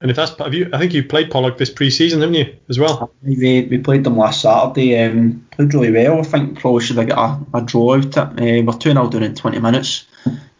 And 0.00 0.10
if 0.10 0.16
that's 0.16 0.36
have 0.38 0.54
you, 0.54 0.70
I 0.72 0.78
think 0.78 0.94
you 0.94 1.04
played 1.04 1.30
Pollok 1.30 1.58
this 1.58 1.68
pre-season, 1.68 2.20
haven't 2.20 2.34
you, 2.34 2.56
as 2.70 2.78
well? 2.78 3.12
We, 3.22 3.66
we 3.70 3.78
played 3.78 4.02
them 4.02 4.16
last 4.16 4.40
Saturday. 4.40 4.98
Um, 4.98 5.46
played 5.50 5.74
really 5.74 5.90
well. 5.90 6.20
I 6.20 6.22
think 6.22 6.58
probably 6.58 6.82
should 6.82 6.96
have 6.96 7.08
got 7.08 7.40
a, 7.52 7.58
a 7.58 7.62
draw 7.62 7.96
out. 7.96 8.16
Uh, 8.16 8.62
we're 8.64 8.72
2 8.72 8.92
0 8.92 9.08
down 9.08 9.22
in 9.22 9.34
20 9.34 9.58
minutes, 9.58 10.06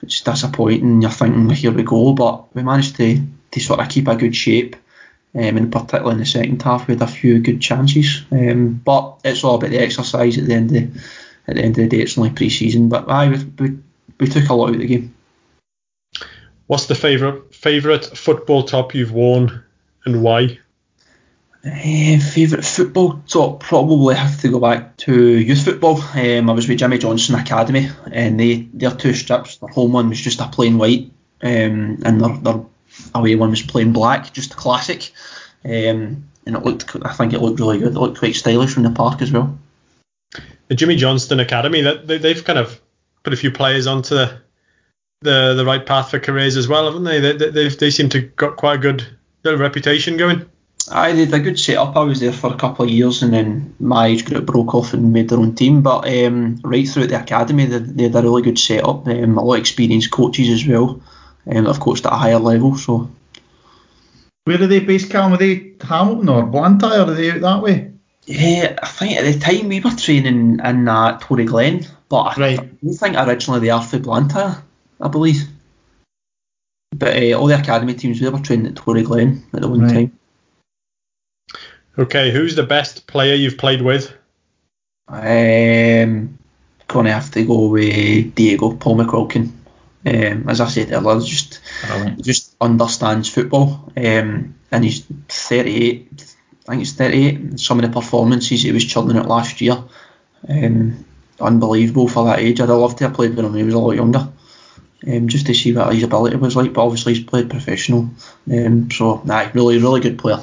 which 0.00 0.16
is 0.16 0.20
disappointing. 0.20 1.00
You're 1.00 1.10
thinking, 1.10 1.48
here 1.48 1.72
we 1.72 1.84
go. 1.84 2.12
But 2.12 2.54
we 2.54 2.62
managed 2.62 2.96
to, 2.96 3.18
to 3.52 3.60
sort 3.60 3.80
of 3.80 3.88
keep 3.88 4.08
a 4.08 4.16
good 4.16 4.36
shape. 4.36 4.76
Um, 5.34 5.56
and 5.56 5.72
particularly 5.72 6.14
in 6.14 6.18
the 6.18 6.26
second 6.26 6.60
half, 6.60 6.86
we 6.86 6.94
had 6.94 7.02
a 7.02 7.06
few 7.06 7.38
good 7.38 7.62
chances. 7.62 8.22
Um, 8.30 8.74
but 8.74 9.20
it's 9.24 9.42
all 9.42 9.54
about 9.54 9.70
the 9.70 9.78
exercise 9.78 10.36
at 10.36 10.44
the 10.44 10.54
end 10.54 10.76
of, 10.76 10.96
at 11.48 11.54
the 11.56 11.62
end 11.62 11.78
of 11.78 11.88
the 11.88 11.96
day. 11.96 12.02
It's 12.02 12.18
only 12.18 12.30
pre-season. 12.30 12.90
But 12.90 13.08
aye, 13.08 13.30
we, 13.30 13.44
we, 13.58 13.78
we 14.18 14.26
took 14.26 14.50
a 14.50 14.54
lot 14.54 14.68
out 14.68 14.74
of 14.74 14.80
the 14.80 14.86
game. 14.86 15.14
What's 16.66 16.86
the 16.86 16.94
favourite 16.94 17.49
favourite 17.60 18.06
football 18.06 18.62
top 18.62 18.94
you've 18.94 19.12
worn, 19.12 19.62
and 20.04 20.22
why? 20.22 20.58
Uh, 21.62 22.18
favourite 22.18 22.64
football 22.64 23.22
top 23.28 23.60
probably 23.60 24.14
have 24.14 24.40
to 24.40 24.50
go 24.50 24.58
back 24.58 24.96
to 24.96 25.36
youth 25.36 25.62
football. 25.62 26.00
Um, 26.14 26.48
I 26.48 26.54
was 26.54 26.66
with 26.66 26.78
Jimmy 26.78 26.96
Johnstone 26.96 27.38
Academy, 27.38 27.90
and 28.10 28.40
they 28.40 28.66
their 28.72 28.92
two 28.92 29.12
strips. 29.12 29.58
Their 29.58 29.68
home 29.68 29.92
one 29.92 30.08
was 30.08 30.20
just 30.20 30.40
a 30.40 30.48
plain 30.48 30.78
white, 30.78 31.10
um, 31.42 32.00
and 32.02 32.20
their, 32.20 32.36
their 32.38 32.64
away 33.14 33.34
one 33.34 33.50
was 33.50 33.62
plain 33.62 33.92
black, 33.92 34.32
just 34.32 34.54
a 34.54 34.56
classic. 34.56 35.12
Um, 35.62 36.24
and 36.46 36.56
it 36.56 36.64
looked, 36.64 36.96
I 37.02 37.12
think 37.12 37.34
it 37.34 37.40
looked 37.40 37.60
really 37.60 37.78
good. 37.78 37.94
It 37.94 38.00
looked 38.00 38.18
quite 38.18 38.34
stylish 38.34 38.72
from 38.72 38.84
the 38.84 38.90
park 38.90 39.20
as 39.20 39.30
well. 39.30 39.58
The 40.68 40.74
Jimmy 40.74 40.96
Johnstone 40.96 41.40
Academy 41.40 41.82
that 41.82 42.06
they, 42.06 42.16
they've 42.16 42.42
kind 42.42 42.58
of 42.58 42.80
put 43.22 43.34
a 43.34 43.36
few 43.36 43.50
players 43.50 43.86
onto 43.86 44.14
the 44.14 44.40
the, 45.22 45.54
the 45.54 45.64
right 45.64 45.84
path 45.84 46.10
for 46.10 46.18
careers 46.18 46.56
as 46.56 46.68
well, 46.68 46.86
haven't 46.86 47.04
they? 47.04 47.20
They, 47.20 47.32
they, 47.36 47.50
they, 47.50 47.68
they 47.68 47.90
seem 47.90 48.08
to 48.10 48.20
got 48.20 48.56
quite 48.56 48.76
a 48.76 48.78
good 48.78 49.06
little 49.44 49.60
reputation 49.60 50.16
going. 50.16 50.46
I 50.90 51.12
did 51.12 51.32
a 51.34 51.38
good 51.38 51.58
setup. 51.58 51.96
I 51.96 52.00
was 52.00 52.20
there 52.20 52.32
for 52.32 52.52
a 52.52 52.56
couple 52.56 52.84
of 52.86 52.90
years, 52.90 53.22
and 53.22 53.32
then 53.32 53.74
my 53.78 54.06
age 54.06 54.24
group 54.24 54.46
broke 54.46 54.74
off 54.74 54.94
and 54.94 55.12
made 55.12 55.28
their 55.28 55.38
own 55.38 55.54
team. 55.54 55.82
But 55.82 56.08
um, 56.08 56.58
right 56.64 56.88
through 56.88 57.08
the 57.08 57.20
academy, 57.20 57.66
they, 57.66 57.78
they 57.78 58.02
had 58.04 58.16
a 58.16 58.22
really 58.22 58.42
good 58.42 58.58
setup. 58.58 59.06
Um, 59.06 59.36
a 59.38 59.44
lot 59.44 59.54
of 59.54 59.60
experienced 59.60 60.10
coaches 60.10 60.48
as 60.48 60.66
well. 60.66 61.00
Um, 61.46 61.66
of 61.66 61.80
course 61.80 62.00
coached 62.00 62.06
at 62.06 62.12
a 62.12 62.16
higher 62.16 62.38
level, 62.38 62.76
so 62.76 63.10
Where 64.44 64.62
are 64.62 64.66
they 64.66 64.80
based, 64.80 65.10
Cam? 65.10 65.32
Are 65.32 65.36
they 65.36 65.74
Hamilton 65.80 66.28
or 66.28 66.46
Blantyre? 66.46 67.02
Are 67.02 67.14
they 67.14 67.30
out 67.30 67.40
that 67.40 67.62
way? 67.62 67.92
yeah, 68.26 68.78
I 68.82 68.86
think 68.86 69.16
at 69.18 69.24
the 69.24 69.38
time 69.38 69.68
we 69.68 69.80
were 69.80 69.90
training 69.90 70.60
in 70.64 70.88
uh, 70.88 71.18
Toryglen, 71.18 71.88
but 72.08 72.20
I, 72.22 72.34
Right. 72.40 72.60
I 72.60 72.92
think 72.92 73.16
originally 73.16 73.60
they 73.60 73.70
are 73.70 73.82
for 73.82 73.98
Blantyre, 73.98 74.62
I 75.00 75.08
believe. 75.08 75.42
But 76.94 77.16
uh, 77.22 77.38
all 77.38 77.46
the 77.46 77.58
academy 77.58 77.94
teams 77.94 78.20
we 78.20 78.28
were 78.28 78.38
training 78.40 78.66
at 78.66 78.74
Toryglen 78.74 79.42
at 79.54 79.60
the 79.62 79.68
one 79.68 79.82
Right. 79.82 79.94
time. 79.94 80.18
Okay, 81.98 82.30
who's 82.30 82.54
the 82.56 82.62
best 82.62 83.06
player 83.06 83.34
you've 83.34 83.58
played 83.58 83.82
with? 83.82 84.12
Um, 85.08 86.38
gonna 86.88 87.12
have 87.12 87.30
to 87.32 87.44
go 87.44 87.68
with 87.68 88.34
Diego 88.34 88.72
Paul 88.74 88.96
McQuilkin. 88.98 89.50
Um, 90.06 90.48
as 90.48 90.60
I 90.60 90.68
said 90.68 90.92
earlier, 90.92 91.20
he's 91.20 91.26
just 91.26 91.60
Brilliant. 91.86 92.24
just 92.24 92.56
understands 92.60 93.28
football. 93.28 93.92
Um, 93.96 94.54
and 94.72 94.84
he's 94.84 95.04
38. 95.28 96.36
I 96.68 96.70
think 96.70 96.78
he's 96.80 96.92
38. 96.94 97.58
Some 97.60 97.80
of 97.80 97.84
the 97.84 97.92
performances 98.00 98.62
he 98.62 98.72
was 98.72 98.84
churning 98.84 99.16
out 99.16 99.28
last 99.28 99.60
year, 99.60 99.82
um, 100.48 101.04
unbelievable 101.40 102.08
for 102.08 102.24
that 102.26 102.38
age. 102.38 102.60
I'd 102.60 102.68
have 102.68 102.78
loved 102.78 102.98
to 102.98 103.04
have 103.04 103.14
played 103.14 103.30
with 103.30 103.40
him 103.40 103.46
when 103.46 103.56
he 103.56 103.64
was 103.64 103.74
a 103.74 103.78
lot 103.78 103.92
younger. 103.92 104.28
Um, 105.06 105.28
just 105.28 105.46
to 105.46 105.54
see 105.54 105.72
what 105.72 105.94
his 105.94 106.02
ability 106.02 106.36
was 106.36 106.56
like, 106.56 106.74
but 106.74 106.84
obviously 106.84 107.14
he's 107.14 107.24
played 107.24 107.48
professional. 107.48 108.10
Um, 108.52 108.90
so, 108.90 109.22
nah, 109.24 109.48
really, 109.54 109.78
really 109.78 110.00
good 110.00 110.18
player. 110.18 110.40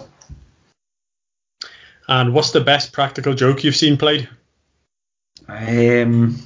And 2.08 2.34
what's 2.34 2.52
the 2.52 2.62
best 2.62 2.92
practical 2.92 3.36
joke 3.36 3.64
you've 3.64 3.76
seen 3.76 3.98
played? 3.98 4.28
Um, 5.48 6.40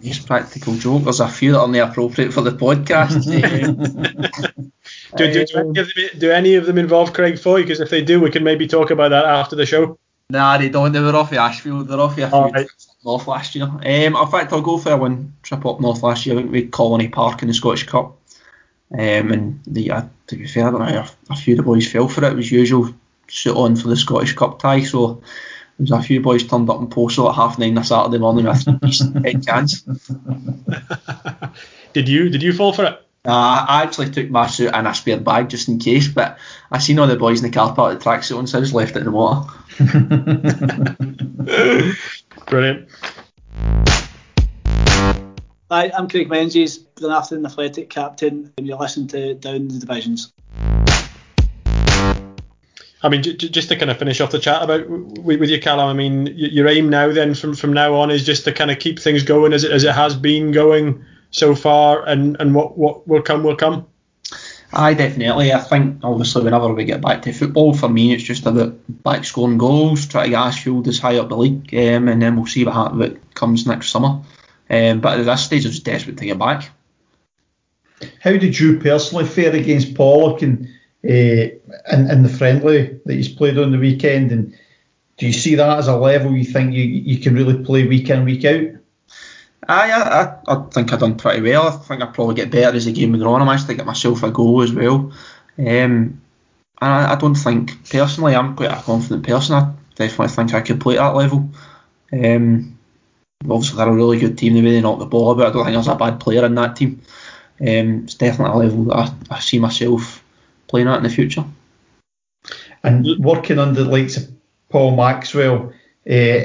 these 0.00 0.18
practical 0.18 0.74
joke. 0.76 1.04
There's 1.04 1.20
a 1.20 1.28
few 1.28 1.52
that 1.52 1.60
are 1.60 1.68
not 1.68 1.90
appropriate 1.90 2.32
for 2.32 2.42
the 2.42 2.50
podcast. 2.50 3.24
Um, 3.26 4.72
Do, 5.16 5.32
do, 5.32 5.44
do, 5.46 5.58
any, 5.58 5.78
of 5.78 5.94
them, 5.94 6.18
do 6.18 6.30
any 6.30 6.54
of 6.54 6.66
them 6.66 6.78
involve 6.78 7.12
Craig 7.12 7.38
Foy? 7.38 7.62
Because 7.62 7.80
if 7.80 7.90
they 7.90 8.02
do, 8.02 8.20
we 8.20 8.30
can 8.30 8.44
maybe 8.44 8.66
talk 8.66 8.90
about 8.90 9.10
that 9.10 9.24
after 9.24 9.56
the 9.56 9.66
show. 9.66 9.98
Nah, 10.30 10.58
they 10.58 10.68
don't. 10.68 10.92
They 10.92 11.00
were 11.00 11.14
off 11.14 11.32
of 11.32 11.38
Ashfield. 11.38 11.88
They're 11.88 12.00
off 12.00 12.18
of 12.18 12.24
a 12.24 12.28
few 12.28 12.36
Alright. 12.36 12.66
North 13.06 13.26
last 13.26 13.54
year. 13.54 13.64
Um, 13.64 13.82
in 13.82 14.12
fact, 14.26 14.52
I'll 14.52 14.60
go 14.60 14.76
for 14.76 14.92
a 14.92 14.96
one 14.96 15.32
trip 15.42 15.64
up 15.64 15.80
north 15.80 16.02
last 16.02 16.26
year. 16.26 16.34
I 16.34 16.40
went 16.40 16.50
with 16.50 16.72
Colony 16.72 17.08
Park 17.08 17.40
in 17.40 17.48
the 17.48 17.54
Scottish 17.54 17.84
Cup. 17.84 18.18
Um, 18.92 19.32
and 19.32 19.60
the, 19.66 19.92
uh, 19.92 20.02
to 20.26 20.36
be 20.36 20.46
fair, 20.46 20.68
I 20.68 20.70
don't 20.70 20.80
know, 20.80 20.86
a, 20.86 21.08
a 21.32 21.36
few 21.36 21.54
of 21.54 21.58
the 21.58 21.62
boys 21.62 21.90
fell 21.90 22.08
for 22.08 22.24
it. 22.24 22.32
It 22.32 22.36
was 22.36 22.52
usual 22.52 22.92
suit 23.28 23.56
on 23.56 23.76
for 23.76 23.88
the 23.88 23.96
Scottish 23.96 24.34
Cup 24.34 24.58
tie. 24.58 24.82
So 24.82 25.14
there 25.14 25.22
was 25.78 25.92
a 25.92 26.02
few 26.02 26.20
boys 26.20 26.46
turned 26.46 26.68
up 26.68 26.80
in 26.80 26.88
Postal 26.88 27.28
at 27.28 27.36
half 27.36 27.58
nine 27.58 27.78
on 27.78 27.84
Saturday 27.84 28.18
morning 28.18 28.44
with 28.44 28.66
a 28.66 28.72
decent 28.72 29.24
chance. 29.46 29.80
did 31.92 32.08
you 32.08 32.28
did 32.28 32.42
you 32.42 32.52
fall 32.52 32.72
for 32.72 32.84
it? 32.84 33.02
Uh, 33.24 33.66
I 33.68 33.82
actually 33.82 34.10
took 34.10 34.30
my 34.30 34.46
suit 34.46 34.70
and 34.72 34.86
a 34.86 34.94
spare 34.94 35.18
bag 35.18 35.50
just 35.50 35.68
in 35.68 35.80
case, 35.80 36.06
but 36.06 36.38
I 36.70 36.78
seen 36.78 37.00
all 37.00 37.08
the 37.08 37.16
boys 37.16 37.42
in 37.42 37.50
the 37.50 37.54
car 37.54 37.74
park 37.74 37.98
the 37.98 38.04
tracksuit 38.04 38.38
on, 38.38 38.46
so 38.46 38.58
I 38.58 38.60
just 38.60 38.72
left 38.72 38.94
it 38.94 39.00
in 39.00 39.06
the 39.06 39.10
water. 39.10 39.50
Brilliant. 42.46 42.88
Hi, 45.68 45.90
I'm 45.96 46.08
Craig 46.08 46.28
Menzies, 46.28 46.78
Glenafton 46.94 47.44
Athletic 47.44 47.90
captain, 47.90 48.52
and 48.56 48.66
you're 48.66 48.78
listening 48.78 49.08
to 49.08 49.34
Down 49.34 49.66
the 49.66 49.78
Divisions. 49.78 50.32
I 53.02 53.08
mean, 53.08 53.22
j- 53.22 53.36
j- 53.36 53.48
just 53.48 53.68
to 53.68 53.76
kind 53.76 53.90
of 53.90 53.98
finish 53.98 54.20
off 54.20 54.30
the 54.30 54.38
chat 54.38 54.62
about 54.62 54.88
with, 54.88 55.40
with 55.40 55.50
you, 55.50 55.60
Callum. 55.60 55.88
I 55.88 55.92
mean, 55.92 56.24
y- 56.26 56.32
your 56.34 56.68
aim 56.68 56.88
now 56.88 57.12
then 57.12 57.34
from, 57.34 57.54
from 57.54 57.72
now 57.72 57.94
on 57.94 58.10
is 58.10 58.24
just 58.24 58.44
to 58.44 58.52
kind 58.52 58.70
of 58.70 58.78
keep 58.78 58.98
things 58.98 59.22
going 59.24 59.52
as 59.52 59.64
it, 59.64 59.72
as 59.72 59.84
it 59.84 59.94
has 59.94 60.14
been 60.14 60.52
going 60.52 61.04
so 61.32 61.54
far, 61.54 62.06
and, 62.06 62.36
and 62.40 62.54
what, 62.54 62.78
what 62.78 63.06
will 63.08 63.22
come 63.22 63.42
will 63.42 63.56
come. 63.56 63.86
Aye, 64.78 64.92
definitely. 64.92 65.54
I 65.54 65.60
think 65.60 66.00
obviously 66.02 66.44
whenever 66.44 66.70
we 66.72 66.84
get 66.84 67.00
back 67.00 67.22
to 67.22 67.32
football, 67.32 67.72
for 67.72 67.88
me 67.88 68.12
it's 68.12 68.22
just 68.22 68.44
about 68.44 68.78
back 69.02 69.24
scoring 69.24 69.56
goals, 69.56 70.04
try 70.04 70.24
to 70.24 70.30
get 70.30 70.38
Ashfield 70.38 70.86
as 70.86 70.98
high 70.98 71.16
up 71.16 71.30
the 71.30 71.36
league, 71.36 71.74
um, 71.74 72.08
and 72.08 72.20
then 72.20 72.36
we'll 72.36 72.44
see 72.44 72.62
what, 72.66 72.74
ha- 72.74 72.92
what 72.92 73.34
comes 73.34 73.66
next 73.66 73.88
summer. 73.88 74.20
Um, 74.68 75.00
but 75.00 75.18
at 75.18 75.24
this 75.24 75.44
stage, 75.44 75.64
I'm 75.64 75.70
just 75.70 75.84
desperate 75.84 76.18
to 76.18 76.26
get 76.26 76.38
back. 76.38 76.68
How 78.20 78.32
did 78.32 78.58
you 78.58 78.78
personally 78.78 79.24
fare 79.24 79.56
against 79.56 79.94
Pollok 79.94 80.42
and 80.42 80.68
uh, 81.02 81.96
in, 81.96 82.10
in 82.10 82.22
the 82.22 82.28
friendly 82.28 83.00
that 83.06 83.14
he's 83.14 83.30
played 83.30 83.56
on 83.56 83.72
the 83.72 83.78
weekend? 83.78 84.30
And 84.30 84.54
do 85.16 85.26
you 85.26 85.32
see 85.32 85.54
that 85.54 85.78
as 85.78 85.88
a 85.88 85.96
level 85.96 86.36
you 86.36 86.44
think 86.44 86.74
you 86.74 86.82
you 86.82 87.18
can 87.18 87.34
really 87.34 87.64
play 87.64 87.86
week 87.86 88.10
in 88.10 88.26
week 88.26 88.44
out? 88.44 88.78
Aye, 89.68 89.90
I, 89.90 90.22
I, 90.22 90.38
I 90.46 90.62
think 90.70 90.92
I've 90.92 91.00
done 91.00 91.16
pretty 91.16 91.42
well. 91.42 91.68
I 91.68 91.72
think 91.72 92.02
I 92.02 92.06
probably 92.06 92.36
get 92.36 92.50
better 92.50 92.76
as 92.76 92.84
the 92.84 92.92
game 92.92 93.12
goes 93.12 93.22
on. 93.22 93.42
I 93.42 93.44
managed 93.44 93.66
to 93.66 93.74
get 93.74 93.86
myself 93.86 94.22
a 94.22 94.30
goal 94.30 94.62
as 94.62 94.72
well. 94.72 95.12
Um, 95.58 96.20
I, 96.80 97.12
I 97.12 97.16
don't 97.16 97.34
think 97.34 97.88
personally 97.90 98.34
I'm 98.34 98.54
quite 98.54 98.70
a 98.70 98.82
confident 98.82 99.26
person. 99.26 99.54
I 99.56 99.72
definitely 99.96 100.28
think 100.28 100.54
I 100.54 100.60
could 100.60 100.80
play 100.80 100.98
at 100.98 101.02
that 101.02 101.16
level. 101.16 101.50
Um, 102.12 102.78
obviously 103.44 103.76
they're 103.76 103.88
a 103.88 103.94
really 103.94 104.18
good 104.18 104.38
team 104.38 104.54
They 104.54 104.60
they 104.60 104.80
knock 104.80 104.98
the 104.98 105.06
ball 105.06 105.32
about. 105.32 105.48
I 105.48 105.52
don't 105.52 105.64
think 105.64 105.74
there's 105.74 105.88
a 105.88 105.96
bad 105.96 106.20
player 106.20 106.44
in 106.44 106.54
that 106.54 106.76
team. 106.76 107.02
Um, 107.60 108.04
it's 108.04 108.14
definitely 108.14 108.66
a 108.66 108.68
level 108.68 108.84
that 108.84 108.96
I, 109.30 109.36
I 109.36 109.40
see 109.40 109.58
myself 109.58 110.22
playing 110.68 110.88
at 110.88 110.98
in 110.98 111.02
the 111.02 111.08
future. 111.08 111.44
And 112.82 113.06
working 113.18 113.58
under 113.58 113.82
the 113.82 113.90
likes 113.90 114.16
of 114.16 114.30
Paul 114.68 114.96
Maxwell, 114.96 115.72
uh, 116.08 116.38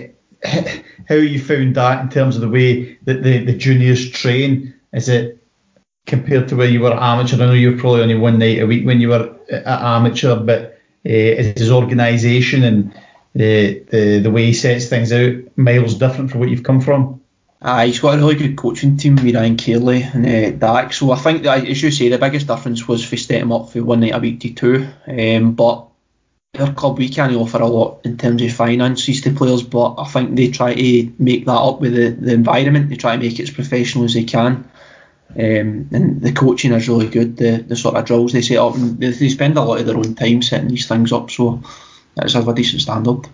how 1.12 1.18
you 1.18 1.42
found 1.42 1.76
that 1.76 2.02
in 2.02 2.10
terms 2.10 2.36
of 2.36 2.42
the 2.42 2.50
way 2.50 2.98
that 3.04 3.22
the, 3.22 3.44
the 3.44 3.58
juniors 3.58 4.10
train? 4.10 4.74
Is 4.94 5.10
it 5.10 5.46
compared 6.06 6.48
to 6.48 6.56
where 6.56 6.70
you 6.70 6.80
were 6.80 6.94
amateur? 6.94 7.36
I 7.36 7.48
know 7.48 7.52
you 7.52 7.72
were 7.72 7.78
probably 7.78 8.02
only 8.02 8.16
one 8.16 8.40
night 8.40 8.62
a 8.62 8.66
week 8.66 8.86
when 8.86 9.02
you 9.02 9.10
were 9.10 9.36
at 9.50 9.68
amateur, 9.68 10.38
but 10.38 10.80
uh, 11.06 11.10
is 11.10 11.60
his 11.60 11.72
organisation 11.72 12.64
and 12.64 12.94
the, 13.34 13.80
the 13.92 14.20
the 14.20 14.32
way 14.32 14.46
he 14.46 14.54
sets 14.54 14.88
things 14.88 15.12
out 15.12 15.36
miles 15.58 15.96
different 15.96 16.32
from 16.32 16.40
what 16.40 16.50
you've 16.50 16.64
come 16.64 16.80
from? 16.80 17.20
Uh, 17.62 17.86
he's 17.86 18.00
got 18.00 18.18
a 18.18 18.18
really 18.18 18.36
good 18.36 18.56
coaching 18.56 18.96
team 18.96 19.18
with 19.18 19.36
Ryan 19.36 19.58
Carey 19.58 20.04
and 20.04 20.26
uh, 20.26 20.52
Dak. 20.52 20.94
So 20.94 21.12
I 21.12 21.18
think 21.18 21.44
that, 21.44 21.68
as 21.68 21.84
you 21.84 21.92
say, 21.92 22.08
the 22.08 22.18
biggest 22.18 22.48
difference 22.48 22.88
was 22.88 23.06
for 23.06 23.18
setting 23.18 23.44
him 23.44 23.52
up 23.52 23.70
for 23.70 23.84
one 23.84 24.00
night 24.00 24.16
a 24.16 24.20
week 24.20 24.40
to 24.40 24.54
two. 24.54 24.88
Um, 25.08 25.56
but 25.56 25.91
our 26.60 26.74
club 26.74 26.98
we 26.98 27.10
can't 27.10 27.36
offer 27.36 27.60
a 27.60 27.68
lot 27.68 28.02
in 28.04 28.18
terms 28.18 28.42
of 28.42 28.52
finances 28.52 29.22
to 29.22 29.32
players, 29.34 29.64
but 29.64 29.96
I 29.98 30.06
think 30.06 30.36
they 30.36 30.50
try 30.50 30.74
to 30.74 31.14
make 31.18 31.46
that 31.46 31.52
up 31.52 31.80
with 31.80 31.94
the, 31.94 32.10
the 32.10 32.34
environment. 32.34 32.90
They 32.90 32.98
try 32.98 33.16
to 33.16 33.22
make 33.22 33.40
it 33.40 33.44
as 33.44 33.52
professional 33.52 34.04
as 34.06 34.14
they 34.14 34.26
can. 34.26 34.70
Um, 35.34 35.88
and 35.94 36.22
the 36.22 36.34
coaching 36.34 36.74
is 36.74 36.90
really 36.90 37.08
good. 37.08 37.38
The, 37.38 37.64
the 37.66 37.78
sort 37.78 37.96
of 37.96 38.06
drills 38.06 38.34
they 38.34 38.42
set 38.42 38.58
up, 38.58 38.76
and 38.76 39.00
they, 39.00 39.12
they 39.12 39.30
spend 39.30 39.58
a 39.58 39.62
lot 39.62 39.80
of 39.80 39.86
their 39.86 39.96
own 39.96 40.14
time 40.16 40.42
setting 40.42 40.68
these 40.68 40.88
things 40.88 41.14
up. 41.14 41.32
So 41.32 41.64
it's 42.18 42.36
of 42.36 42.48
a 42.48 42.54
decent 42.54 42.82
standard. 42.82 43.28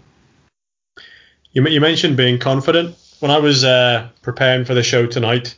You, 1.51 1.67
you 1.67 1.81
mentioned 1.81 2.17
being 2.17 2.37
confident. 2.37 2.95
When 3.19 3.31
I 3.31 3.39
was 3.39 3.63
uh, 3.63 4.09
preparing 4.21 4.63
for 4.63 4.75
the 4.75 4.83
show 4.83 5.07
tonight, 5.07 5.57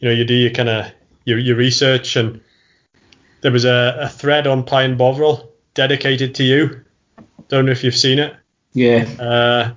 you 0.00 0.08
know, 0.08 0.14
you 0.14 0.24
do 0.24 0.34
your 0.34 0.50
kind 0.50 0.68
of 0.68 0.90
your, 1.24 1.38
your 1.38 1.56
research, 1.56 2.16
and 2.16 2.40
there 3.42 3.52
was 3.52 3.64
a, 3.64 3.98
a 4.00 4.08
thread 4.08 4.48
on 4.48 4.64
Pie 4.64 4.82
and 4.82 4.98
Bovril 4.98 5.52
dedicated 5.74 6.34
to 6.36 6.42
you. 6.42 6.84
Don't 7.48 7.66
know 7.66 7.72
if 7.72 7.82
you've 7.82 7.96
seen 7.96 8.18
it. 8.18 8.34
Yeah. 8.72 9.08
Uh, 9.18 9.72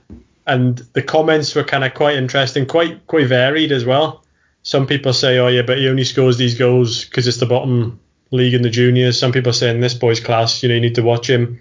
and 0.47 0.77
the 0.93 1.01
comments 1.01 1.55
were 1.55 1.63
kind 1.63 1.83
of 1.83 1.93
quite 1.93 2.15
interesting, 2.15 2.65
quite 2.65 3.05
quite 3.07 3.27
varied 3.27 3.71
as 3.71 3.85
well. 3.85 4.23
Some 4.63 4.85
people 4.85 5.13
say, 5.13 5.37
"Oh 5.37 5.47
yeah, 5.47 5.61
but 5.61 5.77
he 5.77 5.87
only 5.87 6.03
scores 6.03 6.37
these 6.37 6.57
goals 6.57 7.05
because 7.05 7.27
it's 7.27 7.37
the 7.37 7.45
bottom 7.45 7.99
league 8.31 8.53
in 8.53 8.61
the 8.61 8.69
juniors." 8.69 9.19
Some 9.19 9.31
people 9.31 9.53
saying 9.53 9.79
this 9.79 9.93
boy's 9.93 10.19
class. 10.19 10.61
You 10.61 10.69
know, 10.69 10.75
you 10.75 10.81
need 10.81 10.95
to 10.95 11.03
watch 11.03 11.29
him. 11.29 11.59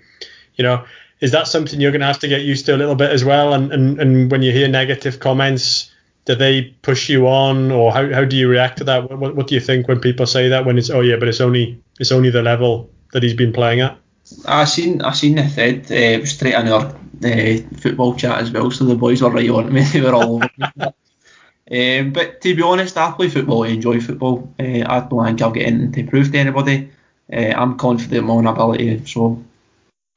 You 0.57 0.65
know, 0.65 0.85
is 1.21 1.31
that 1.33 1.47
something 1.47 1.81
you're 1.81 1.93
going 1.93 2.01
to 2.01 2.07
have 2.07 2.19
to 2.21 2.29
get 2.29 2.43
used 2.43 2.67
to 2.67 2.75
a 2.75 2.79
little 2.79 2.97
bit 2.97 3.11
as 3.11 3.25
well? 3.25 3.55
And 3.55 3.73
and, 3.73 4.01
and 4.01 4.31
when 4.31 4.43
you 4.43 4.53
hear 4.53 4.69
negative 4.69 5.21
comments, 5.21 5.91
do 6.25 6.35
they 6.35 6.63
push 6.83 7.09
you 7.09 7.29
on, 7.29 7.71
or 7.71 7.93
how, 7.93 8.13
how 8.13 8.25
do 8.25 8.37
you 8.37 8.49
react 8.49 8.79
to 8.79 8.85
that? 8.85 9.11
What, 9.11 9.37
what 9.37 9.47
do 9.47 9.55
you 9.55 9.61
think 9.61 9.89
when 9.89 10.01
people 10.01 10.27
say 10.27 10.49
that? 10.49 10.67
When 10.67 10.79
it's 10.79 10.91
oh 10.91 11.01
yeah, 11.01 11.17
but 11.17 11.29
it's 11.29 11.41
only 11.41 11.81
it's 11.99 12.13
only 12.13 12.31
the 12.31 12.43
level 12.43 12.91
that 13.13 13.23
he's 13.23 13.35
been 13.35 13.53
playing 13.53 13.81
at. 13.81 13.97
I 14.45 14.65
seen 14.65 15.03
I 15.03 15.13
seen 15.13 15.37
the 15.37 15.49
thread 15.49 15.91
uh, 15.91 16.25
straight 16.27 16.55
on 16.55 16.69
our 16.69 16.87
uh, 16.87 17.57
football 17.79 18.15
chat 18.15 18.39
as 18.41 18.51
well, 18.51 18.71
so 18.71 18.85
the 18.85 18.95
boys 18.95 19.23
were 19.23 19.31
right 19.31 19.51
on 19.51 19.73
me. 19.73 19.83
They 19.83 20.01
were 20.01 20.15
all 20.15 20.37
over 20.37 20.51
me. 20.57 22.01
Um, 22.01 22.13
but 22.13 22.41
to 22.41 22.55
be 22.55 22.63
honest, 22.63 22.97
I 22.97 23.13
play 23.13 23.29
football, 23.29 23.65
I 23.65 23.69
enjoy 23.69 24.01
football. 24.01 24.53
Uh, 24.59 24.85
I 24.87 25.01
don't 25.01 25.25
think 25.25 25.43
I'll 25.43 25.51
get 25.51 25.67
anything 25.67 25.93
to 25.93 26.11
prove 26.11 26.33
to 26.33 26.39
anybody. 26.39 26.91
I'm 27.33 27.77
confident 27.77 28.19
in 28.19 28.25
my 28.25 28.35
own 28.35 28.47
ability, 28.49 29.07
so 29.07 29.41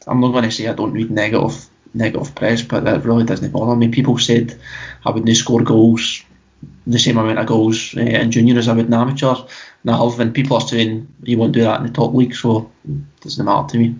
I'm 0.07 0.19
not 0.19 0.31
going 0.31 0.45
to 0.45 0.51
say 0.51 0.67
I 0.67 0.73
don't 0.73 0.93
read 0.93 1.11
negative 1.11 1.69
negative 1.93 2.33
press, 2.35 2.61
but 2.61 2.85
that 2.85 3.05
really 3.05 3.23
doesn't 3.23 3.51
bother 3.51 3.75
me. 3.75 3.89
People 3.89 4.17
said 4.17 4.59
I 5.05 5.11
wouldn't 5.11 5.37
score 5.37 5.61
goals, 5.61 6.23
the 6.85 6.99
same 6.99 7.17
amount 7.17 7.39
of 7.39 7.45
goals 7.45 7.95
uh, 7.95 8.01
in 8.01 8.31
junior 8.31 8.57
as 8.57 8.67
I 8.67 8.73
would 8.73 8.87
in 8.87 8.93
amateur, 8.93 9.35
and 9.83 9.91
I 9.91 9.97
have. 9.97 10.19
And 10.19 10.33
people 10.33 10.57
are 10.57 10.61
saying 10.61 11.07
you 11.23 11.37
won't 11.37 11.53
do 11.53 11.61
that 11.61 11.79
in 11.79 11.87
the 11.87 11.93
top 11.93 12.13
league, 12.13 12.35
so 12.35 12.71
it 12.87 13.21
doesn't 13.21 13.45
matter 13.45 13.67
to 13.69 13.77
me. 13.77 13.95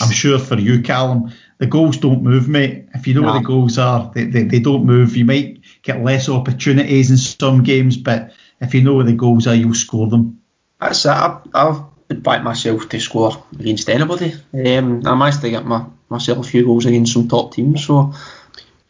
I'm 0.00 0.10
sure 0.10 0.38
for 0.38 0.58
you, 0.58 0.80
Callum, 0.80 1.32
the 1.58 1.66
goals 1.66 1.98
don't 1.98 2.22
move, 2.22 2.48
mate. 2.48 2.86
If 2.94 3.06
you 3.06 3.14
know 3.14 3.22
nah. 3.22 3.34
what 3.34 3.38
the 3.40 3.46
goals 3.46 3.78
are, 3.78 4.10
they, 4.14 4.24
they, 4.24 4.44
they 4.44 4.58
don't 4.58 4.84
move. 4.84 5.16
You 5.16 5.24
might 5.24 5.60
get 5.82 6.02
less 6.02 6.28
opportunities 6.28 7.10
in 7.10 7.16
some 7.16 7.62
games, 7.62 7.96
but 7.96 8.32
if 8.60 8.74
you 8.74 8.82
know 8.82 8.94
where 8.94 9.04
the 9.04 9.12
goals 9.12 9.46
are, 9.46 9.54
you'll 9.54 9.74
score 9.74 10.06
them. 10.06 10.40
That's 10.80 11.04
it. 11.04 11.10
I've, 11.10 11.38
I've 11.54 11.82
backed 12.22 12.44
myself 12.44 12.88
to 12.88 13.00
score 13.00 13.42
against 13.58 13.88
anybody. 13.88 14.34
Um, 14.54 15.06
I 15.06 15.14
managed 15.14 15.42
to 15.42 15.50
get 15.50 15.64
my, 15.64 15.84
myself 16.08 16.38
a 16.38 16.42
few 16.42 16.64
goals 16.64 16.86
against 16.86 17.12
some 17.12 17.28
top 17.28 17.52
teams. 17.52 17.84
So, 17.84 18.14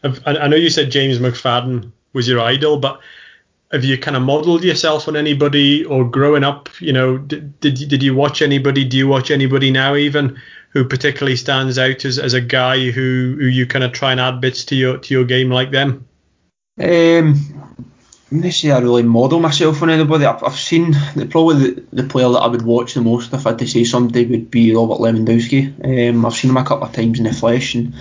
I, 0.04 0.36
I 0.36 0.48
know 0.48 0.56
you 0.56 0.70
said 0.70 0.90
James 0.90 1.18
McFadden 1.18 1.92
was 2.16 2.26
your 2.26 2.40
idol, 2.40 2.78
but 2.78 3.00
have 3.70 3.84
you 3.84 3.98
kind 3.98 4.16
of 4.16 4.22
modelled 4.22 4.64
yourself 4.64 5.06
on 5.08 5.16
anybody, 5.16 5.84
or 5.84 6.08
growing 6.08 6.44
up, 6.44 6.68
you 6.80 6.92
know, 6.92 7.18
did 7.18 7.60
did 7.60 7.78
you, 7.80 7.86
did 7.86 8.02
you 8.02 8.14
watch 8.14 8.42
anybody? 8.42 8.84
Do 8.84 8.96
you 8.96 9.06
watch 9.08 9.30
anybody 9.30 9.70
now 9.70 9.94
even 9.94 10.40
who 10.70 10.84
particularly 10.84 11.36
stands 11.36 11.78
out 11.78 12.04
as, 12.04 12.18
as 12.18 12.34
a 12.34 12.40
guy 12.40 12.90
who, 12.90 13.36
who 13.38 13.46
you 13.46 13.66
kind 13.66 13.84
of 13.84 13.92
try 13.92 14.12
and 14.12 14.20
add 14.20 14.40
bits 14.40 14.64
to 14.66 14.74
your 14.76 14.98
to 14.98 15.14
your 15.14 15.24
game 15.24 15.50
like 15.50 15.70
them? 15.70 16.06
Um, 16.78 17.34
I'm 18.30 18.40
not 18.40 18.52
say 18.52 18.70
I 18.70 18.78
really 18.78 19.02
model 19.02 19.40
myself 19.40 19.82
on 19.82 19.90
anybody. 19.90 20.26
I've, 20.26 20.42
I've 20.42 20.58
seen 20.58 20.92
the, 21.14 21.26
probably 21.30 21.70
the, 21.70 22.02
the 22.02 22.08
player 22.08 22.28
that 22.28 22.40
I 22.40 22.48
would 22.48 22.62
watch 22.62 22.94
the 22.94 23.00
most 23.00 23.32
if 23.32 23.46
I 23.46 23.50
had 23.50 23.58
to 23.60 23.66
say 23.66 23.84
somebody 23.84 24.26
would 24.26 24.50
be 24.50 24.74
Robert 24.74 25.00
Lewandowski. 25.00 26.10
Um, 26.10 26.26
I've 26.26 26.34
seen 26.34 26.50
him 26.50 26.56
a 26.56 26.64
couple 26.64 26.86
of 26.86 26.92
times 26.92 27.18
in 27.18 27.24
the 27.24 27.32
flesh 27.32 27.74
and 27.74 27.94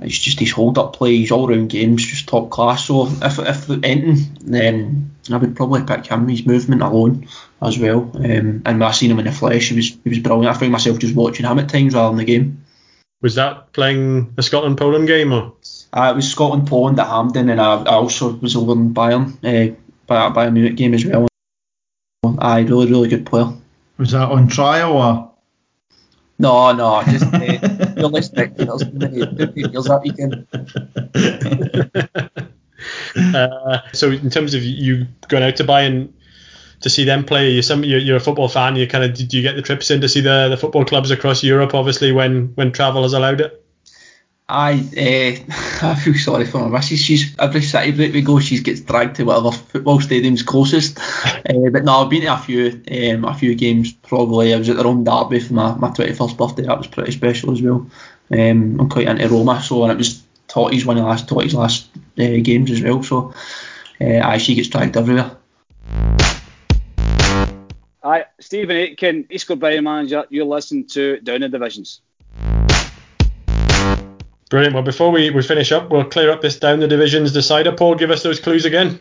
it's 0.00 0.18
just 0.18 0.40
his 0.40 0.50
hold 0.50 0.78
up 0.78 0.96
play, 0.96 1.18
his 1.18 1.30
all 1.30 1.48
round 1.48 1.70
games 1.70 2.04
just 2.04 2.28
top 2.28 2.50
class. 2.50 2.86
So 2.86 3.06
if 3.06 3.38
if 3.38 3.70
anything, 3.84 4.36
then 4.40 5.14
I 5.30 5.36
would 5.36 5.56
probably 5.56 5.84
pick 5.84 6.06
him. 6.06 6.28
His 6.28 6.46
movement 6.46 6.82
alone 6.82 7.28
as 7.62 7.78
well. 7.78 8.10
Um, 8.14 8.24
and 8.24 8.64
when 8.64 8.82
I 8.82 8.90
seen 8.90 9.10
him 9.10 9.18
in 9.20 9.26
the 9.26 9.32
flesh, 9.32 9.68
he 9.68 9.76
was 9.76 9.96
he 10.02 10.10
was 10.10 10.18
brilliant. 10.18 10.54
I 10.54 10.58
found 10.58 10.72
myself 10.72 10.98
just 10.98 11.14
watching 11.14 11.46
him 11.46 11.58
at 11.58 11.68
times 11.68 11.94
rather 11.94 12.08
than 12.08 12.18
the 12.18 12.24
game. 12.24 12.64
Was 13.22 13.36
that 13.36 13.72
playing 13.72 14.34
the 14.34 14.42
Scotland 14.42 14.76
Poland 14.76 15.06
game 15.06 15.32
or? 15.32 15.54
Uh, 15.92 16.10
it 16.12 16.16
was 16.16 16.30
Scotland 16.30 16.66
Poland 16.66 16.98
at 16.98 17.06
Hampden, 17.06 17.48
and 17.48 17.60
I, 17.60 17.82
I 17.82 17.94
also 17.94 18.32
was 18.32 18.56
over 18.56 18.72
in 18.72 18.92
Bayern, 18.92 19.32
uh, 19.44 19.74
by 20.06 20.28
by 20.30 20.46
a 20.46 20.50
Munich 20.50 20.76
game 20.76 20.92
as 20.92 21.06
well. 21.06 21.28
Aye, 22.38 22.60
really 22.60 22.90
really 22.90 23.08
good 23.08 23.26
player. 23.26 23.52
Was 23.96 24.10
that 24.10 24.28
on 24.28 24.48
trial 24.48 24.92
or? 24.92 25.30
No, 26.36 26.72
no, 26.72 27.02
just 27.04 27.32
uh, 27.32 27.38
many 28.10 28.28
good 28.28 28.56
deals 28.56 28.82
that 28.82 30.02
uh, 33.34 33.78
so 33.92 34.10
in 34.10 34.30
terms 34.30 34.54
of 34.54 34.62
you 34.62 35.06
going 35.28 35.42
out 35.42 35.56
to 35.56 35.64
Bayern 35.64 36.12
to 36.80 36.90
see 36.90 37.04
them 37.04 37.24
play, 37.24 37.50
you're 37.50 37.62
some 37.62 37.84
you're, 37.84 37.98
you're 37.98 38.16
a 38.16 38.20
football 38.20 38.48
fan. 38.48 38.76
You 38.76 38.86
kind 38.86 39.04
of 39.04 39.14
do 39.14 39.36
you 39.36 39.42
get 39.42 39.56
the 39.56 39.62
trips 39.62 39.90
in 39.90 40.00
to 40.02 40.08
see 40.08 40.20
the, 40.20 40.48
the 40.50 40.56
football 40.56 40.84
clubs 40.84 41.10
across 41.10 41.42
Europe? 41.42 41.74
Obviously, 41.74 42.12
when 42.12 42.52
when 42.54 42.72
travel 42.72 43.02
has 43.02 43.12
allowed 43.12 43.40
it. 43.40 43.63
I 44.46 44.72
uh, 44.72 45.86
I 45.86 45.94
feel 45.94 46.14
sorry 46.14 46.44
for 46.44 46.58
my 46.58 46.68
missus. 46.68 47.00
She's 47.00 47.34
every 47.38 47.62
city 47.62 47.92
break 47.92 48.12
we 48.12 48.20
go, 48.20 48.40
she 48.40 48.60
gets 48.60 48.80
dragged 48.80 49.16
to 49.16 49.24
whatever 49.24 49.52
football 49.52 50.00
stadium's 50.00 50.42
closest. 50.42 50.98
uh, 50.98 51.70
but 51.72 51.84
no, 51.84 52.02
I've 52.02 52.10
been 52.10 52.22
to 52.22 52.34
a 52.34 52.36
few 52.36 52.82
um, 52.90 53.24
a 53.24 53.34
few 53.34 53.54
games. 53.54 53.92
Probably 53.92 54.52
I 54.52 54.58
was 54.58 54.68
at 54.68 54.76
the 54.76 54.84
Rome 54.84 55.02
derby 55.02 55.40
for 55.40 55.54
my, 55.54 55.74
my 55.76 55.88
21st 55.88 56.36
birthday. 56.36 56.62
That 56.64 56.76
was 56.76 56.88
pretty 56.88 57.12
special 57.12 57.52
as 57.52 57.62
well. 57.62 57.86
Um, 58.30 58.80
I'm 58.80 58.90
quite 58.90 59.08
into 59.08 59.28
Roma, 59.28 59.62
so 59.62 59.82
and 59.82 59.92
it 59.92 59.98
was 59.98 60.22
Totti's 60.46 60.84
one 60.84 60.98
of 60.98 61.04
the 61.04 61.08
last 61.08 61.26
Totti's 61.26 61.54
last 61.54 61.88
uh, 62.18 62.36
games 62.42 62.70
as 62.70 62.82
well. 62.82 63.02
So 63.02 63.32
uh, 63.98 64.20
aye, 64.22 64.38
she 64.38 64.56
gets 64.56 64.68
dragged 64.68 64.98
everywhere. 64.98 65.38
Hi, 68.02 68.26
Stephen 68.38 68.76
Aitken, 68.76 69.26
East 69.30 69.46
Kilbride 69.46 69.82
manager. 69.82 70.26
You're 70.28 70.44
listening 70.44 70.86
to 70.88 71.20
Down 71.20 71.40
the 71.40 71.48
Divisions. 71.48 72.02
Brilliant. 74.54 74.74
Well, 74.74 74.84
before 74.84 75.10
we, 75.10 75.30
we 75.30 75.42
finish 75.42 75.72
up, 75.72 75.90
we'll 75.90 76.04
clear 76.04 76.30
up 76.30 76.40
this 76.40 76.60
down 76.60 76.78
the 76.78 76.86
divisions 76.86 77.32
decider. 77.32 77.72
Paul, 77.72 77.96
give 77.96 78.12
us 78.12 78.22
those 78.22 78.38
clues 78.38 78.64
again. 78.64 79.00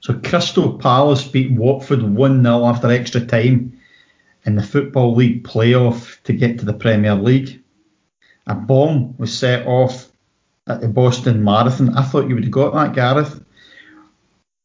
So 0.00 0.14
Crystal 0.14 0.78
Palace 0.78 1.28
beat 1.28 1.52
Watford 1.52 2.00
1 2.00 2.42
0 2.42 2.64
after 2.64 2.90
extra 2.90 3.20
time 3.20 3.78
in 4.46 4.54
the 4.54 4.62
Football 4.62 5.14
League 5.14 5.44
playoff 5.44 6.22
to 6.22 6.32
get 6.32 6.58
to 6.58 6.64
the 6.64 6.72
Premier 6.72 7.14
League. 7.14 7.62
A 8.46 8.54
bomb 8.54 9.18
was 9.18 9.38
set 9.38 9.66
off 9.66 10.10
at 10.66 10.80
the 10.80 10.88
Boston 10.88 11.44
Marathon. 11.44 11.94
I 11.94 12.02
thought 12.02 12.26
you 12.26 12.34
would 12.34 12.44
have 12.44 12.50
got 12.50 12.72
that, 12.72 12.94
Gareth. 12.94 13.44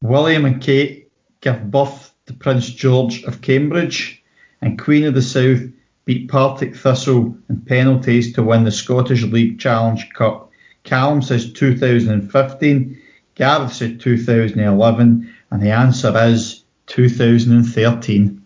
William 0.02 0.46
and 0.46 0.62
Kate 0.62 1.12
give 1.42 1.70
birth 1.70 2.14
to 2.28 2.34
Prince 2.34 2.70
George 2.70 3.26
of 3.26 3.42
Cambridge, 3.42 4.24
and 4.62 4.80
Queen 4.80 5.04
of 5.04 5.16
the 5.16 5.22
South 5.22 5.64
beat 6.06 6.30
Partick 6.30 6.76
Thistle 6.76 7.36
in 7.50 7.62
penalties 7.62 8.34
to 8.34 8.44
win 8.44 8.64
the 8.64 8.72
Scottish 8.72 9.24
League 9.24 9.60
Challenge 9.60 10.10
Cup. 10.14 10.50
Callum 10.84 11.22
says 11.22 11.52
2015, 11.54 13.02
Gareth 13.36 13.74
said 13.74 14.00
2011, 14.00 15.36
and 15.52 15.62
the 15.62 15.72
answer 15.72 16.12
is 16.26 16.64
2013. 16.88 18.44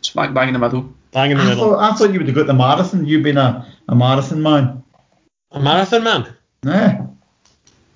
Smack 0.00 0.34
bang 0.34 0.48
in 0.48 0.54
the 0.54 0.58
middle. 0.58 0.92
Bang 1.12 1.30
in 1.30 1.38
the 1.38 1.44
I 1.44 1.48
middle. 1.48 1.70
thought, 1.70 1.78
I 1.78 1.96
thought 1.96 2.12
you 2.12 2.18
would 2.18 2.26
have 2.28 2.36
got 2.36 2.46
the 2.46 2.54
marathon. 2.54 3.06
You've 3.06 3.22
been 3.22 3.38
a, 3.38 3.66
a 3.88 3.94
marathon 3.94 4.42
man. 4.42 4.82
A 5.52 5.60
marathon 5.60 6.04
man. 6.04 6.34
Yeah. 6.64 7.06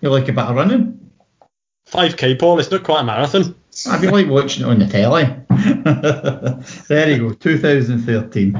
You 0.00 0.10
like 0.10 0.28
a 0.28 0.32
bit 0.32 0.44
of 0.44 0.56
running? 0.56 0.99
5k, 1.90 2.38
Paul. 2.38 2.58
It's 2.60 2.70
not 2.70 2.84
quite 2.84 3.00
a 3.00 3.04
marathon. 3.04 3.54
I 3.88 3.98
feel 3.98 4.12
like 4.12 4.28
watching 4.28 4.64
it 4.64 4.68
on 4.68 4.78
the 4.78 4.86
telly. 4.86 5.24
there 6.88 7.10
you 7.10 7.28
go, 7.28 7.34
2013. 7.34 8.54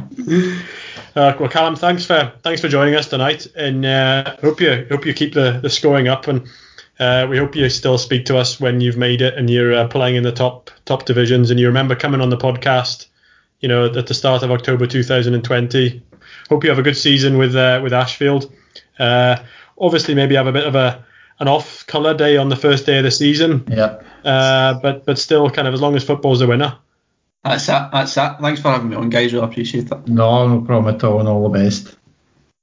Uh, 1.16 1.35
well, 1.39 1.49
Callum, 1.49 1.76
thanks 1.76 2.05
for 2.07 2.33
thanks 2.43 2.61
for 2.61 2.68
joining 2.68 2.95
us 2.95 3.09
tonight, 3.09 3.47
and 3.57 3.85
uh, 3.85 4.37
hope 4.37 4.61
you 4.61 4.87
hope 4.89 5.05
you 5.05 5.12
keep 5.12 5.35
the, 5.35 5.59
the 5.61 5.68
scoring 5.68 6.09
up, 6.09 6.28
and 6.28 6.49
uh, 7.01 7.26
we 7.28 7.37
hope 7.37 7.57
you 7.57 7.68
still 7.68 7.99
speak 7.99 8.26
to 8.26 8.37
us 8.37 8.61
when 8.61 8.81
you've 8.81 8.97
made 8.97 9.20
it 9.20 9.35
and 9.35 9.51
you're 9.51 9.74
uh, 9.74 9.89
playing 9.89 10.16
in 10.16 10.22
the 10.22 10.33
top 10.33 10.70
top 10.85 11.07
divisions, 11.07 11.51
and 11.51 11.59
you 11.59 11.66
remember 11.66 11.97
coming 11.97 12.20
on 12.20 12.31
the 12.31 12.37
podcast, 12.37 13.07
you 13.61 13.68
know, 13.68 13.87
at 13.87 14.07
the 14.07 14.14
start 14.14 14.43
of 14.43 14.51
October 14.51 14.87
2020. 14.87 16.03
Hope 16.49 16.64
you 16.64 16.70
have 16.70 16.78
a 16.78 16.83
good 16.83 16.97
season 16.97 17.39
with 17.39 17.57
uh, 17.57 17.81
with 17.83 17.93
Ashfield. 17.93 18.53
Uh, 18.99 19.37
obviously, 19.78 20.14
maybe 20.14 20.37
have 20.37 20.47
a 20.47 20.53
bit 20.53 20.66
of 20.66 20.76
a 20.76 21.05
an 21.41 21.49
off 21.49 21.86
colour 21.86 22.14
day 22.14 22.36
on 22.36 22.49
the 22.49 22.57
first 22.57 22.86
day 22.86 22.99
of 22.99 23.05
the 23.05 23.11
season, 23.11 23.64
Yep. 23.68 24.05
uh, 24.24 24.74
but 24.80 25.05
but 25.07 25.18
still, 25.18 25.51
kind 25.51 25.66
of 25.66 25.74
as 25.74 25.80
long 25.80 25.97
as 25.97 26.05
football's 26.05 26.38
the 26.41 26.47
winner. 26.47 26.76
That's 27.43 27.68
it. 27.68 27.82
That's 27.93 28.16
it. 28.16 28.32
Thanks 28.41 28.61
for 28.61 28.70
having 28.70 28.91
me 28.91 28.97
on, 28.97 29.09
guys. 29.09 29.32
Really 29.32 29.47
appreciate 29.47 29.91
it. 29.91 30.07
No, 30.09 30.47
no 30.47 30.61
problem 30.61 30.95
at 30.95 31.03
all, 31.03 31.20
and 31.20 31.28
all 31.28 31.49
the 31.49 31.59
best. 31.59 31.97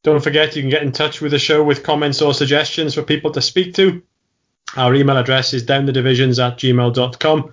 Don't 0.03 0.21
forget 0.23 0.55
you 0.55 0.61
can 0.61 0.69
get 0.69 0.83
in 0.83 0.91
touch 0.91 1.19
with 1.19 1.31
the 1.31 1.39
show 1.39 1.63
with 1.63 1.83
comments 1.83 2.21
or 2.21 2.33
suggestions 2.33 2.93
for 2.93 3.01
people 3.01 3.31
to 3.31 3.41
speak 3.41 3.73
to. 3.73 4.01
Our 4.75 4.93
email 4.95 5.17
address 5.17 5.53
is 5.53 5.65
downthedivisions 5.65 6.37
at 6.45 6.57
gmail.com. 6.59 7.51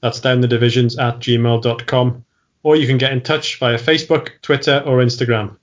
That's 0.00 0.20
downthedivisions 0.20 0.98
at 0.98 1.18
gmail.com. 1.20 2.24
Or 2.64 2.76
you 2.76 2.86
can 2.86 2.98
get 2.98 3.12
in 3.12 3.20
touch 3.20 3.58
via 3.58 3.76
Facebook, 3.78 4.30
Twitter, 4.40 4.82
or 4.86 4.98
Instagram. 4.98 5.56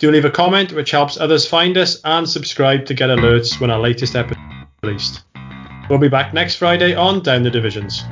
Do 0.00 0.10
leave 0.10 0.24
a 0.24 0.30
comment 0.30 0.72
which 0.72 0.92
helps 0.92 1.20
others 1.20 1.46
find 1.46 1.76
us 1.76 2.00
and 2.06 2.26
subscribe 2.26 2.86
to 2.86 2.94
get 2.94 3.10
alerts 3.10 3.60
when 3.60 3.70
our 3.70 3.78
latest 3.78 4.16
episode 4.16 4.40
is 4.40 4.82
released. 4.82 5.24
We'll 5.90 5.98
be 5.98 6.08
back 6.08 6.32
next 6.32 6.54
Friday 6.54 6.94
on 6.94 7.20
Down 7.20 7.42
the 7.42 7.50
Divisions. 7.50 8.02